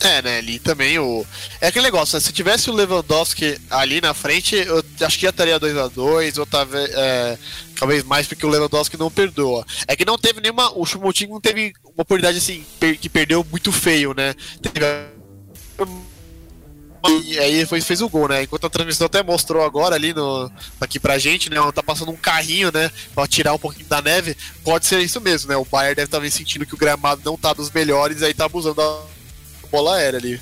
[0.00, 1.24] É, né, ali também o.
[1.60, 2.20] É aquele negócio, né?
[2.20, 6.90] Se tivesse o Lewandowski ali na frente, eu acho que já estaria 2x2, ou talvez,
[6.92, 7.38] é,
[7.78, 9.64] talvez mais porque o Lewandowski não perdoa.
[9.86, 10.76] É que não teve nenhuma.
[10.76, 12.64] O Chumutinho não teve uma oportunidade assim,
[13.00, 14.34] que perdeu muito feio, né?
[14.60, 15.12] Teve.
[17.08, 18.44] E aí foi, fez o gol, né?
[18.44, 20.50] Enquanto a transmissão até mostrou agora ali no,
[20.80, 21.56] aqui pra gente, né?
[21.74, 22.90] Tá passando um carrinho, né?
[23.14, 24.36] Pra tirar um pouquinho da neve.
[24.62, 25.56] Pode ser isso mesmo, né?
[25.56, 28.44] O Bayern deve estar tá sentindo que o gramado não tá dos melhores aí tá
[28.44, 29.00] abusando da
[29.70, 30.40] bola aérea ali.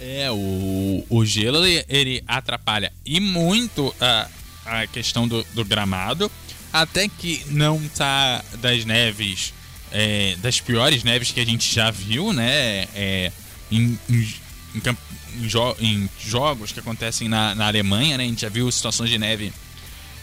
[0.00, 4.28] É, o, o gelo ele, ele atrapalha e muito a,
[4.64, 6.30] a questão do, do, gramado,
[6.72, 9.52] até que não tá das neves,
[9.92, 12.88] é, das piores neves que a gente já viu, né?
[12.94, 13.30] É,
[13.70, 14.34] em, em,
[14.74, 18.24] em, jo em, jogos que acontecem na, na Alemanha, né?
[18.24, 19.52] A gente já viu situações de neve,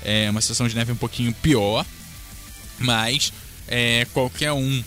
[0.04, 1.86] é, uma situação de neve um pouquinho pior,
[2.80, 3.34] mas
[3.68, 4.84] é, qualquer um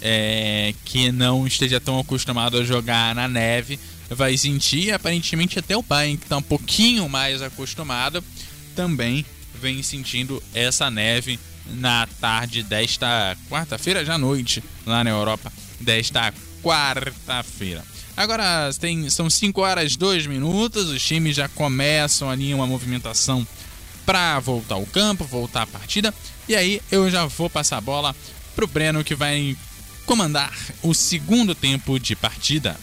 [0.00, 3.78] é, que não esteja tão acostumado a jogar na neve
[4.08, 4.92] vai sentir.
[4.92, 8.22] Aparentemente, até o Bayern, que está um pouquinho mais acostumado,
[8.74, 9.24] também
[9.60, 16.32] vem sentindo essa neve na tarde desta quarta-feira, já à noite, lá na Europa, desta
[16.62, 17.84] quarta-feira.
[18.16, 23.46] Agora tem, são 5 horas 2 minutos, os times já começam ali uma movimentação
[24.04, 26.12] para voltar ao campo, voltar a partida.
[26.48, 28.14] E aí eu já vou passar a bola
[28.54, 29.56] pro Breno que vai
[30.04, 32.76] comandar o segundo tempo de partida.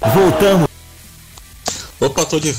[0.00, 0.68] Voltamos.
[2.00, 2.54] Opa, tô de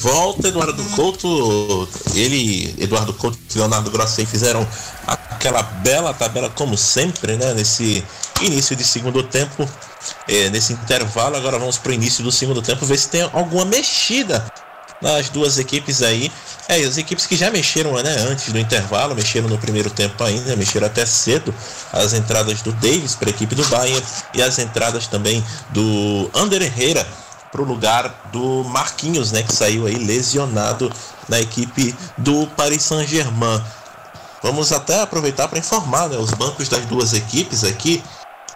[0.00, 0.48] volta.
[0.48, 4.66] Eduardo Couto, ele, Eduardo Couto e Leonardo Grossi fizeram
[5.06, 7.54] aquela bela tabela, como sempre, né?
[7.54, 8.04] Nesse
[8.40, 9.68] início de segundo tempo,
[10.28, 11.36] é, nesse intervalo.
[11.36, 14.44] Agora vamos para o início do segundo tempo, ver se tem alguma mexida
[15.00, 16.30] nas duas equipes aí.
[16.68, 20.54] É, as equipes que já mexeram né, antes do intervalo, mexeram no primeiro tempo ainda,
[20.56, 21.54] mexeram até cedo.
[21.92, 24.02] As entradas do Davis para a equipe do Bayern
[24.34, 27.06] e as entradas também do Ander Herrera
[27.50, 30.90] para o lugar do Marquinhos, né, que saiu aí lesionado
[31.28, 33.62] na equipe do Paris Saint-Germain.
[34.42, 38.02] Vamos até aproveitar para informar né, os bancos das duas equipes aqui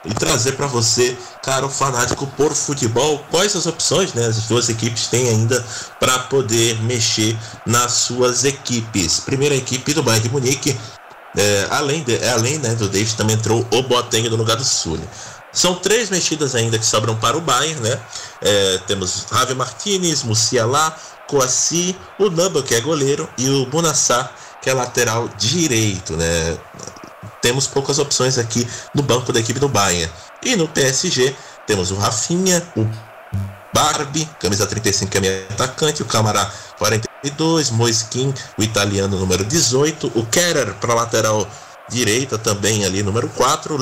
[0.04, 5.06] e trazer para você, caro fanático por futebol, quais as opções né, as duas equipes
[5.06, 5.64] têm ainda
[5.98, 9.20] para poder mexer nas suas equipes.
[9.20, 10.78] Primeira equipe do Bayern de Munique,
[11.36, 14.64] é, além, de, é, além né, do Davis, também entrou o Boateng no lugar do
[14.64, 15.02] Sully.
[15.54, 18.00] São três mexidas ainda que sobram para o Bayern, né?
[18.42, 20.94] É, temos Javi Martinez, Musiala,
[21.28, 26.58] Coassi, o Namba, que é goleiro, e o Bonassar, que é lateral direito, né?
[27.44, 30.10] temos poucas opções aqui no banco da equipe do Bayern.
[30.42, 31.36] E no PSG
[31.66, 32.88] temos o Rafinha, o
[33.70, 40.12] Barbie, camisa 35 que é meio atacante, o Camará 42, Moiskin, o italiano número 18,
[40.14, 41.46] o Kerer para lateral
[41.90, 43.76] direita também ali número 4,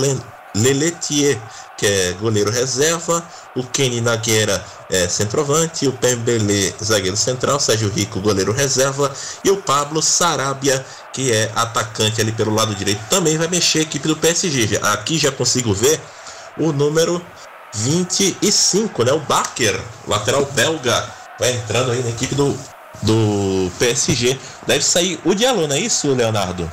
[0.55, 1.39] Leletier,
[1.77, 3.25] que é goleiro reserva,
[3.57, 9.13] o Kenny Nagueira é centroavante, o Pembele zagueiro central, Sérgio Rico goleiro reserva
[9.45, 13.83] e o Pablo Sarabia que é atacante ali pelo lado direito também vai mexer a
[13.83, 14.79] equipe do PSG.
[14.83, 16.01] Aqui já consigo ver
[16.57, 17.25] o número
[17.75, 19.13] 25, né?
[19.13, 21.09] O Baker, lateral belga,
[21.39, 22.59] vai entrando aí na equipe do,
[23.03, 24.39] do PSG.
[24.67, 26.71] Deve sair o Diallo, não é isso, Leonardo?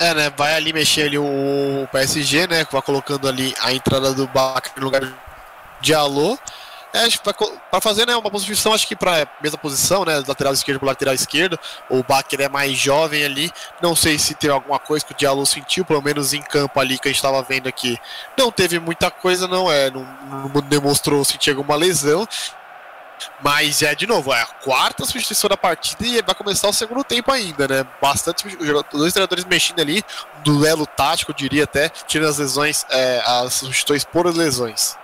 [0.00, 0.32] É, né?
[0.34, 2.66] Vai ali mexer ali o PSG, né?
[2.72, 5.14] Vai colocando ali a entrada do Baker no lugar de
[5.82, 6.38] Diallo.
[6.92, 7.06] É,
[7.70, 11.14] para fazer né, uma posição, acho que para mesma posição, né, lateral esquerdo para lateral
[11.14, 11.56] esquerdo,
[11.88, 15.46] o Baker é mais jovem ali, não sei se tem alguma coisa que o Diallo
[15.46, 17.96] sentiu, pelo menos em campo ali que a gente estava vendo aqui,
[18.36, 20.02] não teve muita coisa, não é, não,
[20.52, 22.26] não demonstrou sentir alguma lesão,
[23.42, 27.02] mas é de novo, é a quarta substituição da partida e vai começar o segundo
[27.04, 27.86] tempo ainda, né?
[28.00, 28.44] Bastante
[28.92, 30.04] dois treinadores mexendo ali,
[30.44, 34.96] duelo tático, eu diria até, tirando as lesões, é, as substituições por lesões.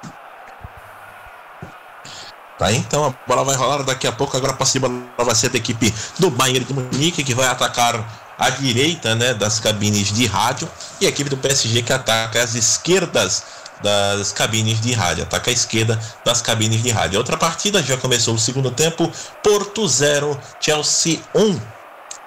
[2.58, 4.36] Tá, então a bola vai rolar daqui a pouco.
[4.36, 8.02] Agora para cima vai ser da equipe do Bayern de Munique que vai atacar
[8.38, 10.68] a direita né, das cabines de rádio
[11.00, 13.44] e a equipe do PSG que ataca as esquerdas
[13.82, 17.18] das cabines de rádio, ataca a esquerda das cabines de rádio.
[17.18, 19.10] Outra partida já começou o segundo tempo,
[19.42, 21.60] Porto 0, Chelsea 1.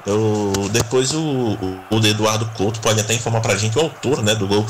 [0.05, 4.34] Eu, depois o, o, o Eduardo Couto pode até informar pra gente o autor né,
[4.34, 4.65] do gol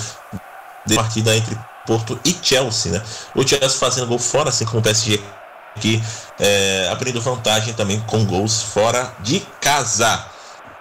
[0.85, 2.91] de partida entre Porto e Chelsea.
[2.91, 3.01] Né?
[3.35, 5.21] O Chelsea fazendo gol fora, assim como o PSG
[5.79, 6.01] que
[6.39, 10.25] é, abrindo vantagem também com gols fora de casa.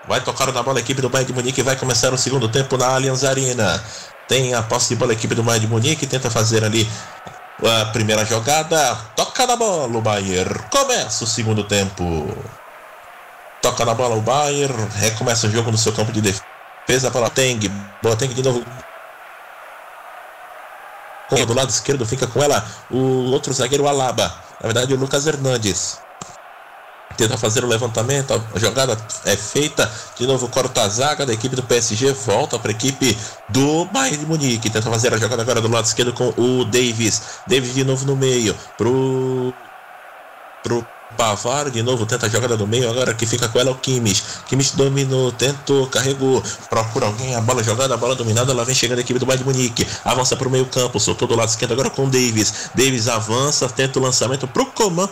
[0.06, 2.76] Vai tocar na bola a equipe do Bayern de Munique vai começar o segundo tempo
[2.76, 3.82] na Allianz Arena.
[4.28, 6.88] Tem a posse de bola a equipe do Bayern de Munique, tenta fazer ali
[7.64, 8.94] a primeira jogada.
[9.16, 10.60] Toca na bola o Bayern.
[10.70, 12.28] Começa o segundo tempo.
[13.62, 17.72] Toca na bola o Bayern, recomeça o jogo no seu campo de defesa para Boateng.
[18.02, 18.64] Boateng de novo
[21.46, 24.32] do lado esquerdo fica com ela o outro zagueiro Alaba.
[24.60, 25.98] Na verdade, o Lucas Hernandes
[27.18, 31.56] tenta fazer o levantamento, a jogada é feita, de novo corta a zaga da equipe
[31.56, 33.18] do PSG, volta para a equipe
[33.48, 37.20] do Bayern de Munique, tenta fazer a jogada agora do lado esquerdo com o Davis,
[37.46, 39.52] Davis de novo no meio, pro
[40.62, 40.86] pro
[41.16, 43.76] Pavar de novo tenta a jogada do meio, agora que fica com ela é o
[43.76, 44.22] Kimmich.
[44.46, 48.98] Kimmich dominou, tentou, carregou, procura alguém, a bola jogada, a bola dominada, ela vem chegando
[48.98, 49.86] a equipe do Bayern de Munique.
[50.04, 52.70] Avança para o meio campo, soltou do lado esquerdo agora com o Davis.
[52.74, 55.08] Davis avança, tenta o lançamento para o Coman.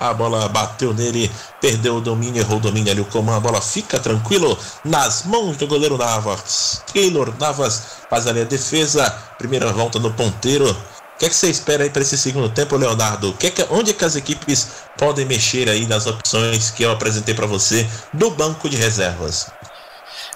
[0.00, 3.00] A bola bateu nele, perdeu o domínio, errou o domínio ali.
[3.00, 6.82] O Coman, a bola fica tranquilo nas mãos do goleiro Navas.
[6.92, 9.08] Taylor Navas faz ali a defesa.
[9.38, 10.74] Primeira volta no ponteiro
[11.20, 13.34] que, é que você espera aí para esse segundo tempo, Leonardo?
[13.34, 16.90] Que é que, onde é que as equipes podem mexer aí nas opções que eu
[16.90, 19.50] apresentei para você do banco de reservas?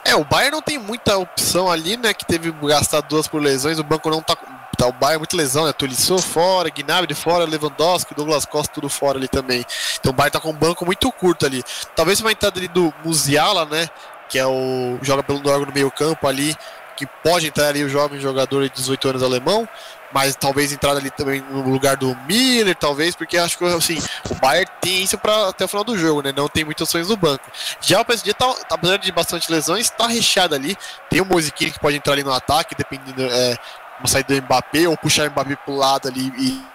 [0.05, 2.12] É, o Bayern não tem muita opção ali, né?
[2.12, 3.78] Que teve gastar duas por lesões.
[3.78, 4.36] O banco não tá.
[4.76, 5.72] Tá o Bayern muita lesão, né?
[5.72, 9.64] Tolisso fora, Gnabry fora, Lewandowski, Douglas Costa tudo fora ali também.
[9.98, 11.62] Então o Bayern tá com um banco muito curto ali.
[11.94, 13.88] Talvez uma entrada ali do Musiala, né?
[14.28, 14.98] Que é o.
[15.02, 16.56] joga pelo órgão no meio-campo ali.
[16.96, 19.68] Que pode entrar ali o jovem jogador de 18 anos alemão
[20.14, 23.98] mas talvez entrar ali também no lugar do Miller, talvez, porque acho que assim,
[24.30, 26.32] o Bayern tem isso para até o final do jogo, né?
[26.34, 27.42] Não tem muitas opções no banco.
[27.80, 30.78] Já o PSG tá, apesar de bastante lesões, está recheado ali.
[31.10, 33.59] Tem o Moisiquini que pode entrar ali no ataque, dependendo é,
[33.99, 36.75] uma saída do Mbappé ou puxar o Mbappé pro lado ali e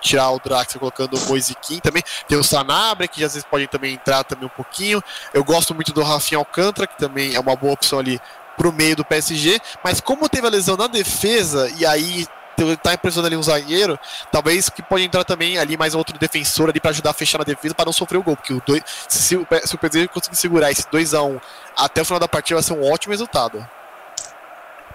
[0.00, 2.02] tirar o Draxler colocando o Moisiquim também.
[2.26, 5.02] Tem o Sanabria, que às vezes pode também entrar também um pouquinho.
[5.34, 8.20] Eu gosto muito do Rafinha Alcântara, que também é uma boa opção ali
[8.56, 12.26] pro meio do PSG, mas como teve a lesão na defesa e aí
[12.82, 13.96] tá impressionando ali um zagueiro,
[14.32, 17.44] talvez que pode entrar também ali mais outro defensor ali para ajudar a fechar na
[17.44, 20.36] defesa para não sofrer o gol, porque o dois, se, o, se o PSG conseguir
[20.36, 21.40] segurar esse 2 a 1 um
[21.76, 23.64] até o final da partida vai ser um ótimo resultado.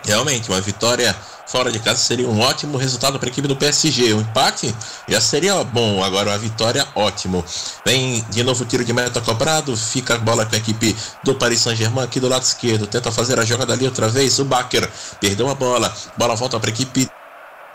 [0.06, 1.16] Realmente, uma vitória
[1.46, 4.14] fora de casa seria um ótimo resultado para a equipe do PSG.
[4.14, 4.74] O empate
[5.08, 7.44] já seria bom, agora a vitória, ótimo.
[7.86, 11.36] Vem de novo o tiro de meta cobrado, fica a bola com a equipe do
[11.36, 12.88] Paris Saint-Germain aqui do lado esquerdo.
[12.88, 14.40] Tenta fazer a jogada ali outra vez.
[14.40, 14.90] O Baker
[15.20, 17.10] perdeu a bola, bola volta para a equipe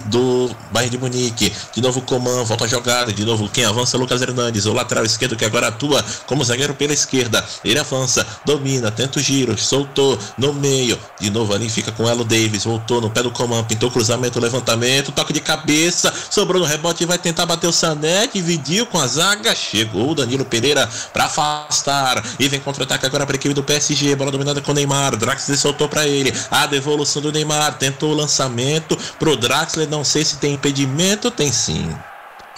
[0.06, 1.52] do Bayern de Munique.
[1.72, 3.12] De novo Coman, volta a jogada.
[3.12, 6.74] De novo quem avança é Lucas Hernandes, o lateral esquerdo que agora atua como zagueiro
[6.74, 7.44] pela esquerda.
[7.64, 10.98] Ele avança, domina, tenta o giro, soltou no meio.
[11.20, 14.40] De novo ali fica com ela o Davis, voltou no pé do Coman, pintou cruzamento,
[14.40, 19.00] levantamento, toque de cabeça, sobrou no rebote e vai tentar bater o Sané, dividiu com
[19.00, 19.54] a zaga.
[19.54, 24.14] Chegou o Danilo Pereira para afastar e vem contra-ataque agora para a equipe do PSG.
[24.14, 25.16] Bola dominada com o Neymar.
[25.16, 26.32] Draxler soltou para ele.
[26.50, 31.52] A devolução do Neymar, tentou o lançamento pro Draxler não sei se tem impedimento, tem
[31.52, 31.94] sim.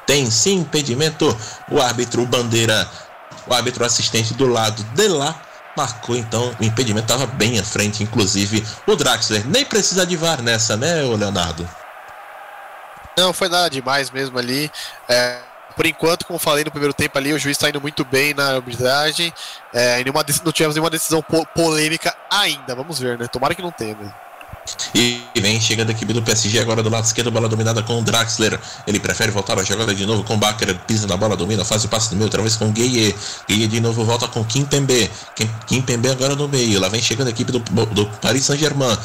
[0.07, 1.37] Tem sim impedimento.
[1.71, 2.89] O árbitro Bandeira,
[3.47, 5.41] o árbitro assistente do lado de lá,
[5.77, 9.47] marcou então o impedimento, estava bem à frente, inclusive o Draxler.
[9.47, 11.69] Nem precisa de VAR nessa, né, Leonardo?
[13.17, 14.71] Não, foi nada demais mesmo ali.
[15.09, 15.41] É,
[15.77, 18.57] por enquanto, como falei no primeiro tempo ali, o juiz está indo muito bem na
[18.57, 19.33] arbitragem.
[19.73, 21.25] É, nenhuma, não tivemos nenhuma decisão
[21.55, 22.75] polêmica ainda.
[22.75, 23.27] Vamos ver, né?
[23.29, 23.95] Tomara que não tenha.
[23.95, 24.13] Né?
[24.95, 28.03] E vem chegando a equipe do PSG agora do lado esquerdo, bola dominada com o
[28.03, 28.59] Draxler.
[28.87, 31.85] Ele prefere voltar a jogada de novo com o Baker, pisa na bola, domina, faz
[31.85, 33.15] o passe no meio, outra vez com o Gueye.
[33.49, 35.11] Gueye de novo volta com Kim Pembe.
[35.67, 36.81] Kim Pembe agora no meio.
[36.81, 38.97] Lá vem chegando a equipe do, do Paris Saint-Germain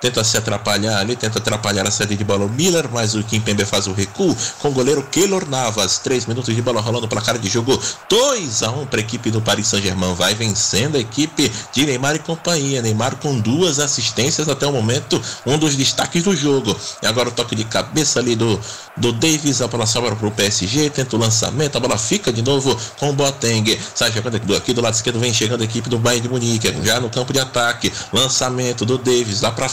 [0.00, 3.64] tenta se atrapalhar ali, tenta atrapalhar a saída de bola o Miller, mas o Kimpembe
[3.64, 5.98] faz o recuo com o goleiro Keylor Navas.
[5.98, 7.78] Três minutos de bola rolando para cara de jogo
[8.08, 10.14] 2 a 1 um para a equipe do Paris Saint-Germain.
[10.14, 12.80] Vai vencendo a equipe de Neymar e companhia.
[12.80, 16.74] Neymar com duas assistências até o momento, um dos destaques do jogo.
[17.02, 18.58] E agora o toque de cabeça ali do,
[18.96, 22.42] do Davis, a bola sobra para o PSG, tenta o lançamento, a bola fica de
[22.42, 23.78] novo com o Boateng.
[23.94, 26.28] Sai jogando aqui do, aqui do lado esquerdo, vem chegando a equipe do Bayern de
[26.28, 27.92] Munique, já no campo de ataque.
[28.12, 29.68] Lançamento do Davis lá para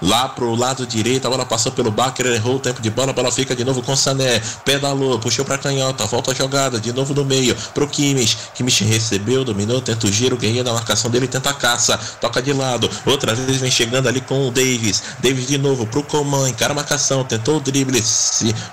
[0.00, 3.12] lá pro lado direito, a bola passou pelo Baker, errou o tempo de bola, a
[3.12, 7.14] bola fica de novo com Sané, pedalou, puxou pra canhota, volta a jogada, de novo
[7.14, 11.50] no meio, pro Kimmich, Kimmich recebeu, dominou, tenta o giro, ganhou na marcação dele, tenta
[11.50, 15.58] a caça, toca de lado, outra vez vem chegando ali com o Davis, Davis de
[15.58, 18.02] novo pro Coman, encara a marcação, tentou o drible,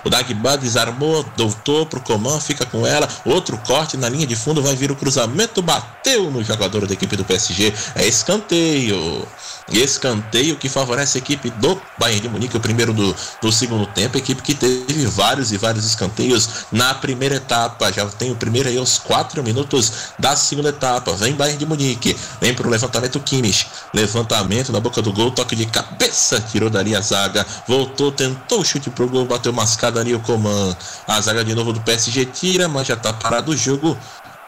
[0.04, 4.62] o Dagba desarmou, doutor pro Coman, fica com ela, outro corte na linha de fundo,
[4.62, 9.26] vai vir o cruzamento, bateu no jogador da equipe do PSG, é escanteio,
[9.70, 14.18] escanteio que favorece a equipe do Bayern de Munique, o primeiro do, do segundo tempo,
[14.18, 17.92] equipe que teve vários e vários escanteios na primeira etapa.
[17.92, 21.12] Já tem o primeiro aí aos 4 minutos da segunda etapa.
[21.12, 23.66] Vem Bayern de Munique, vem para o levantamento Kimmich.
[23.94, 28.64] Levantamento na boca do gol, toque de cabeça, tirou dali a zaga, voltou, tentou o
[28.64, 30.76] chute pro gol, bateu mascada ali o Coman.
[31.06, 33.96] A zaga de novo do PSG tira, mas já tá parado o jogo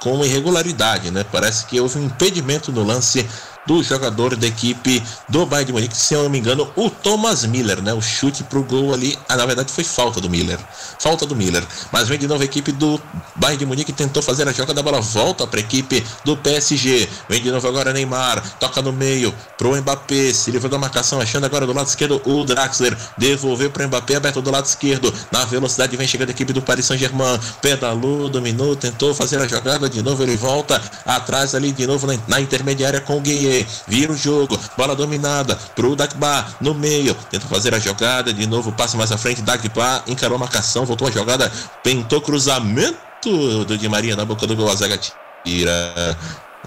[0.03, 1.25] com irregularidade, né?
[1.31, 3.25] Parece que houve um impedimento no lance
[3.67, 7.45] do jogador da equipe do Bayern de Munique, se eu não me engano, o Thomas
[7.45, 7.93] Miller, né?
[7.95, 10.59] O chute pro gol ali, ah, na verdade foi falta do Miller.
[10.99, 11.65] Falta do Miller.
[11.93, 13.01] Mas vem de novo a equipe do
[13.37, 17.09] Bayern de Munique, tentou fazer a jogada, a bola volta para a equipe do PSG.
[17.29, 21.45] Vem de novo agora Neymar, toca no meio pro Mbappé, se livrou da marcação, achando
[21.45, 25.13] agora do lado esquerdo o Draxler, devolveu pro Mbappé, aberto do lado esquerdo.
[25.31, 29.89] Na velocidade vem chegando a equipe do Paris Saint-Germain, pedalou, dominou, tentou fazer a jogada,
[29.89, 33.21] de novo ele volta atrás ali de novo na, na intermediária com o
[33.87, 38.73] Vira o jogo, bola dominada pro Dagba no meio, tenta fazer a jogada, de novo
[38.73, 41.51] passe mais à frente, Dagba encarou a marcação, voltou a jogada,
[41.83, 44.99] tentou cruzamento do Di Maria na boca do gol, a zaga
[45.45, 46.17] tira.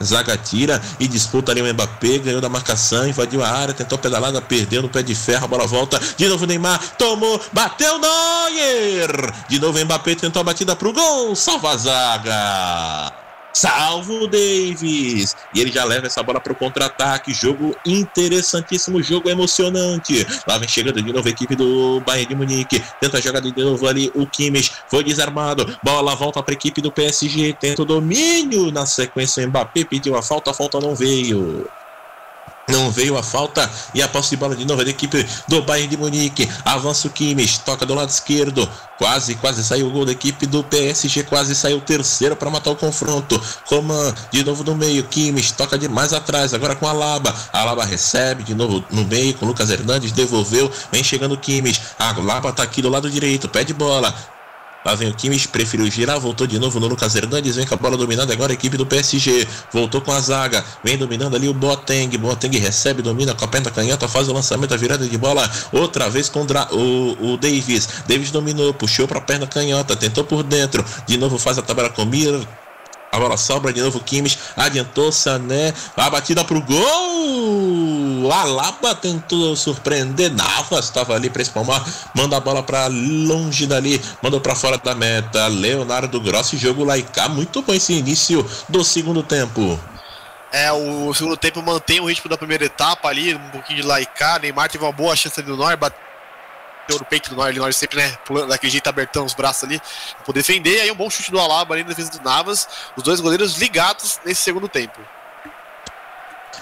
[0.03, 4.41] Zaga tira e disputa ali o Mbappé, ganhou da marcação, invadiu a área, tentou pedalada,
[4.41, 9.33] perdeu no pé de ferro, a bola volta, de novo Neymar, tomou, bateu Neuer!
[9.47, 13.24] De novo Mbappé tentou a batida pro gol, salva a zaga!
[13.55, 15.33] Salvo Davis!
[15.53, 17.33] E ele já leva essa bola para o contra-ataque.
[17.33, 20.27] Jogo interessantíssimo, jogo emocionante.
[20.45, 22.83] Lá vem chegando de novo a equipe do Bayern de Munique.
[22.99, 24.11] Tenta a jogada de novo ali.
[24.13, 25.79] O Kimmich foi desarmado.
[25.81, 27.53] Bola volta para a equipe do PSG.
[27.53, 28.73] Tenta o domínio.
[28.73, 30.51] Na sequência, o Mbappé pediu a falta.
[30.51, 31.65] A falta não veio.
[32.67, 35.87] Não veio a falta e a posse de bola de novo da equipe do Bayern
[35.87, 36.49] de Munique.
[36.63, 38.67] Avança o Kimmich, toca do lado esquerdo.
[38.97, 41.23] Quase, quase saiu o gol da equipe do PSG.
[41.23, 43.39] Quase saiu o terceiro para matar o confronto.
[43.67, 45.03] Coman de novo no meio.
[45.03, 46.53] Kimmich toca de mais atrás.
[46.53, 47.35] Agora com a Laba.
[47.53, 50.11] A Laba recebe de novo no meio com o Lucas Hernandes.
[50.11, 50.71] Devolveu.
[50.91, 51.81] Vem chegando o Kimmich.
[51.99, 53.47] A Laba tá aqui do lado direito.
[53.47, 54.13] Pede bola.
[54.85, 57.77] Lá vem o Kimmich, preferiu girar, voltou de novo no Lucas Hernandes, vem com a
[57.77, 59.47] bola dominando agora a equipe do PSG.
[59.73, 62.15] Voltou com a zaga, vem dominando ali o Boateng.
[62.19, 66.07] Boateng recebe, domina com a perna canhota, faz o lançamento, a virada de bola outra
[66.07, 67.89] vez com o, o Davis.
[68.07, 71.89] Davis dominou, puxou para a perna canhota, tentou por dentro, de novo faz a tabela
[71.89, 72.47] com Mir,
[73.15, 78.31] a bola sobra de novo, Kimmich adiantou, Sané, a batida pro gol!
[78.31, 84.41] Alaba tentou surpreender, Navas estava ali para espalmar, manda a bola para longe dali, mandou
[84.41, 85.47] para fora da meta.
[85.47, 89.79] Leonardo Grossi, jogo laicar, muito bom esse início do segundo tempo.
[90.51, 94.41] É, o segundo tempo mantém o ritmo da primeira etapa ali, um pouquinho de laicar.
[94.41, 95.77] Neymar teve uma boa chance do Neuer,
[96.85, 99.81] bateu no peito do Neuer sempre, né, pulando daquele jeito abertão os braços ali,
[100.23, 103.19] por defender, aí um bom chute do Alaba ali na defesa do Navas, os dois
[103.19, 105.01] goleiros ligados nesse segundo tempo.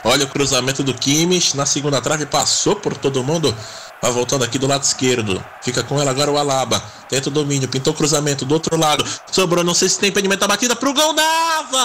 [0.06, 3.56] Olha o cruzamento do Kimmich na segunda trave, passou por todo mundo.
[4.02, 5.42] Vai voltando aqui do lado esquerdo.
[5.62, 6.84] Fica com ela agora o Alaba.
[7.08, 9.06] Tenta o domínio, pintou o cruzamento do outro lado.
[9.32, 11.76] Sobrou, não sei se tem impedimento a batida pro gol Navas.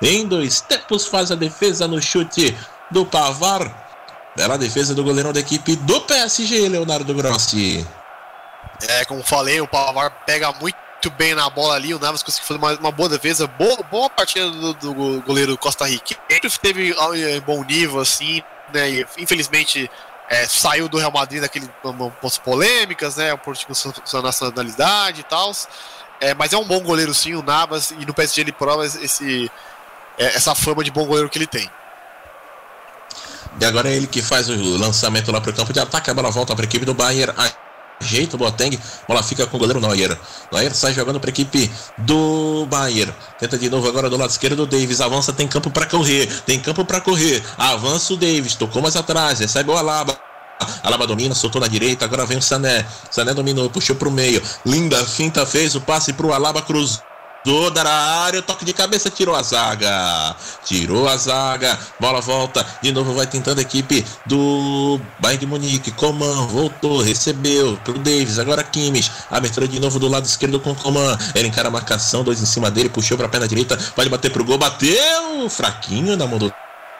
[0.00, 2.56] Em dois tempos faz a defesa no chute
[2.88, 3.85] do Pavar.
[4.36, 7.86] Bela defesa do goleirão da equipe do PSG, Leonardo Grossi.
[8.86, 10.76] É, como falei, o Pavar pega muito
[11.16, 11.94] bem na bola ali.
[11.94, 13.46] O Navas conseguiu fazer uma, uma boa defesa.
[13.46, 16.16] Boa, boa partida do, do goleiro Costa Rica.
[16.28, 18.42] Ele teve um bom nível, assim,
[18.74, 18.90] né?
[18.90, 19.90] E, infelizmente
[20.28, 21.68] é, saiu do Real Madrid naquele
[22.20, 23.34] pontos polêmicas, né?
[23.36, 25.52] Por sua nacionalidade e tal.
[26.20, 29.50] É, mas é um bom goleiro sim, o Navas, e no PSG ele prova esse,
[30.18, 31.70] essa fama de bom goleiro que ele tem.
[33.60, 36.10] E agora é ele que faz o lançamento lá para o campo de ataque.
[36.10, 37.32] A bola volta para a equipe do Bayern.
[38.00, 38.78] Ajeita o Boateng.
[39.08, 40.16] Bola fica com o goleiro Neuer.
[40.52, 43.12] Neuer sai jogando para a equipe do Bayern.
[43.38, 45.00] Tenta de novo agora do lado esquerdo do Davis.
[45.00, 46.26] Avança, tem campo para correr.
[46.42, 47.42] Tem campo para correr.
[47.56, 48.54] Avança o Davis.
[48.54, 49.40] Tocou mais atrás.
[49.40, 50.18] Recebe o Alaba.
[50.82, 52.86] Alaba domina, soltou na direita, agora vem o Sané.
[53.10, 54.42] Sané dominou, puxou pro meio.
[54.64, 57.02] Linda finta fez o passe pro Alaba, cruzou
[57.46, 60.34] toda a área, toque de cabeça, tirou a zaga.
[60.64, 65.92] Tirou a zaga, bola volta, de novo vai tentando a equipe do Bayern de Munique.
[65.92, 69.12] Coman voltou, recebeu pro Davis, agora Kimmich.
[69.30, 71.16] Abertura de novo do lado esquerdo com Coman.
[71.36, 74.44] Ele encara a marcação, dois em cima dele, puxou pra perna direita, pode bater pro
[74.44, 75.48] gol, bateu!
[75.48, 76.52] Fraquinho na mão do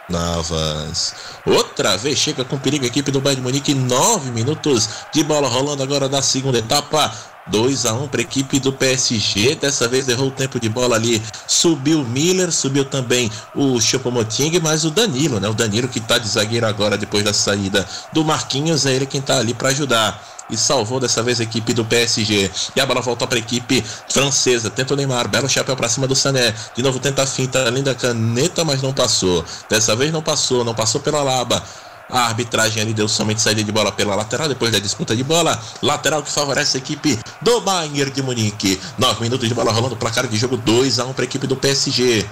[0.08, 1.12] Navas.
[1.44, 3.74] Outra vez chega com perigo a equipe do Bayern de Munique.
[3.74, 7.12] Nove minutos de bola rolando agora da segunda etapa.
[7.48, 9.54] 2 a 1 para a equipe do PSG.
[9.54, 11.22] Dessa vez errou o tempo de bola ali.
[11.46, 15.48] Subiu o Miller, subiu também o Chopomoting, mas o Danilo, né?
[15.48, 19.20] O Danilo que está de zagueiro agora depois da saída do Marquinhos, é ele quem
[19.20, 20.22] está ali para ajudar.
[20.48, 22.50] E salvou dessa vez a equipe do PSG.
[22.76, 24.70] E a bola volta para a equipe francesa.
[24.70, 26.54] Tenta o Neymar, belo chapéu para cima do Sané.
[26.74, 29.44] De novo tenta a finta, além da caneta, mas não passou.
[29.68, 31.62] Dessa vez não passou, não passou pela Laba.
[32.08, 35.60] A arbitragem ali deu somente saída de bola pela lateral depois da disputa de bola.
[35.82, 38.80] Lateral que favorece a equipe do Bayern de Munique.
[38.96, 41.56] 9 minutos de bola rolando, placar de jogo 2 a 1 para a equipe do
[41.56, 42.24] PSG.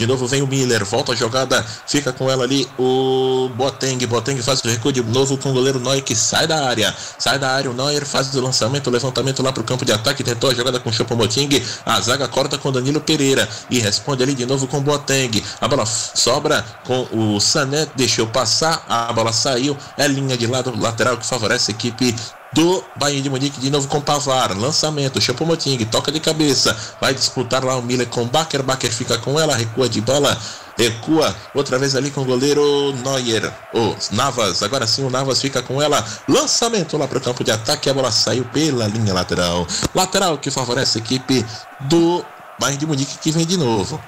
[0.00, 3.98] De novo vem o Miller, volta a jogada, fica com ela ali o Boateng.
[4.06, 6.96] Boateng faz o recuo de novo com o goleiro Neuer que sai da área.
[7.18, 10.24] Sai da área, o Neuer faz o lançamento, o levantamento lá pro campo de ataque,
[10.24, 11.50] tentou a jogada com o Chopomoting.
[11.84, 15.44] A zaga corta com Danilo Pereira e responde ali de novo com o Boateng.
[15.60, 20.72] A bola sobra com o Sané, deixou passar, a bola saiu, é linha de lado
[20.80, 22.16] lateral que favorece a equipe
[22.52, 27.64] do Bayern de Munique de novo com Pavar, lançamento, Chapomoting, toca de cabeça, vai disputar
[27.64, 30.36] lá o Miller com Baker, Baker fica com ela, recua de bola,
[30.76, 35.62] recua outra vez ali com o goleiro Neuer, o Navas, agora sim o Navas fica
[35.62, 39.66] com ela, lançamento lá para o campo de ataque, a bola saiu pela linha lateral,
[39.94, 41.46] lateral que favorece a equipe
[41.82, 42.24] do
[42.58, 44.00] Bayern de Munique que vem de novo.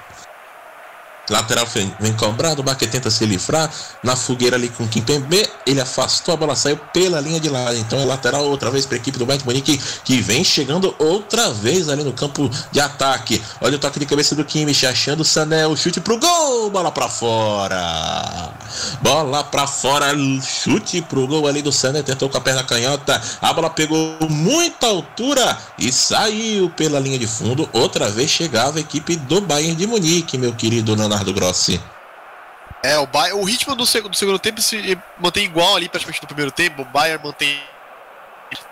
[1.29, 1.65] Lateral
[1.99, 3.71] vem, cobrado, o Baque tenta se livrar
[4.03, 7.77] na fogueira ali com o Kimpembe, ele afastou, a bola saiu pela linha de lado.
[7.77, 11.49] Então é lateral outra vez para a equipe do Bayern Munique que vem chegando outra
[11.49, 13.41] vez ali no campo de ataque.
[13.61, 16.91] Olha o toque de cabeça do Kimmich, achando o Sané, o chute pro gol, bola
[16.91, 18.51] para fora.
[19.01, 20.07] Bola para fora,
[20.41, 24.87] chute pro gol ali do Sané, tentou com a perna canhota, a bola pegou muita
[24.87, 27.69] altura e saiu pela linha de fundo.
[27.71, 31.12] Outra vez chegava a equipe do Bayern de Munique, meu querido Leonardo.
[31.13, 31.81] Leonardo Grossi.
[32.81, 36.21] É, o, Bayern, o ritmo do segundo, do segundo tempo se mantém igual ali praticamente
[36.21, 36.81] no primeiro tempo.
[36.81, 37.61] O Bayern mantém.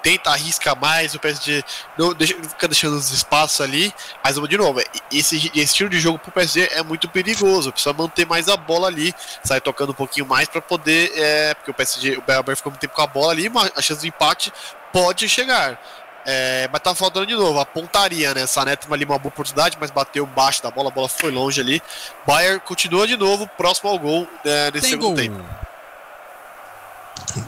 [0.03, 1.63] Tenta arriscar mais, o PSG
[1.97, 3.91] não deixa, fica deixando os espaços ali.
[4.23, 4.79] Mas, de novo,
[5.11, 7.71] esse, esse estilo de jogo pro PSG é muito perigoso.
[7.71, 9.11] Precisa manter mais a bola ali,
[9.43, 11.11] sair tocando um pouquinho mais para poder.
[11.15, 13.81] É, porque o PSG, o Bayern ficou muito tempo com a bola ali, mas a
[13.81, 14.53] chance de empate
[14.91, 15.81] pode chegar.
[16.25, 18.45] É, mas tá faltando de novo a pontaria, né?
[18.45, 21.59] Sané teve ali uma boa oportunidade, mas bateu baixo da bola, a bola foi longe
[21.59, 21.81] ali.
[22.25, 25.15] Bayern continua de novo, próximo ao gol né, nesse Tem segundo gol.
[25.15, 25.43] tempo.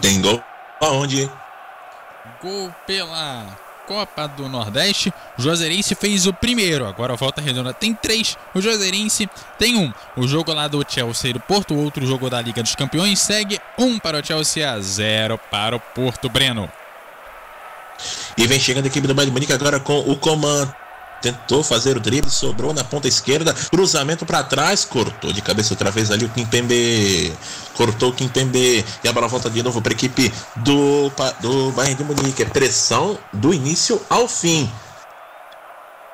[0.01, 0.43] Tem gol
[0.81, 1.29] aonde?
[2.41, 3.45] Gol pela
[3.87, 5.13] Copa do Nordeste.
[5.37, 6.85] O Juazeirense fez o primeiro.
[6.85, 8.37] Agora a volta redonda tem três.
[8.53, 9.93] O Juazeirense tem um.
[10.15, 13.59] O jogo lá do Chelsea e do Porto, outro jogo da Liga dos Campeões, segue
[13.77, 16.71] um para o Chelsea a zero para o Porto Breno.
[18.37, 20.73] E vem chegando a equipe do Bayern de Munique agora com o comando.
[21.21, 25.89] Tentou fazer o drible, sobrou na ponta esquerda, cruzamento para trás, cortou de cabeça outra
[25.89, 27.33] vez ali o Kimpembe.
[27.75, 31.09] Cortou o Kimpembe e a bola volta de novo para a equipe do,
[31.39, 32.43] do Bayern de Munique.
[32.43, 34.69] É pressão do início ao fim.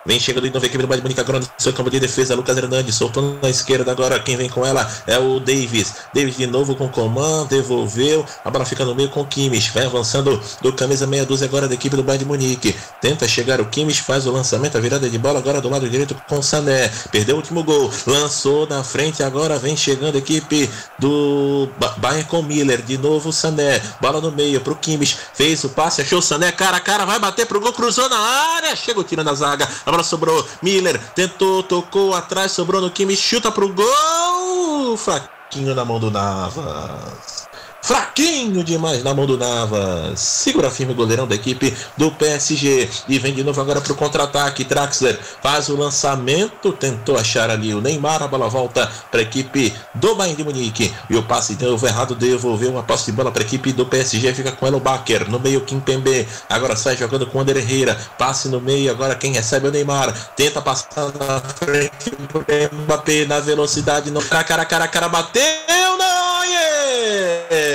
[0.10, 2.34] Vem chegando de novo a equipe do Bayern Munique agora no seu campo de defesa.
[2.34, 4.20] Lucas Hernandes soltando na esquerda agora.
[4.20, 5.94] Quem vem com ela é o Davis.
[6.12, 7.50] Davis de novo com comando.
[7.50, 8.26] Devolveu.
[8.44, 9.70] A bola fica no meio com o Kimmich.
[9.72, 12.76] Vai avançando do camisa meia dúzia agora da equipe do Bayern Munique.
[13.00, 14.02] Tenta chegar o Kimmich.
[14.02, 14.80] Faz o lançamento.
[14.80, 16.92] A virada de bola agora do lado direito com o Sané.
[17.12, 17.92] Perdeu o último gol.
[18.08, 19.22] Lançou na frente.
[19.22, 20.68] Agora vem chegando a equipe
[20.98, 22.82] do Bayern com Miller.
[22.82, 23.80] De novo o Sané.
[24.02, 25.20] Bola no meio pro Kimmich.
[25.36, 26.02] Fez o passe.
[26.02, 26.52] Achou o Sané.
[26.52, 27.06] Cara a cara.
[27.06, 27.74] Vai bater pro gol.
[27.74, 28.76] Cruzou na área.
[28.76, 29.70] Chega o tiro na zaga.
[29.86, 30.46] A bola sobrou.
[30.62, 34.98] Miller tentou, tocou atrás, sobrou no Kimi, chuta pro gol.
[34.98, 37.39] Fraquinho na mão do Navas.
[37.82, 40.20] Fraquinho demais na mão do Navas.
[40.20, 42.90] Segura firme o goleirão da equipe do PSG.
[43.08, 44.64] E vem de novo agora para o contra-ataque.
[44.64, 46.72] Draxler faz o lançamento.
[46.74, 48.22] Tentou achar ali o Neymar.
[48.22, 50.94] A bola volta para a equipe do Bayern de Munique.
[51.10, 53.86] E o passe de novo errado devolveu uma posse de bola para a equipe do
[53.86, 54.34] PSG.
[54.34, 55.30] Fica com o Baker.
[55.30, 56.28] No meio, Kim Pembe.
[56.50, 57.98] Agora sai jogando com o Ander Herrera.
[58.18, 58.92] Passe no meio.
[58.92, 60.14] Agora quem recebe é o Neymar.
[60.36, 62.46] Tenta passar na frente do
[62.84, 64.12] Mbappé na velocidade.
[64.12, 65.10] No cara, cara, cara, cara.
[65.10, 65.70] Bateu.
[66.00, 67.69] Neuer!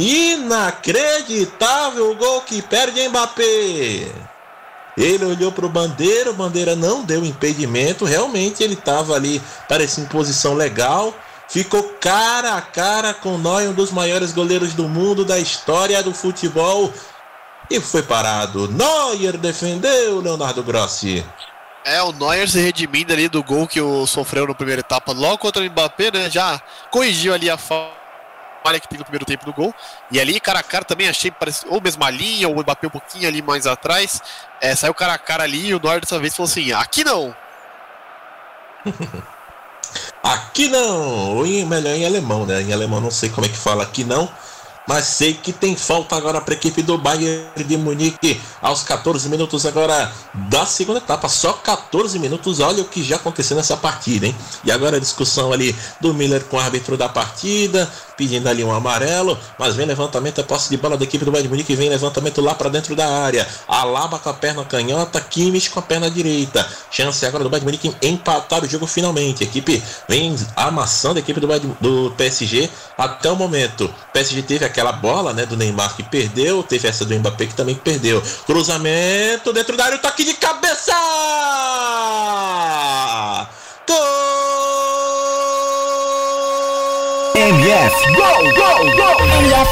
[0.00, 4.10] Inacreditável o gol que perde Mbappé.
[4.96, 10.02] Ele olhou para o Bandeira, o Bandeira não deu impedimento, realmente ele estava ali, parecia
[10.02, 11.14] em posição legal.
[11.50, 16.14] Ficou cara a cara com Neuer, um dos maiores goleiros do mundo, da história do
[16.14, 16.90] futebol.
[17.70, 18.68] E foi parado.
[18.68, 21.22] Neuer defendeu Leonardo Grossi.
[21.84, 25.36] É, o Neuer se redimindo ali do gol que o sofreu na primeira etapa, logo
[25.36, 26.30] contra o Mbappé, né?
[26.30, 26.58] Já
[26.90, 27.99] corrigiu ali a falha
[28.80, 29.74] que teve no primeiro tempo do gol.
[30.10, 33.28] E ali, cara a cara, também achei parece, ou mesma linha, ou Mbappé um pouquinho
[33.28, 34.22] ali mais atrás.
[34.60, 37.34] É, saiu cara a cara ali e o Neuer dessa vez falou assim: aqui não!
[40.22, 41.36] aqui não!
[41.36, 42.62] Ou em, melhor em alemão, né?
[42.62, 44.28] Em alemão não sei como é que fala aqui não
[44.90, 49.28] mas sei que tem falta agora para a equipe do Bayern de Munique aos 14
[49.28, 54.26] minutos agora da segunda etapa, só 14 minutos, olha o que já aconteceu nessa partida,
[54.26, 54.34] hein?
[54.64, 57.88] E agora a discussão ali do Miller com o árbitro da partida,
[58.20, 61.48] pedindo ali um amarelo, mas vem levantamento, é posse de bola da equipe do Bayern
[61.48, 65.70] de Munique, vem levantamento lá para dentro da área, Alaba com a perna canhota, Kimmich
[65.70, 69.46] com a perna direita, chance agora do Bayern de Munique empatar o jogo finalmente, a
[69.46, 72.68] equipe vem amassando a equipe do, Bayern, do PSG
[72.98, 76.88] até o momento, o PSG teve aquela aquela bola né, do Neymar que perdeu, teve
[76.88, 78.22] essa do Mbappé que também perdeu.
[78.46, 80.92] Cruzamento dentro da área, o toque de cabeça!
[87.40, 87.94] MF.
[88.16, 89.18] Gol, gol, gol.
[89.40, 89.68] MF.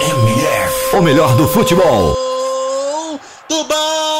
[0.00, 0.96] MF.
[0.96, 2.16] O melhor do futebol.
[3.48, 4.11] Do.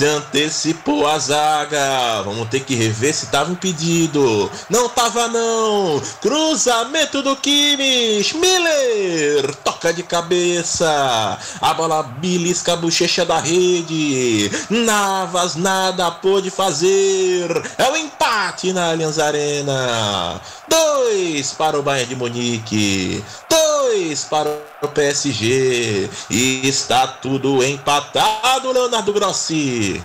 [0.00, 2.22] Se antecipou a zaga.
[2.24, 4.50] Vamos ter que rever se estava impedido.
[4.70, 6.00] Não tava não.
[6.22, 8.34] Cruzamento do Kimmich.
[8.34, 11.38] Miller toca de cabeça.
[11.60, 14.50] A bola belisca a bochecha da rede.
[14.70, 17.50] Navas nada pôde fazer.
[17.76, 20.40] É o empate na Allianz Arena.
[20.70, 23.24] Dois para o Bayern de Munique.
[23.48, 24.48] Dois para
[24.80, 26.08] o PSG.
[26.30, 30.02] E está tudo empatado, Leonardo Grossi.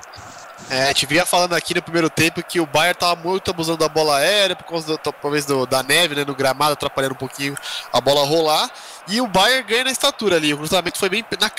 [0.67, 3.77] É, a gente vinha falando aqui no primeiro tempo que o Bayern tava muito abusando
[3.77, 7.17] da bola aérea, por causa do, talvez do, da neve, né, no gramado, atrapalhando um
[7.17, 7.55] pouquinho
[7.93, 8.71] a bola rolar.
[9.07, 10.53] E o Bayern ganha na estatura ali.
[10.53, 11.51] O cruzamento foi bem na,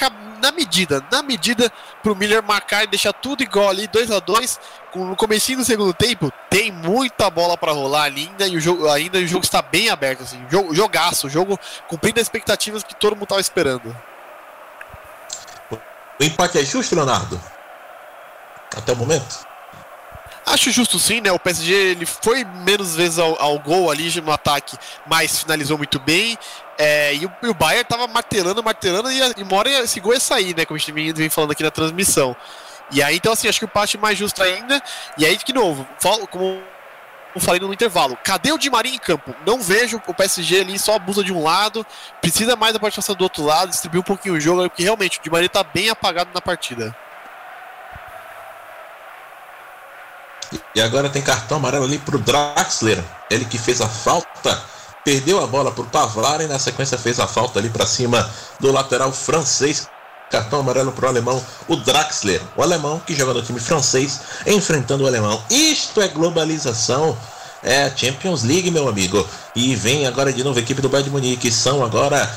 [0.43, 1.73] na medida, na medida
[2.03, 4.61] pro Miller marcar e deixar tudo igual ali, 2 a 2
[4.97, 9.19] No comecinho do segundo tempo, tem muita bola para rolar ainda e o jogo ainda
[9.19, 10.45] o jogo está bem aberto assim.
[10.51, 13.97] Jogo, jogaço, jogo cumprindo as expectativas que todo mundo tava esperando.
[16.19, 17.41] O empate é justo, Leonardo?
[18.75, 19.47] Até o momento?
[20.47, 21.33] Acho justo sim, né?
[21.33, 25.99] O PSG ele foi menos vezes ao, ao gol ali no ataque, mas finalizou muito
[25.99, 26.39] bem.
[26.79, 30.15] É, e, o, e, o, Bayern tava martelando, martelando, e, e uma hora esse gol
[30.15, 30.65] ia sair, né?
[30.65, 32.37] Como a gente vem, falando aqui na transmissão.
[32.93, 34.81] E aí, então, assim, acho que o empate mais justo ainda.
[35.19, 35.87] E aí, de novo,
[36.31, 36.63] como
[37.35, 39.35] eu falei no intervalo, cadê o Di Maria em campo?
[39.45, 41.85] Não vejo o PSG ali só abusa de um lado,
[42.21, 45.23] precisa mais da participação do outro lado, distribuir um pouquinho o jogo, porque realmente o
[45.23, 46.97] Di Maria tá bem apagado na partida.
[50.75, 53.03] E agora tem cartão amarelo ali pro Draxler.
[53.31, 54.63] Ele que fez a falta.
[55.05, 58.29] Perdeu a bola pro Pavlar e na sequência fez a falta ali para cima
[58.59, 59.89] do lateral francês.
[60.31, 62.43] Cartão amarelo pro alemão, o Draxler.
[62.57, 65.43] O alemão que joga no time francês enfrentando o alemão.
[65.49, 67.17] Isto é globalização.
[67.63, 69.27] É Champions League, meu amigo.
[69.55, 71.51] E vem agora de novo a equipe do Bayern de Munique.
[71.51, 72.29] São agora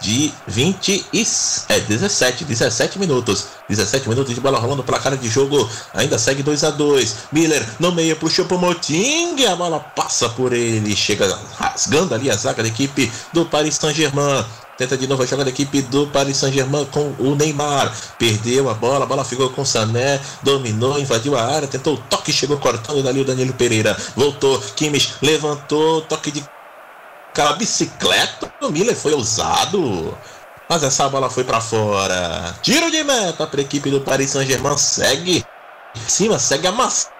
[0.00, 1.26] de 20 e
[1.68, 3.46] é, 17, 17 minutos.
[3.68, 5.68] 17 minutos de bola rolando para cara de jogo.
[5.94, 9.44] Ainda segue 2 a 2 Miller no meio puxou pro Moting.
[9.44, 10.94] A bola passa por ele.
[10.96, 14.44] Chega rasgando ali a zaga da equipe do Paris Saint-Germain.
[14.78, 17.92] Tenta de novo a jogada da equipe do Paris Saint-Germain com o Neymar.
[18.16, 21.96] Perdeu a bola, a bola ficou com o Sané, dominou, invadiu a área, tentou o
[21.96, 23.96] toque, chegou cortando dali o Danilo Pereira.
[24.14, 26.44] Voltou, Kimmich levantou, toque de
[27.38, 30.16] aquela bicicleta do Miller foi usado.
[30.68, 32.54] Mas essa bola foi para fora.
[32.62, 34.76] Tiro de meta para a equipe do Paris Saint-Germain.
[34.76, 35.46] Segue
[35.96, 37.14] em cima, segue amassando.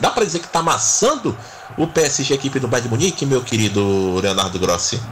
[0.00, 1.36] Dá para dizer que está amassando
[1.76, 5.02] o PSG, equipe do Bayern de Munique, meu querido Leonardo Grossi?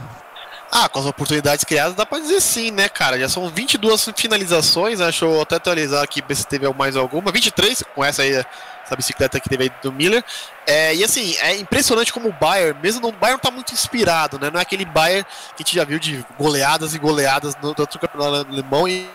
[0.71, 3.19] Ah, com as oportunidades criadas, dá pra dizer sim, né, cara?
[3.19, 5.05] Já são 22 finalizações, né?
[5.05, 7.31] Deixa eu até atualizar aqui, ver se teve mais alguma.
[7.31, 8.45] 23, com essa aí,
[8.91, 10.23] essa bicicleta que teve aí do Miller.
[10.67, 14.37] É, e assim, é impressionante como o Bayern, mesmo não, o Bayern tá muito inspirado,
[14.37, 14.51] né?
[14.51, 17.99] Não é aquele Bayern que a gente já viu de goleadas e goleadas no outro
[17.99, 19.09] campeonato alemão e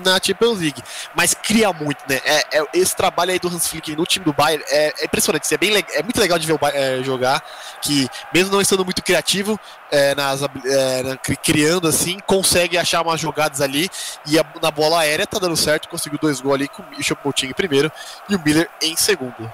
[0.00, 0.82] na Champions League,
[1.14, 2.20] mas cria muito, né?
[2.24, 5.52] É, é, esse trabalho aí do Hans Flick no time do Bayern é, é impressionante,
[5.52, 7.42] é, bem, é muito legal de ver o Bayern é, jogar,
[7.82, 9.58] que mesmo não estando muito criativo,
[9.90, 13.88] é, nas, é, criando assim, consegue achar umas jogadas ali
[14.26, 17.46] e a, na bola aérea tá dando certo, conseguiu dois gols ali com o Choupo-Moting
[17.46, 17.90] em primeiro
[18.28, 19.50] e o Miller em segundo.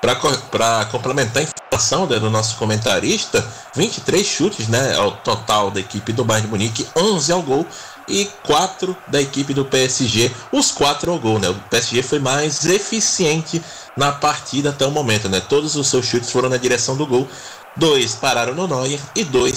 [0.00, 6.10] Para complementar a informação né, do nosso comentarista, 23 chutes né, ao total da equipe
[6.10, 7.66] do Bayern de Munique, 11 ao gol
[8.10, 11.38] e 4 da equipe do PSG, os 4 ao gol.
[11.38, 11.48] Né?
[11.48, 13.62] O PSG foi mais eficiente
[13.96, 15.28] na partida até o momento.
[15.28, 15.40] Né?
[15.40, 17.28] Todos os seus chutes foram na direção do gol.
[17.76, 19.56] Dois pararam no Neuer e dois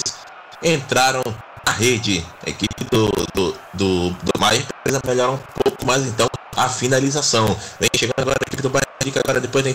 [0.62, 1.22] entraram
[1.66, 2.24] na rede.
[2.46, 7.56] A equipe do, do, do, do Maier precisa melhorar um pouco mais então a finalização.
[7.80, 8.84] Vem chegando agora a equipe do Bayern
[9.18, 9.70] agora depois da,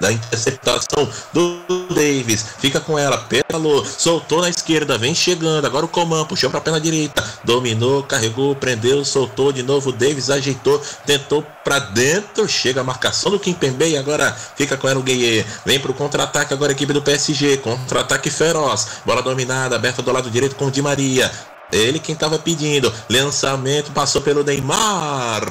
[0.00, 1.62] da interceptação do
[1.94, 2.44] Davis.
[2.58, 5.64] Fica com ela, pedalou, soltou na esquerda, vem chegando.
[5.64, 9.92] Agora o Coman puxou para a perna direita, dominou, carregou, prendeu, soltou de novo.
[9.92, 12.48] Davis ajeitou, tentou para dentro.
[12.48, 15.44] Chega a marcação do Kimpembe e agora fica com ela o Gueye.
[15.64, 17.58] Vem para o contra-ataque agora a equipe do PSG.
[17.58, 18.86] Contra-ataque feroz.
[19.04, 21.30] Bola dominada, aberta do lado direito com o Di Maria.
[21.72, 22.92] Ele quem estava pedindo.
[23.08, 25.42] Lançamento passou pelo Neymar.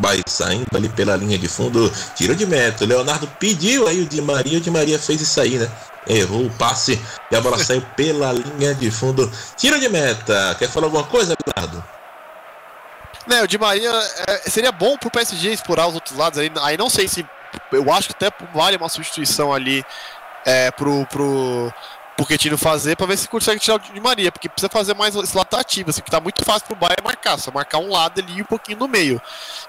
[0.00, 1.90] Vai saindo ali pela linha de fundo.
[2.14, 2.84] Tiro de meta.
[2.84, 4.58] Leonardo pediu aí o Di Maria.
[4.58, 5.70] O Di Maria fez isso aí, né?
[6.06, 9.30] Errou o passe e a bola saiu pela linha de fundo.
[9.56, 10.56] Tiro de meta.
[10.58, 11.84] Quer falar alguma coisa, Leonardo?
[13.26, 13.92] Né, o Di Maria
[14.26, 16.50] é, seria bom pro PSG explorar os outros lados aí.
[16.62, 17.24] Aí não sei se.
[17.70, 19.84] Eu acho que até vale uma substituição ali
[20.44, 21.72] é, pro, pro,
[22.16, 25.36] Pochettino fazer para ver se consegue tirar o de Maria, porque precisa fazer mais esse
[25.36, 28.38] lado ativo, assim, que tá muito fácil pro Bayern marcar, só marcar um lado ali
[28.38, 29.20] e um pouquinho no meio.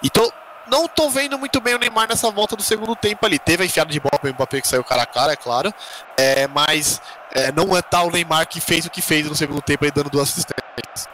[0.04, 0.32] Então,
[0.68, 3.40] não tô vendo muito bem o Neymar nessa volta do segundo tempo ali.
[3.40, 5.74] Teve a enfiada de bola pro Mbappé que saiu cara a cara, é claro.
[6.18, 7.02] É, mas
[7.34, 9.92] é, não é tal o Neymar que fez o que fez no segundo tempo aí,
[9.92, 11.10] dando duas assistências.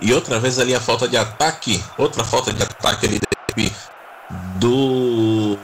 [0.00, 3.20] E outra vez ali a falta de ataque, outra falta de ataque ali
[4.56, 5.58] do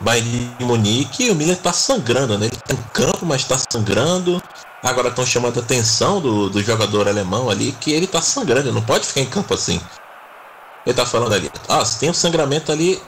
[0.00, 1.30] Bayern Munique.
[1.30, 2.46] O Miller tá sangrando, né?
[2.46, 4.42] Ele tá em campo, mas tá sangrando.
[4.82, 8.74] Agora estão chamando a atenção do, do jogador alemão ali que ele tá sangrando, ele
[8.74, 9.78] não pode ficar em campo assim.
[10.86, 13.00] Ele tá falando ali, ah, se tem um sangramento ali,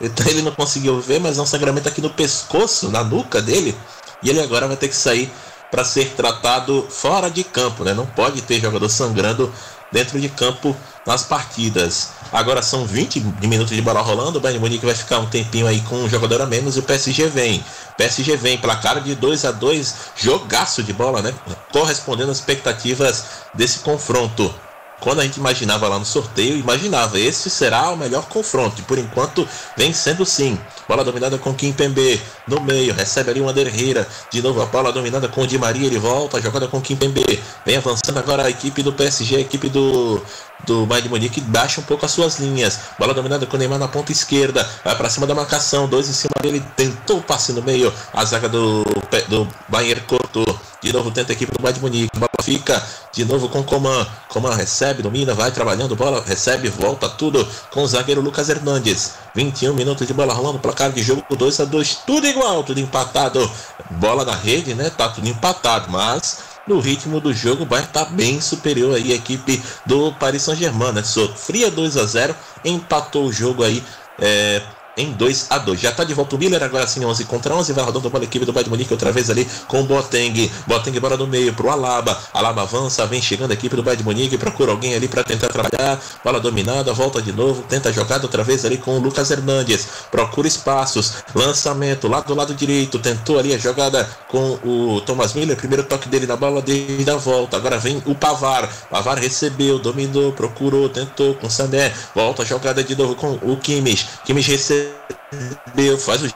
[0.00, 3.74] ele não conseguiu ver, mas é um sangramento aqui no pescoço, na nuca dele,
[4.22, 5.32] e ele agora vai ter que sair
[5.70, 7.94] para ser tratado fora de campo, né?
[7.94, 9.52] Não pode ter jogador sangrando
[9.90, 10.76] dentro de campo
[11.08, 12.10] nas partidas.
[12.30, 15.80] Agora são 20 minutos de bola rolando, o Bayern Munique vai ficar um tempinho aí
[15.80, 17.64] com um jogador a menos e o PSG vem.
[17.96, 21.32] PSG vem, placar de 2 a 2 jogaço de bola, né?
[21.72, 23.24] Correspondendo às expectativas
[23.54, 24.54] desse confronto
[25.00, 28.80] quando a gente imaginava lá no sorteio, imaginava esse será o melhor confronto.
[28.80, 30.58] E por enquanto vem sendo sim.
[30.88, 34.06] Bola dominada com Kim Pembe no meio, recebe ali Ander Herrera.
[34.30, 37.40] De novo a bola dominada com o Di Maria, ele volta, jogada com Kim Pembe.
[37.64, 40.20] Vem avançando agora a equipe do PSG, a equipe do
[40.66, 42.80] do Bayern de Munique baixa um pouco as suas linhas.
[42.98, 44.68] Bola dominada com o Neymar na ponta esquerda.
[44.84, 45.88] Vai para cima da marcação.
[45.88, 46.62] Dois em cima dele.
[46.76, 47.92] Tentou o passe no meio.
[48.12, 48.84] A zaga do,
[49.28, 50.58] do Bayern cortou.
[50.80, 52.18] De novo tenta a equipe do Bayern de Munique.
[52.18, 52.82] Bola fica
[53.12, 54.06] de novo com Coman.
[54.28, 55.96] Coman recebe, domina, vai trabalhando.
[55.96, 59.14] Bola recebe, volta tudo com o zagueiro Lucas Hernandes.
[59.34, 60.58] 21 minutos de bola rolando.
[60.58, 63.50] Placar de jogo 2 a 2 Tudo igual, tudo empatado.
[63.90, 64.90] Bola na rede, né?
[64.90, 65.90] Tá tudo empatado.
[65.90, 70.42] Mas no ritmo do jogo, o Bayern está bem superior aí à equipe do Paris
[70.42, 71.02] Saint-Germain, né?
[71.02, 72.34] Sofria 2 a 0
[72.64, 73.82] empatou o jogo aí
[74.20, 74.62] é,
[74.98, 77.72] em 2 a 2 Já está de volta o Miller, agora sim 11 contra 11.
[77.72, 80.50] Vai rodando a equipe do Bayern Munique outra vez ali com o Boateng.
[80.66, 82.18] Boateng bora no meio para o Alaba.
[82.34, 84.36] Alaba avança, vem chegando a equipe do Bayern Munique.
[84.36, 86.00] Procura alguém ali para tentar trabalhar.
[86.24, 87.62] Bola dominada, volta de novo.
[87.62, 89.86] Tenta jogada outra vez ali com o Lucas Hernandes.
[90.10, 91.14] Procura espaços.
[91.34, 92.98] Lançamento lá do lado direito.
[92.98, 95.56] Tentou ali a jogada com o Thomas Miller.
[95.56, 97.56] Primeiro toque dele na bola desde a volta.
[97.56, 98.68] Agora vem o Pavar.
[98.90, 101.92] Pavar recebeu, dominou, procurou, tentou com o Sané.
[102.14, 104.08] Volta a jogada de novo com o Kimmich.
[104.24, 104.87] Kimmich recebeu
[105.32, 106.26] recebeu, faz o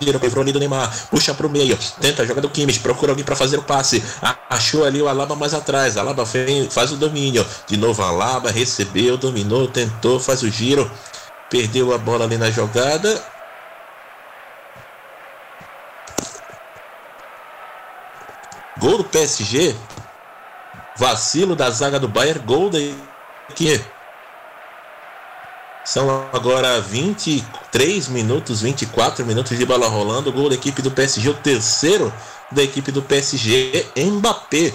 [0.00, 3.58] giro, ali do Neymar, puxa pro meio, tenta joga do Kimmich, procura alguém para fazer
[3.58, 4.02] o passe,
[4.48, 6.24] achou ali o Alaba mais atrás, Alaba
[6.70, 10.90] faz o domínio, de novo Alaba recebeu, dominou, tentou, faz o giro,
[11.48, 13.22] perdeu a bola ali na jogada.
[18.78, 19.76] Gol do PSG,
[20.96, 22.78] vacilo da zaga do Bayern, gol da
[23.54, 23.80] que
[25.84, 30.30] são agora 23 minutos, 24 minutos de bola rolando.
[30.30, 32.12] O gol da equipe do PSG, o terceiro
[32.50, 34.72] da equipe do PSG, Mbappé.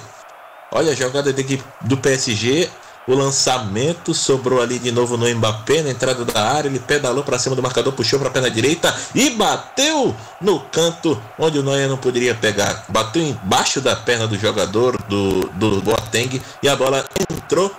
[0.71, 2.69] Olha a jogada da equipe do PSG.
[3.07, 6.67] O lançamento sobrou ali de novo no Mbappé na entrada da área.
[6.67, 11.17] Ele pedalou para cima do marcador, puxou para a perna direita e bateu no canto
[11.39, 12.83] onde o Neuer não poderia pegar.
[12.89, 17.73] Bateu embaixo da perna do jogador do, do Boateng e a bola entrou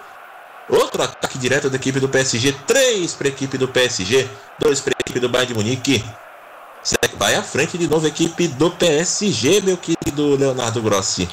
[0.68, 2.52] Outro ataque direto da equipe do PSG.
[2.66, 4.28] Três para a equipe do PSG.
[4.58, 6.04] Dois para a equipe do Bayern de Munique.
[7.16, 11.28] Vai à frente de novo a equipe do PSG, meu querido Leonardo Grossi.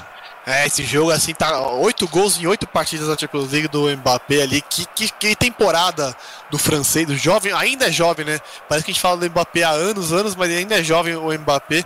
[0.47, 4.43] É, esse jogo assim tá oito gols em oito partidas da Champions League do Mbappé
[4.43, 4.61] ali.
[4.61, 6.15] Que, que, que, temporada
[6.51, 8.39] do francês, do jovem, ainda é jovem, né?
[8.69, 11.31] Parece que a gente fala do Mbappé há anos, anos, mas ainda é jovem o
[11.33, 11.83] Mbappé.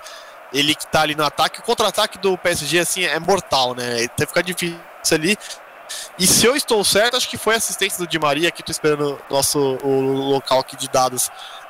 [0.52, 1.60] Ele que tá ali no ataque.
[1.60, 4.08] O contra-ataque do PSG assim é mortal, né?
[4.18, 4.80] Deve ficar difícil
[5.12, 5.38] ali.
[6.18, 8.72] E se eu estou certo, acho que foi a assistência do Di Maria, que estou
[8.72, 11.30] esperando nosso o local aqui de dados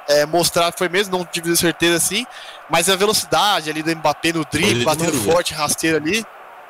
[0.09, 2.25] é, mostrar foi mesmo, não tive certeza assim,
[2.67, 6.25] mas a velocidade ali do Mbappé no drible, batendo forte, rasteiro ali.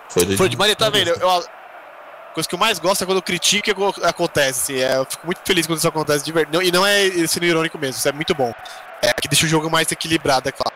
[0.09, 1.07] Foi, do foi de Maria, tá vendo?
[1.11, 1.45] Eu, eu,
[2.33, 4.73] coisa que eu mais gosto é quando eu critico e acontece.
[4.73, 6.67] Assim, é, eu fico muito feliz quando isso acontece de verdade.
[6.67, 8.53] E não é sendo irônico mesmo, isso é muito bom.
[9.01, 10.75] É que deixa o jogo mais equilibrado, é claro.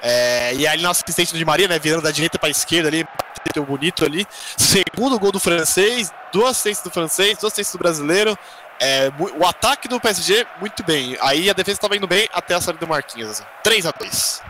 [0.00, 2.88] É, e aí na assistência do Di Maria, né, virando da direita para a esquerda
[2.88, 3.06] ali,
[3.44, 4.26] bateu bonito ali.
[4.56, 8.38] Segundo gol do francês, duas assistências do francês, duas assistências do brasileiro.
[8.80, 11.16] É, o ataque do PSG, muito bem.
[11.20, 13.42] Aí a defesa estava indo bem até a saída do Marquinhos.
[13.64, 14.42] 3 a 2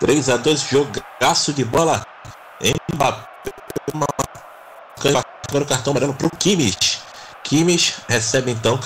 [0.00, 2.04] 3 a 2 jogaço de bola.
[2.94, 3.52] Mbappé,
[5.52, 7.00] o cartão amarelo para o Kimmich.
[7.42, 8.78] Kimmich recebe então o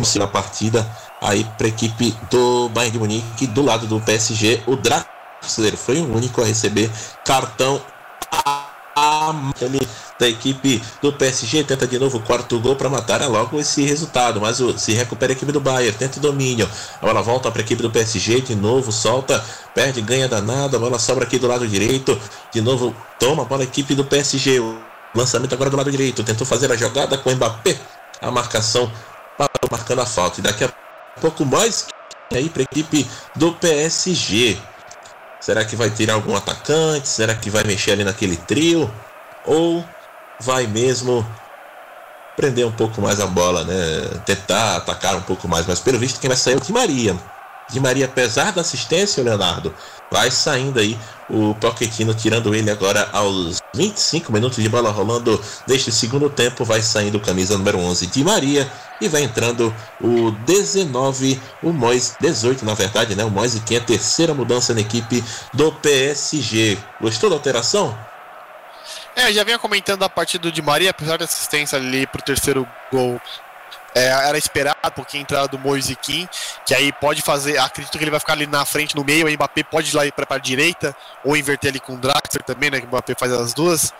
[0.00, 0.86] cartão na partida
[1.20, 4.62] aí para a equipe do Bayern de Munique do lado do PSG.
[4.66, 6.90] O Draxler foi o único a receber
[7.24, 7.80] cartão
[10.18, 13.82] da equipe do PSG tenta de novo o quarto gol para matar é logo esse
[13.82, 16.66] resultado, mas o, se recupera a equipe do Bayern, tenta o domínio,
[17.02, 19.44] a bola volta para a equipe do PSG de novo, solta,
[19.74, 22.18] perde, ganha danado, a bola sobra aqui do lado direito,
[22.50, 24.58] de novo toma a bola a equipe do PSG,
[25.16, 26.22] Lançamento agora do lado direito.
[26.22, 27.78] Tentou fazer a jogada com o Mbappé.
[28.20, 28.92] A marcação
[29.36, 30.40] parou marcando a falta.
[30.40, 30.72] E daqui a
[31.20, 31.86] pouco mais
[32.32, 34.58] aí para a equipe do PSG.
[35.40, 37.08] Será que vai tirar algum atacante?
[37.08, 38.92] Será que vai mexer ali naquele trio?
[39.44, 39.84] Ou
[40.40, 41.26] vai mesmo
[42.36, 44.20] prender um pouco mais a bola, né?
[44.24, 45.66] Tentar atacar um pouco mais.
[45.66, 47.16] Mas pelo visto quem vai sair é o Di Maria.
[47.68, 49.74] Di Maria, apesar da assistência, Leonardo,
[50.10, 50.96] vai saindo aí
[51.28, 56.80] o Pochettino, tirando ele agora aos 25 minutos de bola rolando deste segundo tempo, vai
[56.80, 58.70] saindo camisa número 11 Di Maria
[59.00, 63.24] e vai entrando o 19, o Mois, 18 na verdade, né?
[63.24, 65.22] O Mois que é a terceira mudança na equipe
[65.52, 66.78] do PSG.
[67.00, 67.96] Gostou da alteração?
[69.16, 73.20] É, já vinha comentando a partida Di Maria, apesar da assistência ali pro terceiro gol
[73.96, 76.28] é, era esperado porque a entrada do Moise Kim,
[76.66, 79.30] que aí pode fazer, acredito que ele vai ficar ali na frente, no meio, o
[79.30, 80.94] Mbappé pode ir lá para a direita,
[81.24, 83.94] ou inverter ali com o Draxler também, né, que o Mbappé faz as duas,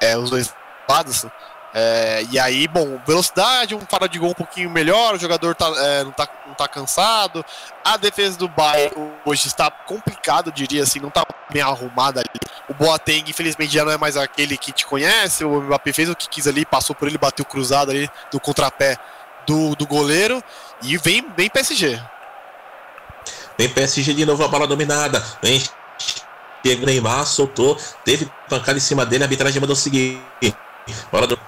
[0.00, 0.54] é, os dois
[0.88, 1.26] lados.
[1.74, 5.70] É, e aí, bom, velocidade, um faro de gol um pouquinho melhor, o jogador tá,
[5.76, 7.44] é, não, tá, não tá cansado.
[7.84, 12.30] A defesa do Bayern hoje está complicado, diria assim, não tá bem arrumada ali.
[12.66, 15.44] O Boateng, infelizmente, já não é mais aquele que te conhece.
[15.44, 18.98] O Mbappé fez o que quis ali, passou por ele, bateu cruzado ali do contrapé
[19.48, 20.44] do, do goleiro
[20.82, 21.98] e vem bem PSG.
[23.56, 25.24] Vem PSG de novo, a bola dominada.
[25.42, 25.60] Vem
[26.64, 30.22] chega Neymar, soltou, teve pancada em cima dele, a arbitragem mandou seguir.
[31.10, 31.40] Bola do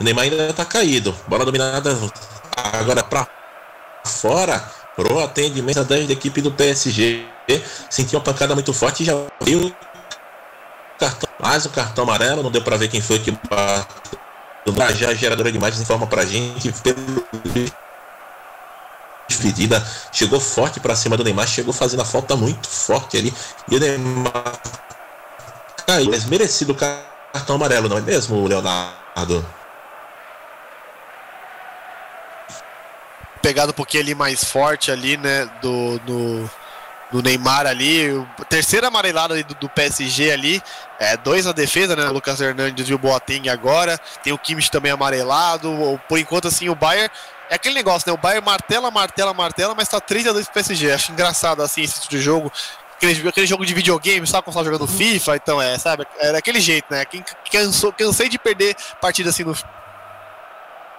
[0.00, 1.14] Neymar ainda tá caído.
[1.28, 1.96] Bola dominada
[2.56, 3.28] agora para
[4.04, 4.58] fora
[4.96, 7.26] pro atendimento da equipe do PSG.
[7.90, 9.74] Sentiu uma pancada muito forte e já viu
[10.98, 14.22] cartão, mais o cartão amarelo, não deu para ver quem foi que bateu
[14.94, 16.72] já a geradora de imagens informa pra gente
[19.28, 23.32] despedida, chegou forte para cima do Neymar, chegou fazendo a falta muito forte ali
[23.70, 24.60] e o Neymar
[25.86, 29.44] caiu, mas merecido o cartão amarelo, não é mesmo, Leonardo?
[33.40, 36.50] Pegado um pouquinho ali mais forte ali, né, do, do
[37.12, 38.08] do Neymar ali.
[38.48, 40.62] Terceira amarelada do, do, PSG ali.
[40.98, 42.08] É, dois na defesa, né?
[42.08, 44.00] O Lucas Hernandes e o Boateng agora.
[44.22, 46.00] Tem o Kimmich também amarelado.
[46.08, 47.12] Por enquanto, assim, o Bayern.
[47.50, 48.14] É aquele negócio, né?
[48.14, 50.90] O Bayern martela, martela, martela, mas tá 3x2 pro PSG.
[50.90, 52.50] Acho engraçado, assim, esse tipo de jogo.
[52.96, 55.36] Aquele, aquele jogo de videogame, sabe quando você tá jogando FIFA?
[55.36, 56.06] Então, é, sabe?
[56.18, 57.04] É daquele jeito, né?
[57.04, 59.54] Quem cansou, cansei de perder partida assim no.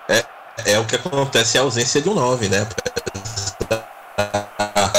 [0.07, 0.23] É,
[0.65, 2.67] é o que acontece, é a ausência de um 9, né?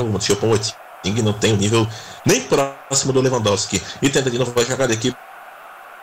[0.03, 0.75] O Choupo-Moting
[1.13, 1.87] não tem um nível
[2.25, 3.83] nem próximo do Lewandowski.
[4.01, 5.15] E tenta de novo a jogada aqui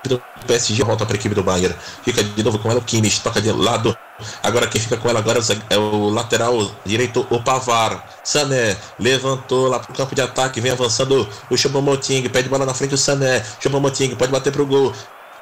[0.03, 1.76] do PSG volta para a equipe do Bayern.
[2.03, 3.95] Fica de novo com ela o Kimmich, toca de lado.
[4.44, 8.07] Agora quem fica com ela agora é o lateral direito, o Pavar.
[8.23, 12.73] Sané levantou lá para o campo de ataque, vem avançando o Choupo-Moting, pede bola na
[12.73, 13.44] frente o Sané.
[13.60, 14.94] Choupo-Moting pode bater para o gol.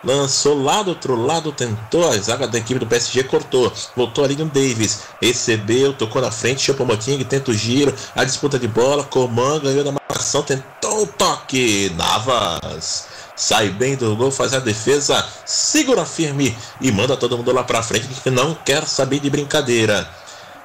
[0.03, 3.71] Lançou lá do outro lado, tentou a zaga da equipe do PSG, cortou.
[3.95, 5.01] Voltou ali no Davis.
[5.21, 7.93] Recebeu, tocou na frente, Chopo Moting, tenta o giro.
[8.15, 11.91] A disputa de bola, Coman ganhou da marcação, tentou o toque.
[11.95, 13.07] Navas
[13.39, 17.81] sai bem do gol, faz a defesa, segura firme e manda todo mundo lá pra
[17.81, 20.07] frente que não quer saber de brincadeira.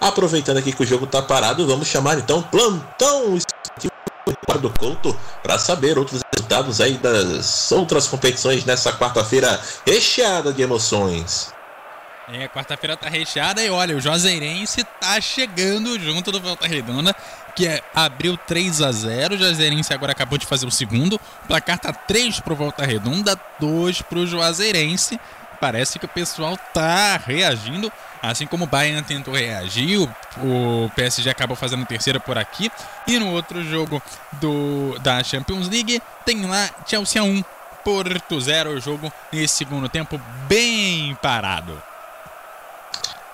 [0.00, 3.38] Aproveitando aqui que o jogo tá parado, vamos chamar então plantão
[4.60, 11.52] do Couto para saber outros resultados aí das outras competições nessa quarta-feira recheada de emoções.
[12.32, 17.14] É, quarta-feira tá recheada e olha, o Juazeirense tá chegando junto do Volta Redonda,
[17.54, 21.16] que é, abriu 3 a 0 O Juazeirense agora acabou de fazer o segundo.
[21.16, 25.20] O placar tá 3 pro Volta Redonda, 2 pro Juazeirense.
[25.60, 27.92] Parece que o pessoal tá reagindo
[28.30, 32.72] Assim como o Bayern tentou reagir, o, PSG acabou fazendo terceira por aqui.
[33.06, 34.02] E no outro jogo
[34.32, 37.44] do, da Champions League, tem lá Chelsea 1,
[37.84, 38.80] Porto 0.
[38.80, 40.18] Jogo nesse segundo tempo
[40.48, 41.80] bem parado.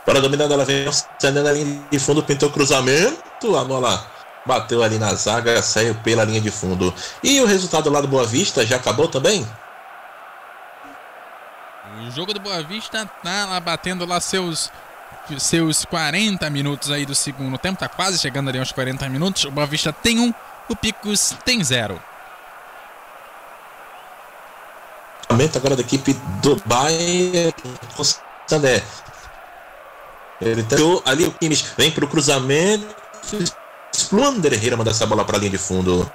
[0.04, 4.04] Para dominando, ela vem acendendo a linha de fundo, pintou cruzamento, a bola
[4.44, 6.92] bateu ali na zaga, saiu pela linha de fundo.
[7.22, 9.46] E o resultado lá do Boa Vista já acabou também?
[12.10, 14.68] O jogo do Boa Vista tá lá batendo lá seus
[15.38, 19.44] seus 40 minutos aí do segundo tempo, tá quase chegando ali aos 40 minutos.
[19.44, 20.34] O Boa Vista tem um,
[20.68, 22.02] o Picos tem zero.
[25.28, 27.54] Aumento agora da equipe do Bayern
[28.48, 28.82] Sané.
[30.40, 32.92] Ele tentou ali o Kimmich vem pro cruzamento.
[33.92, 36.10] Splunder Herrera manda essa bola para a linha de fundo.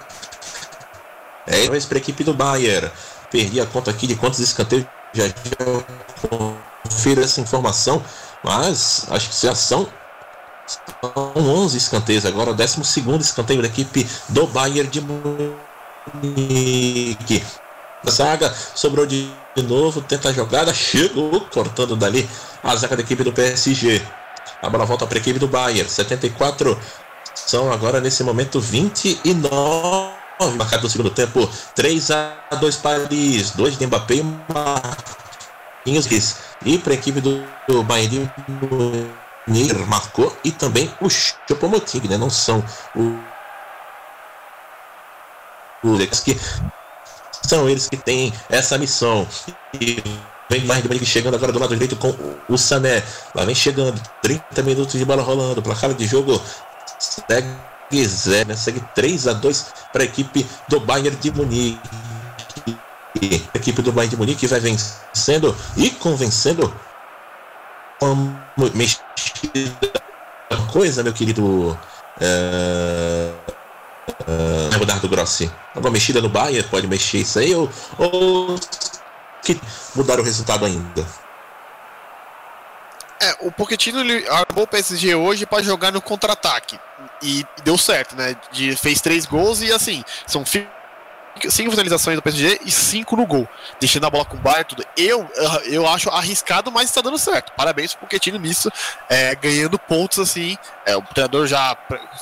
[1.48, 2.92] É vez para a equipe do Bayern.
[3.32, 4.86] Perdi a conta aqui de quantos escanteios
[5.16, 5.26] já,
[6.84, 8.04] confiro essa informação,
[8.44, 9.88] mas acho que já são,
[10.68, 12.82] são 11 escanteios agora, o 12
[13.20, 15.02] escanteio da equipe do Bayern de
[16.22, 17.44] Munique.
[18.06, 19.32] A zaga sobrou de
[19.68, 22.30] novo, tenta a jogada, chegou, cortando dali
[22.62, 24.02] a zaga da equipe do PSG.
[24.62, 25.90] A bola volta para a equipe do Bayern.
[25.90, 26.80] 74
[27.34, 30.15] são agora nesse momento 29
[30.58, 31.50] marcado no segundo tempo.
[31.76, 34.24] 3 a 2 Paris, 2 de Mbappé e
[35.84, 36.38] Marquinhos.
[36.66, 38.32] E para a equipe do, do Bayern
[39.48, 42.18] de marcou e também o Chopomoting, né?
[42.18, 42.64] Não são
[45.84, 46.40] os que
[47.44, 49.28] são eles que têm essa missão.
[49.80, 50.04] E
[50.50, 52.14] vem mais de Munique chegando agora do lado direito com
[52.50, 53.04] o Sané.
[53.36, 56.42] Lá vem chegando, 30 minutos de bola rolando, placar de jogo
[57.00, 57.48] segue
[57.94, 58.56] zero, né?
[58.56, 61.80] segue 3 a 2 para a equipe do Bayern de Munique.
[63.54, 66.74] A equipe do Bayern de Munique vai vencendo e convencendo
[68.00, 68.38] como
[68.74, 69.02] mexida
[70.72, 71.78] coisa, meu querido
[72.20, 73.32] é,
[74.28, 75.52] uh, do Grossi.
[75.76, 78.56] Uma mexida no Bayern pode mexer isso aí ou, ou
[79.42, 79.60] que
[79.96, 81.25] mudar o resultado ainda?
[83.22, 86.78] É, o Pochettino ele armou o PSG hoje para jogar no contra-ataque
[87.22, 88.36] e deu certo, né?
[88.52, 93.48] De, fez três gols e assim, são cinco finalizações do PSG e cinco no gol,
[93.80, 94.86] deixando a bola com o Bayern tudo.
[94.98, 95.30] Eu,
[95.66, 97.54] eu acho arriscado, mas está dando certo.
[97.54, 98.70] Parabéns pro Pochettino nisso,
[99.10, 100.58] é, ganhando pontos assim.
[100.86, 101.76] É, o treinador já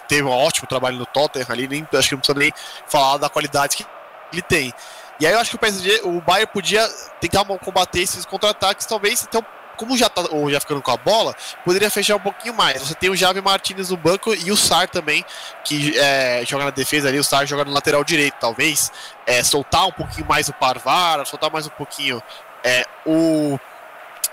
[0.07, 2.53] teve um ótimo trabalho no Tottenham ali, nem, acho que não precisa nem
[2.87, 3.85] falar da qualidade que
[4.31, 4.73] ele tem.
[5.19, 6.87] E aí eu acho que o PSG, o Bayern podia
[7.19, 9.45] tentar combater esses contra-ataques, talvez então
[9.77, 12.81] como já tá ou já ficando com a bola, poderia fechar um pouquinho mais.
[12.81, 15.23] Você tem o Javi Martinez no banco e o Sar também,
[15.63, 18.91] que é, joga na defesa ali, o Sar joga no lateral direito, talvez.
[19.25, 22.21] É, soltar um pouquinho mais o Parvar, soltar mais um pouquinho
[22.63, 23.59] é, o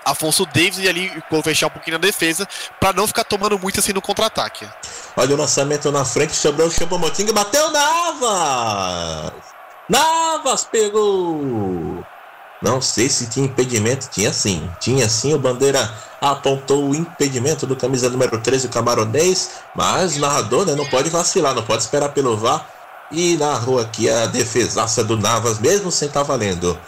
[0.05, 1.11] Afonso Davis e ali
[1.43, 2.49] fechar um pouquinho na defesa,
[2.79, 4.67] para não ficar tomando muito assim no contra-ataque.
[5.17, 9.33] Olha o lançamento na frente, sobrou o Chabomoting e bateu Navas!
[9.89, 12.05] Navas pegou!
[12.62, 14.69] Não sei se tinha impedimento, tinha sim.
[14.78, 20.20] Tinha sim, o Bandeira apontou o impedimento do camisa número 13, o Camaronês, mas o
[20.20, 22.69] narrador né, não pode vacilar, não pode esperar pelo VAR.
[23.11, 26.78] E narrou aqui a defesaça do Navas, mesmo sem estar tá valendo.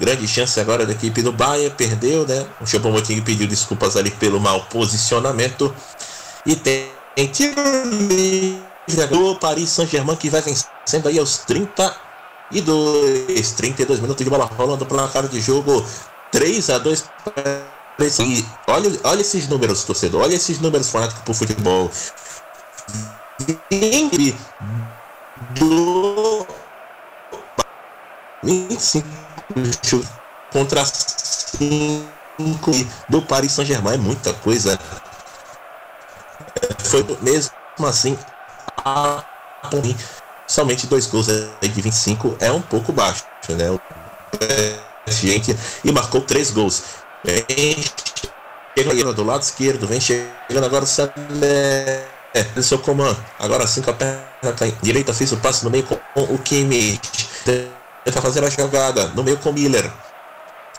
[0.00, 2.44] Grande chance agora da equipe do Bahia, perdeu, né?
[2.60, 5.72] O Choupo-Moting pediu desculpas ali pelo mau posicionamento.
[6.44, 6.90] E tem
[7.30, 12.09] tiro livre do Paris Saint-Germain que vai vencendo aí aos 30
[12.50, 13.52] e 2.
[13.52, 15.84] 32 minutos de bola rolando placar de jogo
[16.30, 17.04] 3 a 2
[18.20, 20.22] e olha, olha esses números, torcedor.
[20.22, 21.90] Olha esses números fanáticos pro futebol.
[23.70, 24.36] 20
[25.58, 26.46] do
[28.42, 29.06] 25
[30.50, 32.10] contra 5
[33.10, 33.94] do Paris Saint-Germain.
[33.94, 34.78] É muita coisa.
[36.78, 37.52] Foi mesmo
[37.86, 38.18] assim
[38.78, 39.22] a
[40.50, 43.66] somente dois gols de 25 é um pouco baixo, né?
[44.40, 44.78] É,
[45.10, 46.82] gente, e marcou três gols.
[48.76, 52.04] Chegando do lado esquerdo, vem chegando agora o Sané.
[52.62, 53.18] Seu comando.
[53.38, 57.00] Agora sim com a perna direita fez o passe no meio com o Kimmich.
[58.04, 59.90] Tenta fazer a jogada no meio com o Miller.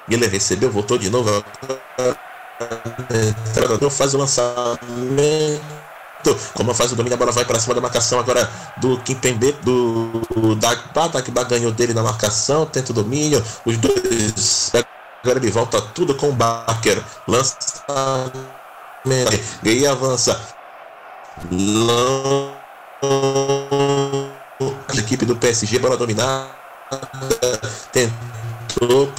[0.07, 1.43] Miller recebeu, voltou de novo.
[3.89, 5.80] Faz o lançamento
[6.53, 10.21] como faz o domínio, a bola vai para cima da marcação agora do Kimpembe, do,
[10.35, 11.09] do Dagba.
[11.09, 13.43] Dagba ganhou dele na marcação, tenta o domínio.
[13.65, 14.71] Os dois.
[15.23, 17.01] Agora ele volta tudo com o Barker.
[17.27, 17.57] Lança.
[19.63, 20.39] E avança.
[24.87, 26.49] A equipe do PSG, bola dominada.
[27.91, 29.11] Tentou.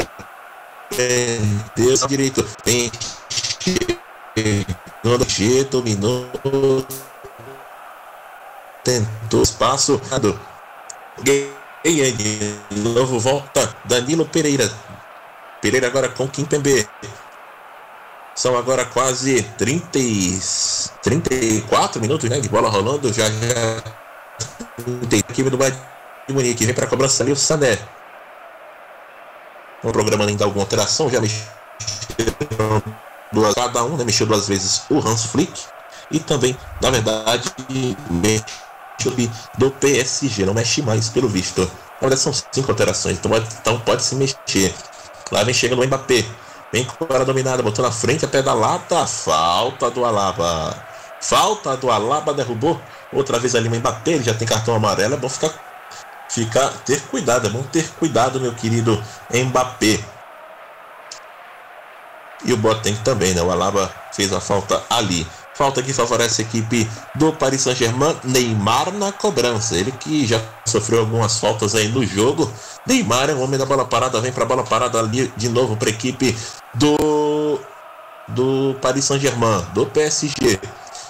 [1.76, 2.46] Deus direito.
[2.64, 2.90] Vem
[5.04, 6.26] Nando G dominou.
[8.82, 10.00] Tentou espaço.
[11.22, 13.74] Ganha de novo volta.
[13.84, 14.70] Danilo Pereira.
[15.60, 16.88] Pereira agora com Kim Pembe.
[18.34, 20.40] São agora quase 30 e
[21.02, 23.12] 34 minutos né, de bola rolando.
[23.12, 23.82] Já já
[25.10, 25.78] tem equipe do Bayern
[26.26, 26.64] de Munique.
[26.64, 27.78] Vem para a cobrança ali o Sané.
[29.82, 31.10] Vamos programando ainda alguma alteração.
[31.10, 31.46] Já mexeu
[33.54, 35.52] cada um, né, mexeu duas vezes o Hans Flick
[36.10, 37.50] e também, na verdade,
[39.58, 41.68] do PSG, não mexe mais pelo visto.
[42.00, 44.74] Verdade são cinco alterações, então, então pode se mexer.
[45.30, 46.24] Lá vem chegando o Mbappé,
[46.72, 50.76] vem com a dominada, botou na frente a pé da lata, falta do Alaba.
[51.20, 52.80] Falta do Alaba, derrubou
[53.12, 55.54] outra vez ali o Mbappé, ele já tem cartão amarelo, é bom ficar,
[56.28, 59.02] ficar ter cuidado, é bom ter cuidado, meu querido
[59.32, 60.00] Mbappé.
[62.44, 63.42] E o Boateng também, né?
[63.42, 65.26] O Alaba fez a falta ali.
[65.54, 68.16] Falta que favorece a equipe do Paris Saint-Germain.
[68.24, 69.76] Neymar na cobrança.
[69.76, 72.50] Ele que já sofreu algumas faltas aí no jogo.
[72.86, 74.20] Neymar é o homem da bola parada.
[74.20, 76.36] Vem para a bola parada ali de novo para a equipe
[76.74, 77.60] do,
[78.28, 80.58] do Paris Saint-Germain, do PSG.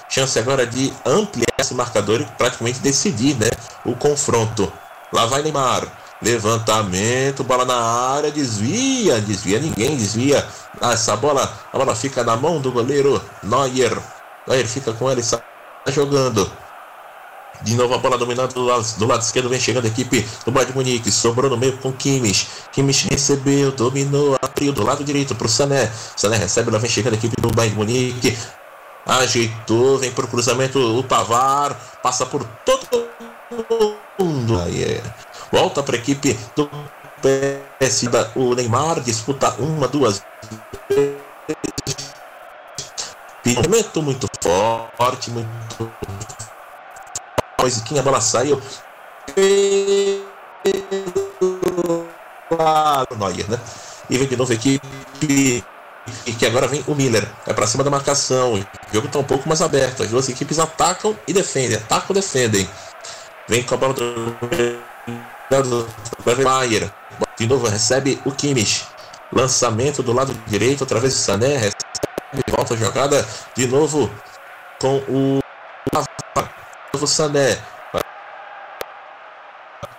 [0.08, 3.48] Chance agora de ampliar esse marcador e praticamente decidir né,
[3.84, 4.70] o confronto.
[5.12, 6.01] Lá vai Neymar.
[6.22, 10.46] Levantamento, bola na área, desvia, desvia ninguém, desvia.
[10.80, 14.00] Ah, essa bola, a bola fica na mão do goleiro Neuer.
[14.46, 15.42] Neuer fica com ela e sai
[15.88, 16.50] jogando.
[17.62, 20.50] De novo a bola dominada do lado, do lado esquerdo, vem chegando a equipe do
[20.50, 21.10] Bayern de Munique.
[21.10, 22.48] Sobrou no meio com Kimmich.
[22.72, 25.90] Kimmich recebeu, dominou, abriu do lado direito para o Sané.
[26.16, 28.38] Sané recebe, lá vem chegando a equipe do Bayern de Munique.
[29.06, 31.74] Ajeitou, vem para o cruzamento o Pavar.
[32.02, 33.08] Passa por todo
[34.18, 34.60] mundo.
[34.60, 35.02] Aí é.
[35.52, 36.66] Volta para a equipe do
[37.20, 38.04] PS.
[38.34, 40.24] O Neymar disputa uma, duas
[40.88, 41.22] vezes.
[43.96, 45.92] muito forte, muito.
[47.60, 48.60] Musiquinha, a bola saiu.
[53.18, 53.60] Neuer, né?
[54.08, 55.62] E vem de novo a equipe.
[56.26, 57.28] E que agora vem o Miller.
[57.46, 58.54] É para cima da marcação.
[58.54, 60.02] O jogo está um pouco mais aberto.
[60.02, 61.76] As duas equipes atacam e defendem.
[61.76, 62.68] Atacam e defendem.
[63.46, 64.36] Vem com a bola do
[66.42, 66.90] Maier.
[67.36, 68.86] De novo recebe o Kimmich.
[69.32, 71.56] Lançamento do lado direito através do Sané.
[71.56, 71.76] Recebe
[72.48, 74.10] volta a jogada de novo
[74.80, 75.40] com o
[76.94, 77.58] novo Sané.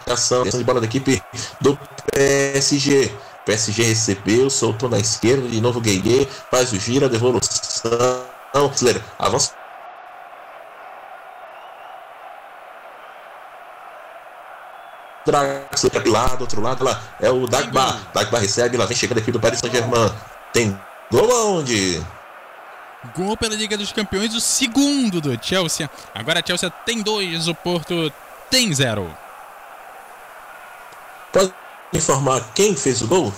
[0.07, 1.21] Ação de bola da equipe
[1.61, 1.77] do
[2.11, 3.11] PSG.
[3.45, 7.91] PSG recebeu, soltou na esquerda, de novo Gueye, faz o giro, a devolução.
[9.19, 9.62] Avança
[15.25, 17.99] Draxler lá do outro lado, lá é o Dagba.
[18.13, 20.13] Dagba recebe, lá vem chegando aqui do Paris Saint-Germain.
[20.51, 20.77] Tem
[21.11, 22.03] gol aonde?
[23.15, 25.89] Gol pela Liga dos Campeões, o segundo do Chelsea.
[26.13, 28.11] Agora a Chelsea tem dois, o Porto
[28.49, 29.15] tem zero.
[31.31, 31.53] Pode
[31.93, 33.33] informar quem fez o gol?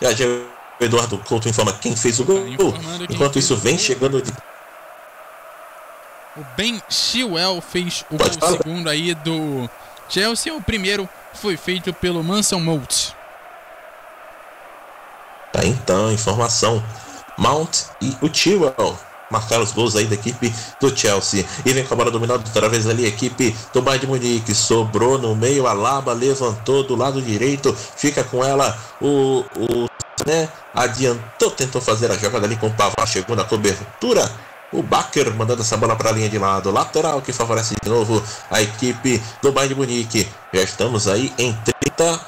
[0.00, 2.40] Já, já o Eduardo Couto informa quem fez o gol.
[2.40, 4.32] Tá Enquanto isso vem chegando de
[6.36, 9.68] o Ben Chilwell fez o gol segundo aí do
[10.08, 10.54] Chelsea.
[10.54, 13.10] O primeiro foi feito pelo Manson Mount.
[15.52, 16.82] Tá então, informação.
[17.38, 18.98] Mount e o Chilwell
[19.30, 21.44] marcaram os gols aí da equipe do Chelsea.
[21.64, 24.54] E vem com a bola dominada outra vez ali a equipe do Bayern de Munique.
[24.54, 27.74] Sobrou no meio, a Laba levantou do lado direito.
[27.74, 29.86] Fica com ela o, o
[30.26, 30.48] né?
[30.74, 34.30] Adiantou, tentou fazer a jogada ali com o Pavar, chegou na cobertura
[34.72, 36.70] o Baker mandando essa bola para a linha de lado.
[36.70, 40.28] Lateral que favorece de novo a equipe do Bayern de Munique.
[40.52, 42.20] Já estamos aí em 30,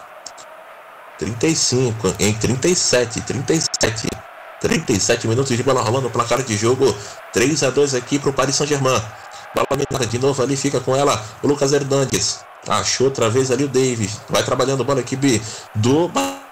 [1.18, 4.08] 35, em 37, 37.
[4.60, 6.92] 37 minutos de bola rolando, placar de jogo
[7.32, 9.00] 3 a 2 aqui para o Paris Saint-Germain.
[9.54, 12.40] Bola minada de novo ali, fica com ela o Lucas Hernandes.
[12.66, 14.20] Achou outra vez ali o Davis.
[14.28, 15.40] Vai trabalhando bola equipe
[15.74, 16.08] do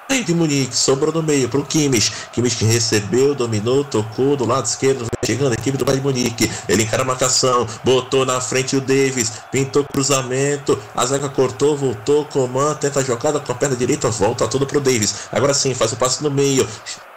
[0.08, 2.12] Bayern de Munique, sobrou no meio para o Kimmich.
[2.32, 6.50] Kimmich recebeu, dominou, tocou do lado esquerdo, chegando a equipe do Bayern Munique.
[6.68, 12.24] Ele encara a marcação, botou na frente o Davis, pintou cruzamento, a zaga cortou, voltou,
[12.26, 15.28] comando, tenta a jogada com a perna direita, volta tudo para o Davis.
[15.32, 16.66] Agora sim, faz o passe no meio,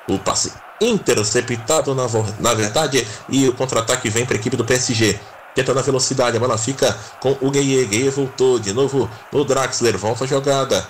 [0.07, 0.51] o passe
[0.81, 2.07] interceptado na,
[2.39, 5.19] na verdade, e o contra-ataque vem para a equipe do PSG
[5.55, 9.97] tenta na velocidade, a bola fica com o Gueye, Gueye voltou de novo o Draxler,
[9.97, 10.87] volta a jogada,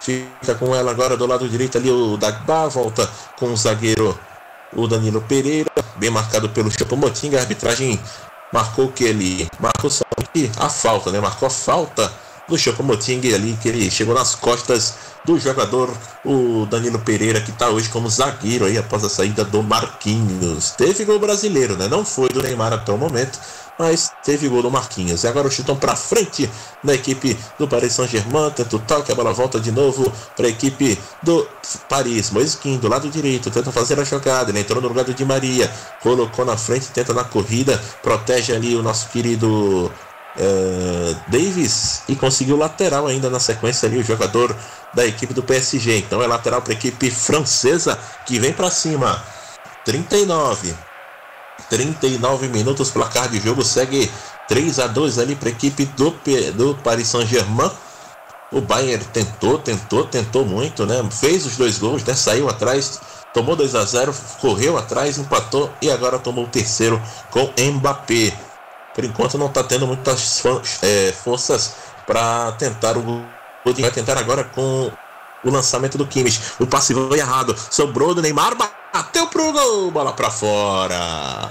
[0.00, 3.08] Fica com ela agora do lado direito ali o Dagba, volta
[3.38, 4.18] com o zagueiro
[4.74, 7.38] o Danilo Pereira, bem marcado pelo Chapomotinga.
[7.38, 7.98] A arbitragem
[8.52, 11.20] marcou que ele marcou só que a falta, né?
[11.20, 12.12] Marcou a falta
[12.48, 14.94] do Chapomotinga ali, que ele chegou nas costas
[15.24, 15.90] do jogador,
[16.24, 20.70] o Danilo Pereira, que está hoje como zagueiro aí após a saída do Marquinhos.
[20.70, 21.88] Teve gol brasileiro, né?
[21.88, 23.38] Não foi do Neymar até o momento,
[23.78, 25.24] mas teve gol do Marquinhos.
[25.24, 26.50] E agora o chutão para frente
[26.82, 28.50] da equipe do Paris Saint-Germain.
[28.50, 31.46] Tenta o toque, a bola volta de novo para a equipe do
[31.88, 32.30] Paris.
[32.30, 34.50] Moisquim do lado direito, tenta fazer a jogada.
[34.50, 35.70] Ele entrou no lugar do Di Maria,
[36.02, 39.90] colocou na frente, tenta na corrida, protege ali o nosso querido
[40.38, 44.54] Uh, Davis e conseguiu lateral ainda na sequência ali o jogador
[44.92, 45.96] da equipe do PSG.
[45.96, 49.24] Então é lateral para a equipe francesa que vem para cima.
[49.86, 50.74] 39
[51.68, 54.10] 39 minutos, placar de jogo segue
[54.48, 56.14] 3 a 2 ali para a equipe do,
[56.54, 57.70] do Paris Saint-Germain.
[58.52, 61.04] O Bayern tentou, tentou, tentou muito, né?
[61.10, 62.14] Fez os dois gols, né?
[62.14, 63.00] Saiu atrás,
[63.34, 68.32] tomou 2 a 0, correu atrás, empatou e agora tomou o terceiro com Mbappé.
[68.94, 70.42] Por enquanto não está tendo muitas
[70.82, 71.74] é, forças
[72.06, 73.22] para tentar o gol.
[73.80, 74.92] Vai tentar agora com
[75.44, 76.40] o lançamento do Kimmich.
[76.60, 77.54] O passe foi errado.
[77.70, 78.56] Sobrou do Neymar.
[78.56, 81.50] bateu pro gol, bola pra fora.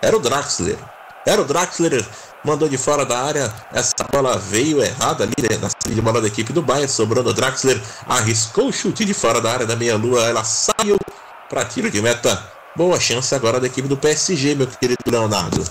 [0.00, 0.78] Era o Draxler.
[1.24, 2.04] Era o Draxler,
[2.44, 3.52] mandou de fora da área.
[3.72, 6.88] Essa bola veio errada ali né, na saída de bola da equipe do Bayern.
[6.88, 10.24] Sobrando o Draxler, arriscou o chute de fora da área da meia-lua.
[10.24, 10.98] Ela saiu
[11.48, 12.42] para tiro de meta.
[12.74, 15.62] Boa chance agora da equipe do PSG, meu querido Leonardo.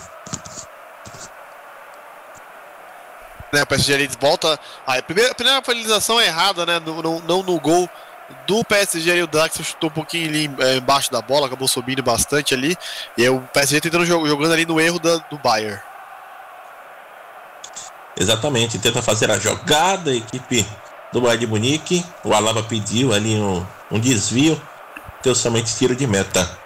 [3.51, 4.57] Né, o PSG ali volta.
[4.87, 6.79] A primeira, finalização errada, né?
[6.79, 7.89] No, no, não no gol
[8.47, 12.01] do PSG ali, o Draxler chutou um pouquinho ali é, embaixo da bola, acabou subindo
[12.01, 12.75] bastante ali.
[13.17, 15.79] E o PSG tentando jogando ali no erro da, do Bayern.
[18.17, 20.65] Exatamente, tenta fazer a jogada, a equipe
[21.11, 22.05] do Bayern de Munique.
[22.23, 24.61] O Alaba pediu ali um, um desvio,
[25.23, 26.59] deu somente tiro de meta.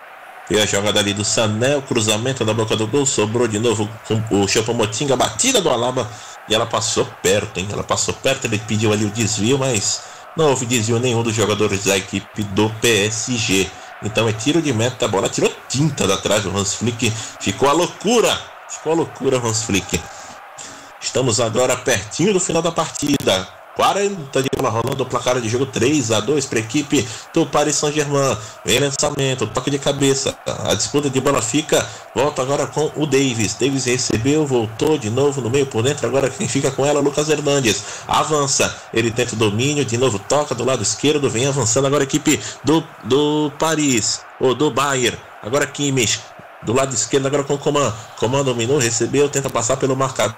[0.49, 3.89] Veio a jogada ali do Sané, o cruzamento da boca do gol, sobrou de novo
[4.07, 6.07] com o Chapomotinga, batida do Alaba
[6.47, 7.67] e ela passou perto, hein?
[7.71, 10.03] Ela passou perto, ele pediu ali o desvio, mas
[10.35, 13.69] não houve desvio nenhum dos jogadores da equipe do PSG.
[14.03, 17.11] Então é tiro de meta, a bola tirou tinta da trás do Hans Flick.
[17.39, 18.39] Ficou a loucura,
[18.69, 19.99] ficou a loucura Hans Flick.
[21.01, 23.64] Estamos agora pertinho do final da partida.
[23.75, 27.75] 40 de bola rolando, placar de jogo 3 a 2 para a equipe do Paris
[27.75, 28.37] Saint-Germain.
[28.63, 30.35] Vem lançamento, toque de cabeça.
[30.45, 31.85] A disputa de bola fica.
[32.15, 33.55] Volta agora com o Davis.
[33.55, 36.07] Davis recebeu, voltou de novo no meio por dentro.
[36.07, 37.83] Agora quem fica com ela, Lucas Hernandes.
[38.07, 41.29] Avança, ele tenta o domínio, de novo toca do lado esquerdo.
[41.29, 45.17] Vem avançando agora a equipe do, do Paris, ou do Bayern.
[45.43, 46.21] Agora Kimmich,
[46.63, 47.93] do lado esquerdo, agora com o Coman.
[48.17, 50.35] Coman dominou, recebeu, tenta passar pelo marcador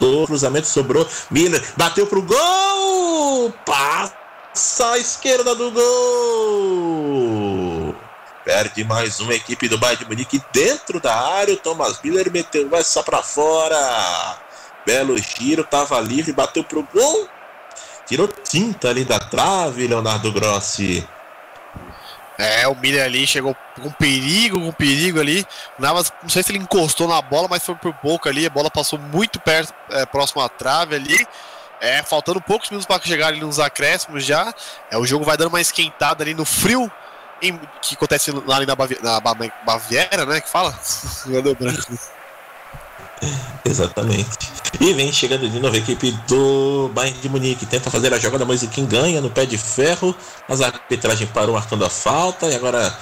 [0.00, 1.06] o cruzamento sobrou.
[1.30, 3.52] Miller bateu pro gol!
[3.64, 7.44] Passa a esquerda do gol!
[8.44, 11.54] Perde mais uma equipe do Bayern de Munique dentro da área.
[11.54, 14.38] O Thomas Miller meteu essa para fora.
[14.84, 17.28] Belo giro, tava livre, bateu pro gol.
[18.06, 21.08] Tirou tinta ali da trave, Leonardo Grossi.
[22.38, 25.46] É, o Miller ali chegou com perigo, com perigo ali.
[25.78, 28.46] Navas, não sei se ele encostou na bola, mas foi por pouco ali.
[28.46, 31.26] A bola passou muito perto, é, próximo à trave ali.
[31.80, 34.52] É, faltando poucos minutos para chegar ali nos acréscimos já.
[34.90, 36.90] É, o jogo vai dando uma esquentada ali no frio
[37.42, 40.40] em, que acontece lá ali na, Bavi na Baviera, né?
[40.40, 40.76] Que fala?
[41.26, 41.98] Meu branco.
[43.64, 44.52] Exatamente.
[44.80, 47.66] E vem chegando de novo a equipe do Bayern de Munique.
[47.66, 50.14] Tenta fazer a jogada, mas o Kim ganha no pé de ferro.
[50.48, 52.46] Mas a arbitragem parou marcando a falta.
[52.46, 52.94] E agora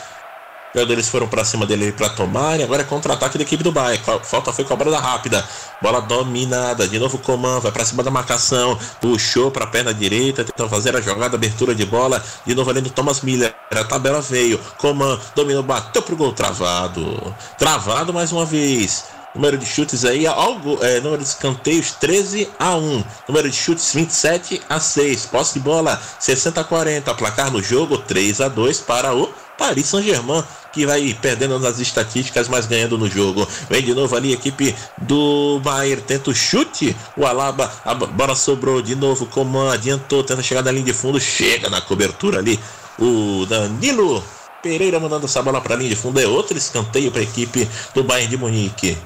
[0.74, 2.60] os jogadores foram para cima dele para tomar.
[2.60, 4.02] E agora é contra-ataque da equipe do Bayern.
[4.22, 5.44] Falta foi cobrada rápida.
[5.80, 6.86] Bola dominada.
[6.86, 8.78] De novo Coman vai para cima da marcação.
[9.00, 10.44] Puxou para a perna direita.
[10.44, 12.22] Tenta fazer a jogada, abertura de bola.
[12.46, 13.54] De novo ali do Thomas Miller.
[13.70, 14.58] A tabela veio.
[14.78, 17.34] Coman dominou, bateu pro gol travado.
[17.58, 19.04] Travado mais uma vez.
[19.34, 23.04] Número de chutes aí, algo, é, número de escanteios 13 a 1.
[23.28, 25.26] Número de chutes 27 a 6.
[25.26, 27.14] Posse de bola 60 a 40.
[27.14, 32.46] Placar no jogo 3 a 2 para o Paris Saint-Germain, que vai perdendo nas estatísticas,
[32.48, 33.48] mas ganhando no jogo.
[33.70, 36.94] Vem de novo ali a equipe do Bayern, tenta o chute.
[37.16, 39.24] O Alaba, a bola sobrou de novo.
[39.26, 42.60] Coman adiantou, tenta chegar na linha de fundo, chega na cobertura ali.
[42.98, 44.22] O Danilo
[44.62, 46.20] Pereira mandando essa bola para a linha de fundo.
[46.20, 48.98] É outro escanteio para a equipe do Bayern de Munique.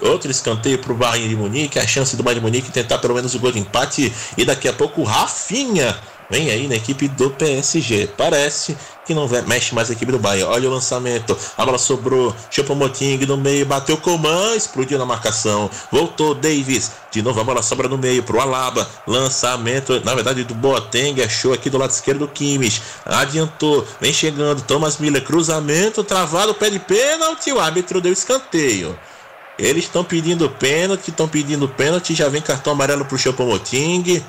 [0.00, 1.78] Outro escanteio para o Bayern de Munique.
[1.78, 4.12] A chance do Bayern de Munique tentar pelo menos o gol de empate.
[4.36, 5.98] E daqui a pouco o Rafinha
[6.28, 8.10] vem aí na equipe do PSG.
[8.14, 10.52] Parece que não mexe mais a equipe do Bayern.
[10.52, 11.36] Olha o lançamento.
[11.56, 12.34] A bola sobrou.
[12.76, 13.64] Moting no meio.
[13.64, 14.54] Bateu Coman.
[14.54, 15.70] Explodiu na marcação.
[15.90, 16.92] Voltou Davis.
[17.10, 18.86] De novo a bola sobra no meio pro Alaba.
[19.06, 19.98] Lançamento.
[20.04, 21.22] Na verdade do Boateng.
[21.22, 22.82] Achou aqui do lado esquerdo do Kimmich.
[23.06, 23.86] Adiantou.
[23.98, 24.60] Vem chegando.
[24.60, 25.24] Thomas Miller.
[25.24, 26.04] Cruzamento.
[26.04, 26.52] Travado.
[26.52, 27.50] Pé de pênalti.
[27.50, 28.94] O árbitro deu escanteio.
[29.58, 34.22] Eles estão pedindo pênalti, estão pedindo pênalti, já vem cartão amarelo pro Chopomoting.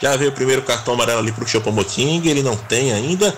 [0.00, 3.36] Já veio o primeiro cartão amarelo ali pro Chopomoting, ele não tem ainda.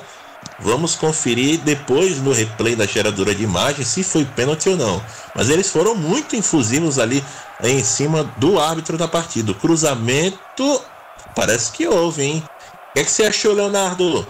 [0.58, 5.04] Vamos conferir depois no replay da geradora de imagem se foi pênalti ou não.
[5.34, 7.22] Mas eles foram muito infusivos ali
[7.62, 9.52] em cima do árbitro da partida.
[9.52, 10.82] O cruzamento
[11.34, 12.44] parece que houve, hein?
[12.90, 14.26] O que, é que você achou, Leonardo?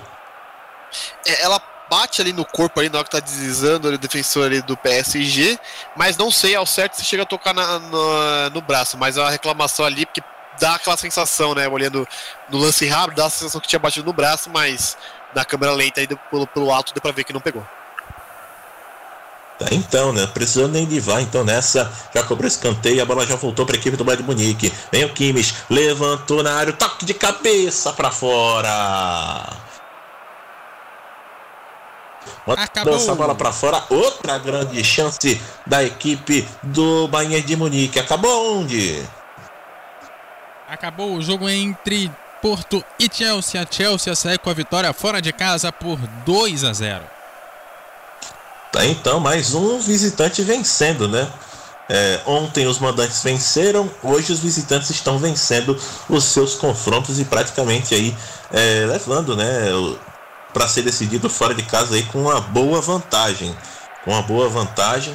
[1.24, 4.62] É, ela bate ali no corpo ali na hora que tá deslizando o defensor ali
[4.62, 5.58] do PSG,
[5.96, 9.20] mas não sei ao certo se chega a tocar na, no, no braço, mas é
[9.20, 10.22] uma reclamação ali, porque
[10.58, 12.06] dá aquela sensação, né, olhando
[12.48, 14.96] no lance rápido, dá a sensação que tinha batido no braço, mas
[15.34, 17.66] na câmera lenta aí pelo, pelo alto deu pra ver que não pegou.
[19.58, 20.26] Tá, então, né?
[20.26, 23.78] Precisou nem de vá, então nessa já cobrou escanteio, a bola já voltou para a
[23.78, 24.72] equipe do Bayern de Munique.
[24.92, 29.65] Vem o Kimmich, levantou na área, toque de cabeça para fora.
[32.46, 32.94] Acabou.
[32.94, 37.98] Essa bola para fora, outra grande chance da equipe do Bayern de Munique.
[37.98, 39.02] Acabou onde?
[40.68, 42.10] Acabou o jogo entre
[42.40, 43.60] Porto e Chelsea.
[43.60, 47.04] A Chelsea sai com a vitória fora de casa por 2 a 0.
[48.72, 51.28] Tá então mais um visitante vencendo, né?
[51.88, 57.94] É, ontem os mandantes venceram, hoje os visitantes estão vencendo os seus confrontos e praticamente
[57.94, 58.14] aí
[58.52, 59.70] é, levando, né,
[60.56, 63.54] para ser decidido fora de casa aí com uma boa vantagem,
[64.02, 65.14] com uma boa vantagem.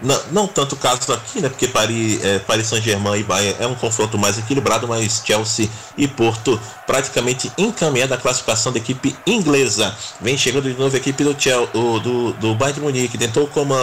[0.00, 1.50] Não, não tanto caso aqui, né?
[1.50, 6.08] Porque Paris, é, Paris Saint-Germain e Bayern é um confronto mais equilibrado, mas Chelsea e
[6.08, 9.94] Porto praticamente encaminhada a classificação da equipe inglesa.
[10.22, 13.74] Vem chegando de novo a equipe do, Chelsea, do, do Bayern de Munique, tentou como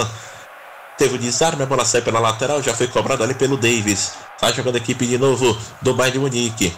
[0.98, 4.14] teve o desarme, a bola sai pela lateral, já foi cobrado ali pelo Davis.
[4.40, 6.74] Tá jogando a equipe de novo do Bayern de Munique.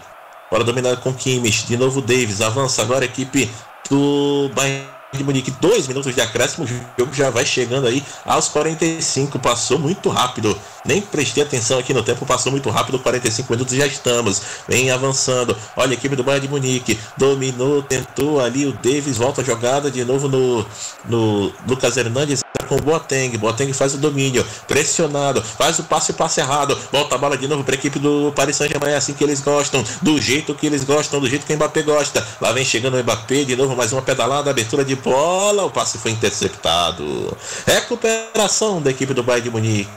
[0.52, 3.50] Bola dominada com Kimmich, de novo Davis, avança agora a equipe
[3.90, 8.48] do Bayern de Munique, dois minutos de acréscimo, o jogo já vai chegando aí aos
[8.48, 13.76] 45, passou muito rápido, nem prestei atenção aqui no tempo, passou muito rápido, 45 minutos
[13.76, 18.72] já estamos, vem avançando, olha a equipe do Bayern de Munique, dominou, tentou ali o
[18.72, 20.66] Davis, volta a jogada de novo no,
[21.06, 26.40] no Lucas Hernandes, com o Boateng, Boateng faz o domínio, pressionado, faz o passe, passe
[26.40, 29.22] errado, volta a bola de novo para a equipe do Paris Saint-Germain, é assim que
[29.26, 32.64] eles gostam, do jeito que eles gostam, do jeito que o Mbappé gosta, lá vem
[32.64, 37.36] chegando o Mbappé, de novo mais uma pedalada, abertura de bola, o passe foi interceptado.
[37.66, 39.90] Recuperação da equipe do Bayern de Munique.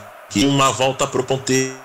[0.45, 1.75] Uma volta pro ponteiro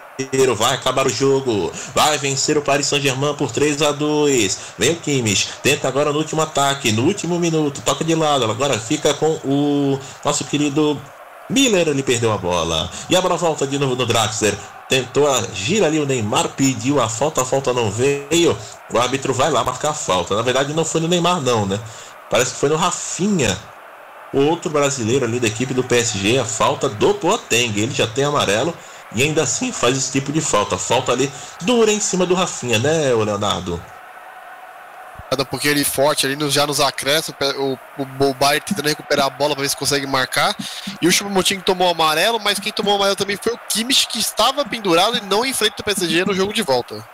[0.56, 4.96] vai acabar o jogo, vai vencer o Paris Saint-Germain por 3 a 2 Vem o
[4.96, 9.38] Kimmich, tenta agora no último ataque, no último minuto, toca de lado, agora fica com
[9.44, 11.00] o nosso querido
[11.50, 12.88] Miller, ele perdeu a bola.
[13.08, 14.56] E a bola volta de novo no Draxler.
[14.88, 18.56] Tentou agir ali o Neymar, pediu a falta, a falta não veio.
[18.92, 20.36] O árbitro vai lá marcar a falta.
[20.36, 21.78] Na verdade, não foi no Neymar, não, né?
[22.30, 23.58] Parece que foi no Rafinha,
[24.32, 27.76] outro brasileiro ali da equipe do PSG, a falta do Boateng.
[27.76, 28.72] Ele já tem amarelo
[29.12, 30.78] e ainda assim faz esse tipo de falta.
[30.78, 31.30] Falta ali
[31.62, 33.82] dura em cima do Rafinha, né, Leonardo?
[35.48, 39.54] Porque ele forte ali já nos acréscimos, o, o, o Bayern tentando recuperar a bola
[39.54, 40.56] para ver se consegue marcar.
[41.00, 44.64] E o Choupo-Moting tomou amarelo, mas quem tomou amarelo também foi o Kimmich, que estava
[44.64, 47.04] pendurado e não enfrenta o PSG no jogo de volta.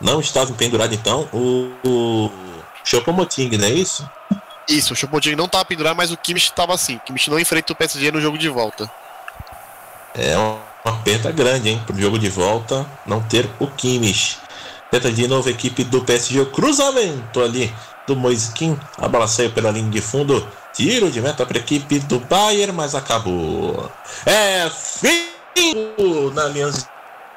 [0.00, 2.49] Não estava pendurado então o, o
[2.84, 4.08] Choupo-Moting, não é isso?
[4.68, 6.96] Isso, o Choupo-Moting não estava pendurado, mas o Kimmich estava assim.
[6.96, 8.90] O Kimmich não enfrenta o PSG no jogo de volta.
[10.14, 14.38] É uma perda grande, hein, pro jogo de volta não ter o Kimmich.
[14.90, 17.72] Tenta de novo a equipe do PSG, o cruzamento ali
[18.06, 18.78] do Moiskin.
[18.98, 20.46] A bola saiu pela linha de fundo.
[20.72, 23.90] Tiro de meta para a equipe do Bayern, mas acabou.
[24.26, 25.30] É fim
[26.34, 26.88] na Allianz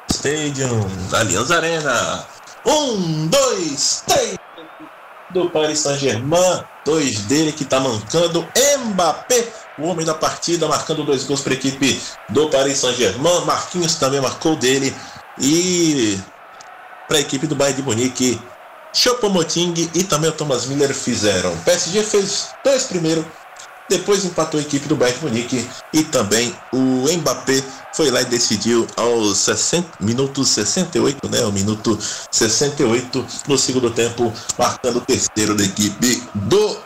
[0.10, 2.26] Stadium, na Allianz Arena.
[2.66, 4.38] Um, dois, três
[5.34, 8.48] do Paris Saint-Germain, dois dele que tá mancando,
[8.86, 9.48] Mbappé,
[9.78, 12.00] o homem da partida, marcando dois gols para a equipe
[12.30, 14.96] do Paris Saint-Germain, Marquinhos também marcou dele,
[15.40, 16.20] e
[17.08, 18.40] para a equipe do Bayern de Munique,
[18.94, 21.52] Choupo-Moting e também o Thomas Miller fizeram.
[21.52, 23.26] O PSG fez dois primeiro,
[23.90, 28.88] depois empatou a equipe do Bayern Munique e também o Mbappé foi lá e decidiu
[28.96, 31.42] aos 60, minutos 68, né?
[31.46, 31.98] O minuto
[32.32, 36.78] 68 no segundo tempo, marcando o terceiro da equipe do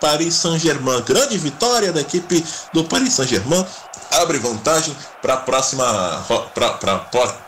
[0.00, 1.02] Paris Saint-Germain.
[1.02, 3.66] Grande vitória da equipe do Paris Saint-Germain.
[4.10, 6.24] Abre vantagem para a próxima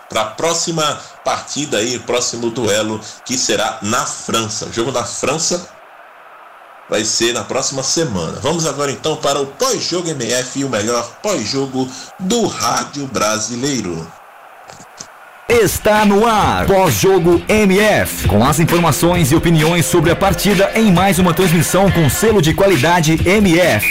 [0.08, 4.68] para a próxima partida aí, próximo duelo que será na França.
[4.72, 5.68] Jogo na França
[6.88, 8.38] vai ser na próxima semana.
[8.40, 11.88] Vamos agora então para o pós-jogo MF e o melhor pós-jogo
[12.20, 14.06] do rádio brasileiro.
[15.48, 21.18] Está no ar, pós-jogo MF, com as informações e opiniões sobre a partida em mais
[21.18, 23.86] uma transmissão com selo de qualidade MF.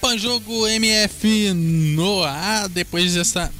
[0.00, 3.50] Pós-jogo MF no ar, depois dessa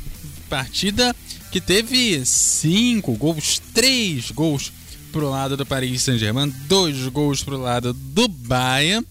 [0.48, 1.14] partida
[1.54, 4.72] que teve cinco gols, três gols
[5.12, 9.06] pro lado do Paris Saint-Germain, dois gols pro lado do Bayern.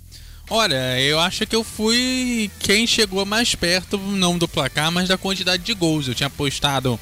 [0.49, 5.17] Olha, eu acho que eu fui quem chegou mais perto, não do placar, mas da
[5.17, 6.05] quantidade de gols.
[6.05, 6.99] Eu tinha apostado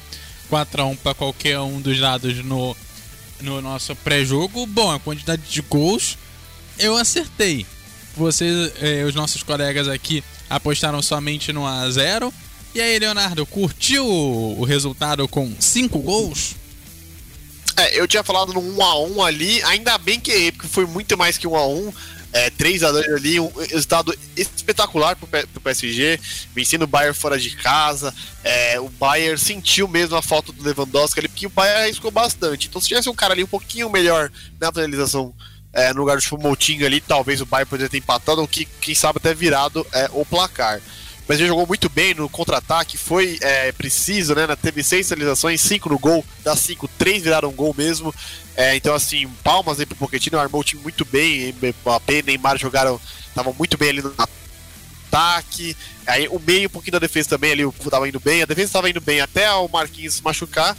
[0.48, 2.76] 4 a 1 para qualquer um dos lados no,
[3.40, 4.64] no nosso pré-jogo.
[4.64, 6.16] Bom, a quantidade de gols
[6.78, 7.66] eu acertei.
[8.16, 12.32] Vocês, eh, os nossos colegas aqui, apostaram somente no a 0
[12.74, 16.54] e aí, Leonardo, curtiu o resultado com cinco gols?
[17.76, 21.38] É, eu tinha falado no 1x1 ali, ainda bem que errei, porque foi muito mais
[21.38, 21.94] que 1x1.
[22.34, 25.28] É, 3x2 ali, um resultado espetacular pro,
[25.60, 26.18] PSG,
[26.54, 28.14] vencendo o Bayern fora de casa.
[28.42, 32.68] É, o Bayern sentiu mesmo a falta do Lewandowski ali, porque o Bayern arriscou bastante.
[32.68, 35.34] Então, se tivesse um cara ali um pouquinho melhor na finalização
[35.74, 38.94] é, no lugar do Moutinho ali, talvez o Bayern poderia ter empatado, ou que, quem
[38.94, 40.80] sabe até virado é, o placar.
[41.24, 44.44] O PSG jogou muito bem no contra-ataque, foi é, preciso, né?
[44.56, 48.12] Teve seis finalizações, cinco no gol, das cinco, três viraram gol mesmo.
[48.56, 51.54] É, então, assim, palmas aí pro Pochettino, armou o time muito bem.
[51.82, 54.12] Mbappé e Neymar jogaram, estavam muito bem ali no
[55.12, 55.76] ataque.
[56.06, 58.42] Aí o meio, um pouquinho da defesa também ali, tava indo bem.
[58.42, 60.76] A defesa estava indo bem até o Marquinhos se machucar.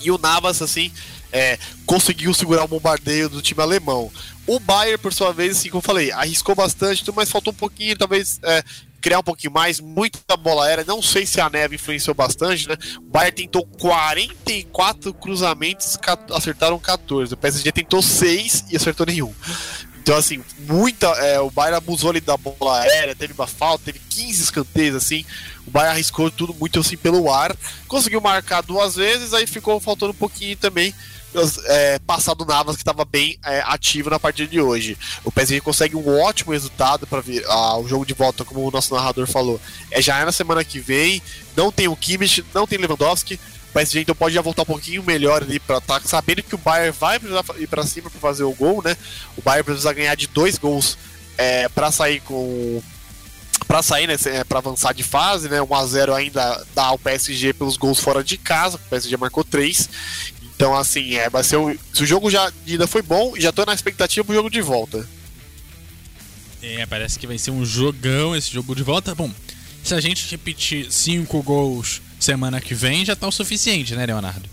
[0.00, 0.92] E o Navas, assim,
[1.32, 4.10] é, conseguiu segurar o bombardeio do time alemão.
[4.46, 7.96] O Bayern, por sua vez, assim como eu falei, arriscou bastante, mas faltou um pouquinho,
[7.98, 8.64] talvez, é,
[9.00, 10.84] criar um pouquinho mais, muita bola aérea.
[10.84, 12.76] Não sei se a neve influenciou bastante, né?
[12.98, 15.98] O Bayern tentou 44 cruzamentos,
[16.34, 17.34] acertaram 14.
[17.34, 19.34] O PSG tentou 6 e acertou nenhum.
[20.08, 21.06] Então, assim, muita.
[21.18, 25.24] É, o Bayern abusou ali da bola aérea, teve uma falta, teve 15 escanteios, assim.
[25.66, 27.54] O Bayern arriscou tudo muito assim pelo ar.
[27.86, 30.94] Conseguiu marcar duas vezes, aí ficou faltando um pouquinho também.
[31.66, 34.96] É, passar do Navas que estava bem é, ativo na partida de hoje.
[35.24, 38.70] O PSG consegue um ótimo resultado para vir ah, o jogo de volta, como o
[38.70, 39.60] nosso narrador falou.
[39.90, 41.22] É já é na semana que vem.
[41.56, 43.38] Não tem o Kimmich, não tem Lewandowski
[43.68, 46.58] o PSG então pode já voltar um pouquinho melhor ali para ataque, sabendo que o
[46.58, 48.96] Bayern vai precisar ir para cima para fazer o gol, né?
[49.36, 50.96] O Bayern precisa ganhar de dois gols
[51.36, 52.82] é, para sair com
[53.66, 55.60] para sair, né, é, para avançar de fase, né?
[55.60, 59.44] 1 a 0 ainda dá ao PSG pelos gols fora de casa, o PSG marcou
[59.44, 59.90] 3.
[60.58, 63.64] Então assim, é, vai ser o, se o jogo já ainda foi bom, já tô
[63.64, 65.08] na expectativa pro jogo de volta.
[66.60, 69.14] É, parece que vai ser um jogão esse jogo de volta.
[69.14, 69.30] Bom,
[69.84, 74.50] se a gente repetir cinco gols semana que vem já tá o suficiente, né, Leonardo?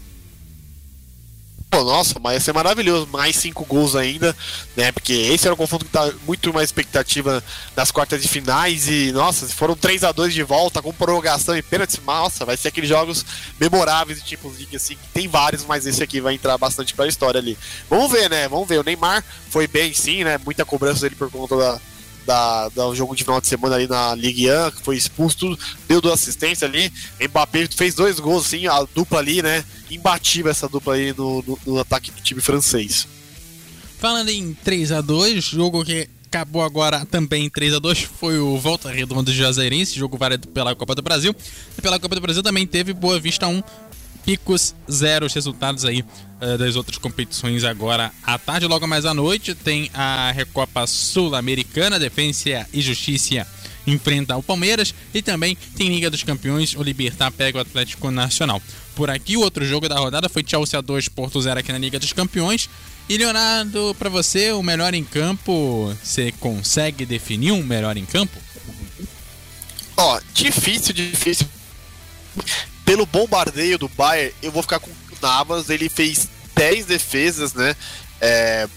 [1.70, 3.08] Pô, nossa, mas ia ser maravilhoso.
[3.12, 4.36] Mais cinco gols ainda,
[4.78, 4.92] né?
[4.92, 7.44] Porque esse era um confronto que tá muito mais expectativa
[7.76, 8.88] das quartas de finais.
[8.88, 12.70] E, nossa, foram 3 a 2 de volta, com prorrogação e pênalti, nossa, vai ser
[12.70, 13.26] aqueles jogos
[13.60, 17.40] memoráveis Champions League, assim, que tem vários, mas esse aqui vai entrar bastante pra história
[17.40, 17.58] ali.
[17.90, 18.48] Vamos ver, né?
[18.48, 18.80] Vamos ver.
[18.80, 20.40] O Neymar foi bem, sim, né?
[20.46, 21.82] Muita cobrança dele por conta da
[22.26, 25.60] da, do jogo de final de semana ali na Ligue 1, que foi expulso, tudo,
[25.88, 26.92] deu duas assistências ali.
[27.22, 29.64] Mbappé fez dois gols, assim, a dupla ali, né?
[29.90, 33.08] Imbatível essa dupla aí no, no, no ataque do time francês.
[33.98, 38.58] Falando em 3 a 2 jogo que acabou agora também 3 a 2 foi o
[38.58, 41.34] Volta Redonda do Juazeirense, jogo válido pela Copa do Brasil.
[41.78, 43.64] E pela Copa do Brasil também teve Boa Vista 1,
[44.26, 48.66] Picos 0, os resultados aí uh, das outras competições agora à tarde.
[48.66, 53.46] Logo mais à noite tem a Recopa Sul-Americana, Defensa e Justiça
[53.88, 58.62] enfrenta o Palmeiras e também tem Liga dos Campeões, o Libertar pega o Atlético Nacional.
[58.96, 62.00] Por aqui, o outro jogo da rodada foi Chelsea 2, Porto 0 aqui na Liga
[62.00, 62.70] dos Campeões.
[63.08, 68.40] E Leonardo, para você, o melhor em campo, você consegue definir um melhor em campo?
[69.98, 71.48] Ó, oh, difícil, difícil
[72.86, 75.70] pelo bombardeio do Bayern, eu vou ficar com o Navas.
[75.70, 77.76] Ele fez 10 defesas, né?
[78.22, 78.70] É,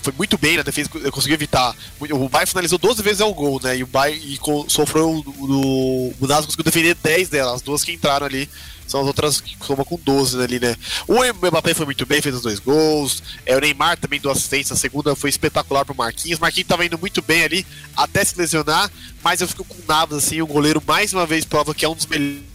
[0.00, 1.74] foi muito bem na defesa, eu consegui evitar.
[2.00, 3.76] O Bayern finalizou 12 vezes ao gol, né?
[3.76, 4.38] E o Bayern e
[4.70, 8.48] sofreu o, o Navas conseguiu defender 10 delas, as duas que entraram ali
[8.92, 10.76] são as outras que soma com 12 ali, né?
[11.08, 13.22] O Mbappé foi muito bem, fez os dois gols.
[13.46, 16.38] É, o Neymar também deu assistência, a segunda foi espetacular pro Marquinhos.
[16.38, 17.66] Marquinhos tava indo muito bem ali,
[17.96, 18.90] até se lesionar,
[19.22, 21.88] mas eu fico com o Navas, assim, o goleiro mais uma vez prova que é
[21.88, 22.51] um dos melhores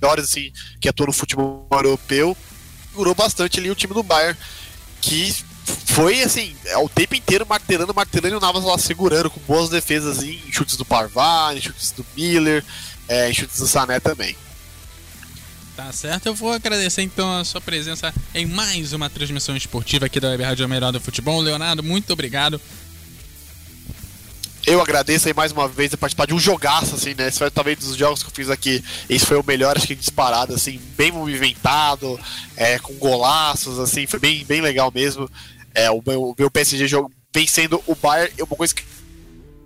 [0.00, 2.36] melhores assim, que atuam no futebol europeu,
[2.90, 4.38] segurou bastante ali o time do Bayern,
[5.00, 5.34] que
[5.86, 9.68] foi assim, é, o tempo inteiro martelando, martelando e o Navas lá segurando com boas
[9.68, 12.64] defesas em chutes do Parvar, em chutes do Miller,
[13.08, 14.36] é, em chutes do Sané também.
[15.76, 20.18] Tá certo, eu vou agradecer então a sua presença em mais uma transmissão esportiva aqui
[20.18, 21.40] da Web Rádio Melhor do Futebol.
[21.40, 22.60] Leonardo, muito obrigado
[24.68, 27.28] eu agradeço aí mais uma vez a participar de um jogaço, assim, né?
[27.28, 28.84] Esse foi talvez dos jogos que eu fiz aqui.
[29.08, 32.20] Esse foi o melhor, acho que disparado, assim, bem movimentado,
[32.56, 35.28] é, com golaços, assim, foi bem, bem legal mesmo.
[35.74, 38.84] É, o meu, o meu PSG jogo vencendo o Bayern é uma coisa que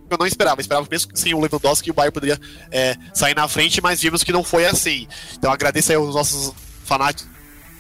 [0.09, 0.61] eu não esperava.
[0.61, 4.01] Eu esperava mesmo que sem o Lewandowski o Bayern poderia é, sair na frente, mas
[4.01, 5.09] vimos que não foi assim.
[5.35, 6.53] Então agradeço aí aos nossos
[6.85, 7.29] fanáticos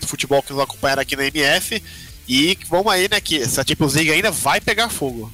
[0.00, 1.82] de futebol que nos acompanharam aqui na MF.
[2.28, 5.30] E vamos aí, né, que essa Champions League ainda vai pegar fogo.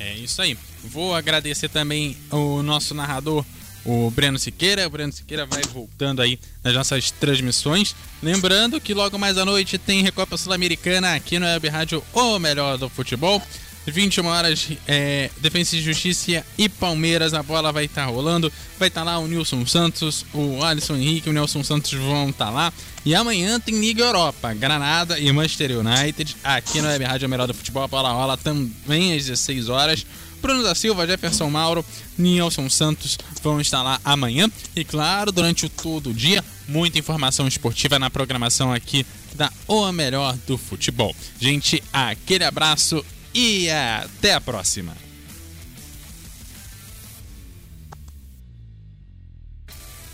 [0.00, 0.56] É isso aí.
[0.84, 3.44] Vou agradecer também o nosso narrador,
[3.84, 4.86] o Breno Siqueira.
[4.86, 7.94] O Breno Siqueira vai voltando aí nas nossas transmissões.
[8.22, 12.78] Lembrando que logo mais à noite tem Recopa Sul-Americana aqui no Web Rádio, o melhor
[12.78, 13.42] do futebol.
[13.90, 18.52] 21 horas, é, Defesa e Justiça e Palmeiras, a bola vai estar tá rolando.
[18.78, 22.46] Vai estar tá lá o Nilson Santos, o Alisson Henrique, o Nelson Santos vão estar
[22.46, 22.72] tá lá.
[23.08, 27.54] E amanhã tem Liga Europa, Granada e Manchester United, aqui no Web Rádio Melhor do
[27.54, 27.82] Futebol.
[27.82, 30.04] A bola rola também às 16 horas.
[30.42, 31.82] Bruno da Silva, Jefferson Mauro,
[32.18, 34.50] Nilson Santos vão estar lá amanhã.
[34.76, 39.90] E claro, durante o todo o dia, muita informação esportiva na programação aqui da O
[39.90, 41.16] Melhor do Futebol.
[41.40, 43.02] Gente, aquele abraço
[43.32, 45.07] e até a próxima.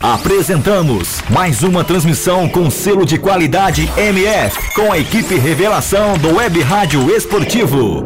[0.05, 6.61] Apresentamos mais uma transmissão com selo de qualidade MF, com a equipe revelação do Web
[6.61, 8.05] Rádio Esportivo.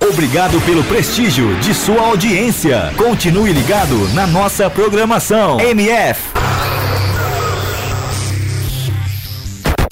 [0.00, 2.92] Obrigado pelo prestígio de sua audiência.
[2.96, 5.58] Continue ligado na nossa programação.
[5.58, 6.22] MF.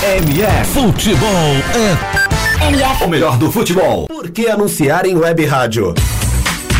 [0.00, 1.28] MF Futebol
[1.74, 3.04] é MF.
[3.04, 4.06] o melhor do futebol.
[4.06, 5.92] Por que anunciar em web rádio?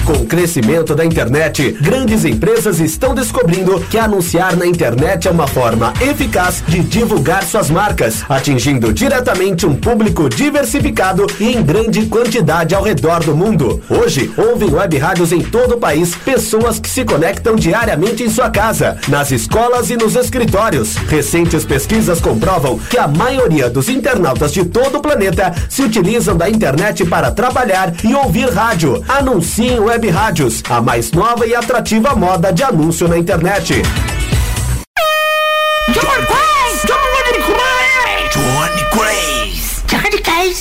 [0.05, 5.47] Com o crescimento da internet, grandes empresas estão descobrindo que anunciar na internet é uma
[5.47, 12.75] forma eficaz de divulgar suas marcas, atingindo diretamente um público diversificado e em grande quantidade
[12.75, 13.81] ao redor do mundo.
[13.89, 18.51] Hoje, ouvem web rádios em todo o país pessoas que se conectam diariamente em sua
[18.51, 20.97] casa, nas escolas e nos escritórios.
[20.97, 26.51] Recentes pesquisas comprovam que a maioria dos internautas de todo o planeta se utilizam da
[26.51, 29.01] internet para trabalhar e ouvir rádio.
[29.07, 33.83] Anunciem Web Rádios, a mais nova e atrativa moda de anúncio na internet.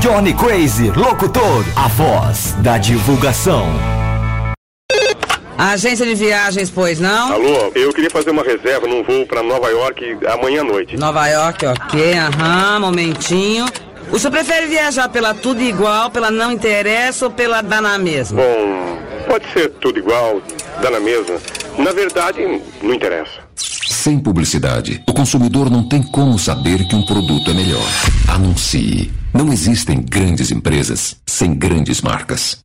[0.00, 3.68] Johnny Crazy Locutor, a voz da divulgação.
[5.56, 7.34] Agência de viagens, pois não?
[7.34, 10.96] Alô, eu queria fazer uma reserva num voo para Nova York amanhã à noite.
[10.96, 13.66] Nova York, ok, aham, momentinho.
[14.10, 18.42] O senhor prefere viajar pela tudo igual, pela não interessa ou pela dá na mesma?
[18.42, 18.98] Bom,
[19.28, 20.42] pode ser tudo igual,
[20.82, 21.36] dá na mesma.
[21.78, 22.40] Na verdade,
[22.82, 23.46] não interessa.
[23.54, 27.86] Sem publicidade, o consumidor não tem como saber que um produto é melhor.
[28.34, 29.17] Anuncie.
[29.32, 32.58] Não existem grandes empresas sem grandes marcas.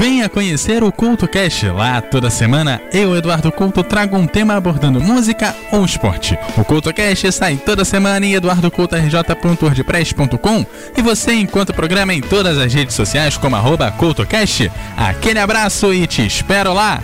[0.00, 1.66] Venha conhecer o Culto Cast.
[1.66, 6.38] Lá toda semana eu, Eduardo Couto, trago um tema abordando música ou esporte.
[6.56, 10.64] O Culto Cast sai toda semana em eduardocultorj.wordpress.com
[10.96, 14.72] e você encontra o programa em todas as redes sociais como arroba CultoCast.
[14.96, 17.02] Aquele abraço e te espero lá!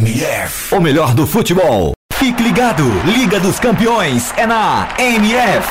[0.00, 0.74] MF.
[0.74, 1.92] O melhor do futebol.
[2.14, 5.68] Fique ligado, Liga dos Campeões é na MF.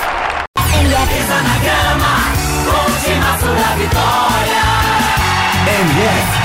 [0.61, 2.13] Pisa na grama,
[2.85, 4.61] última sua vitória.
[5.81, 6.38] MF.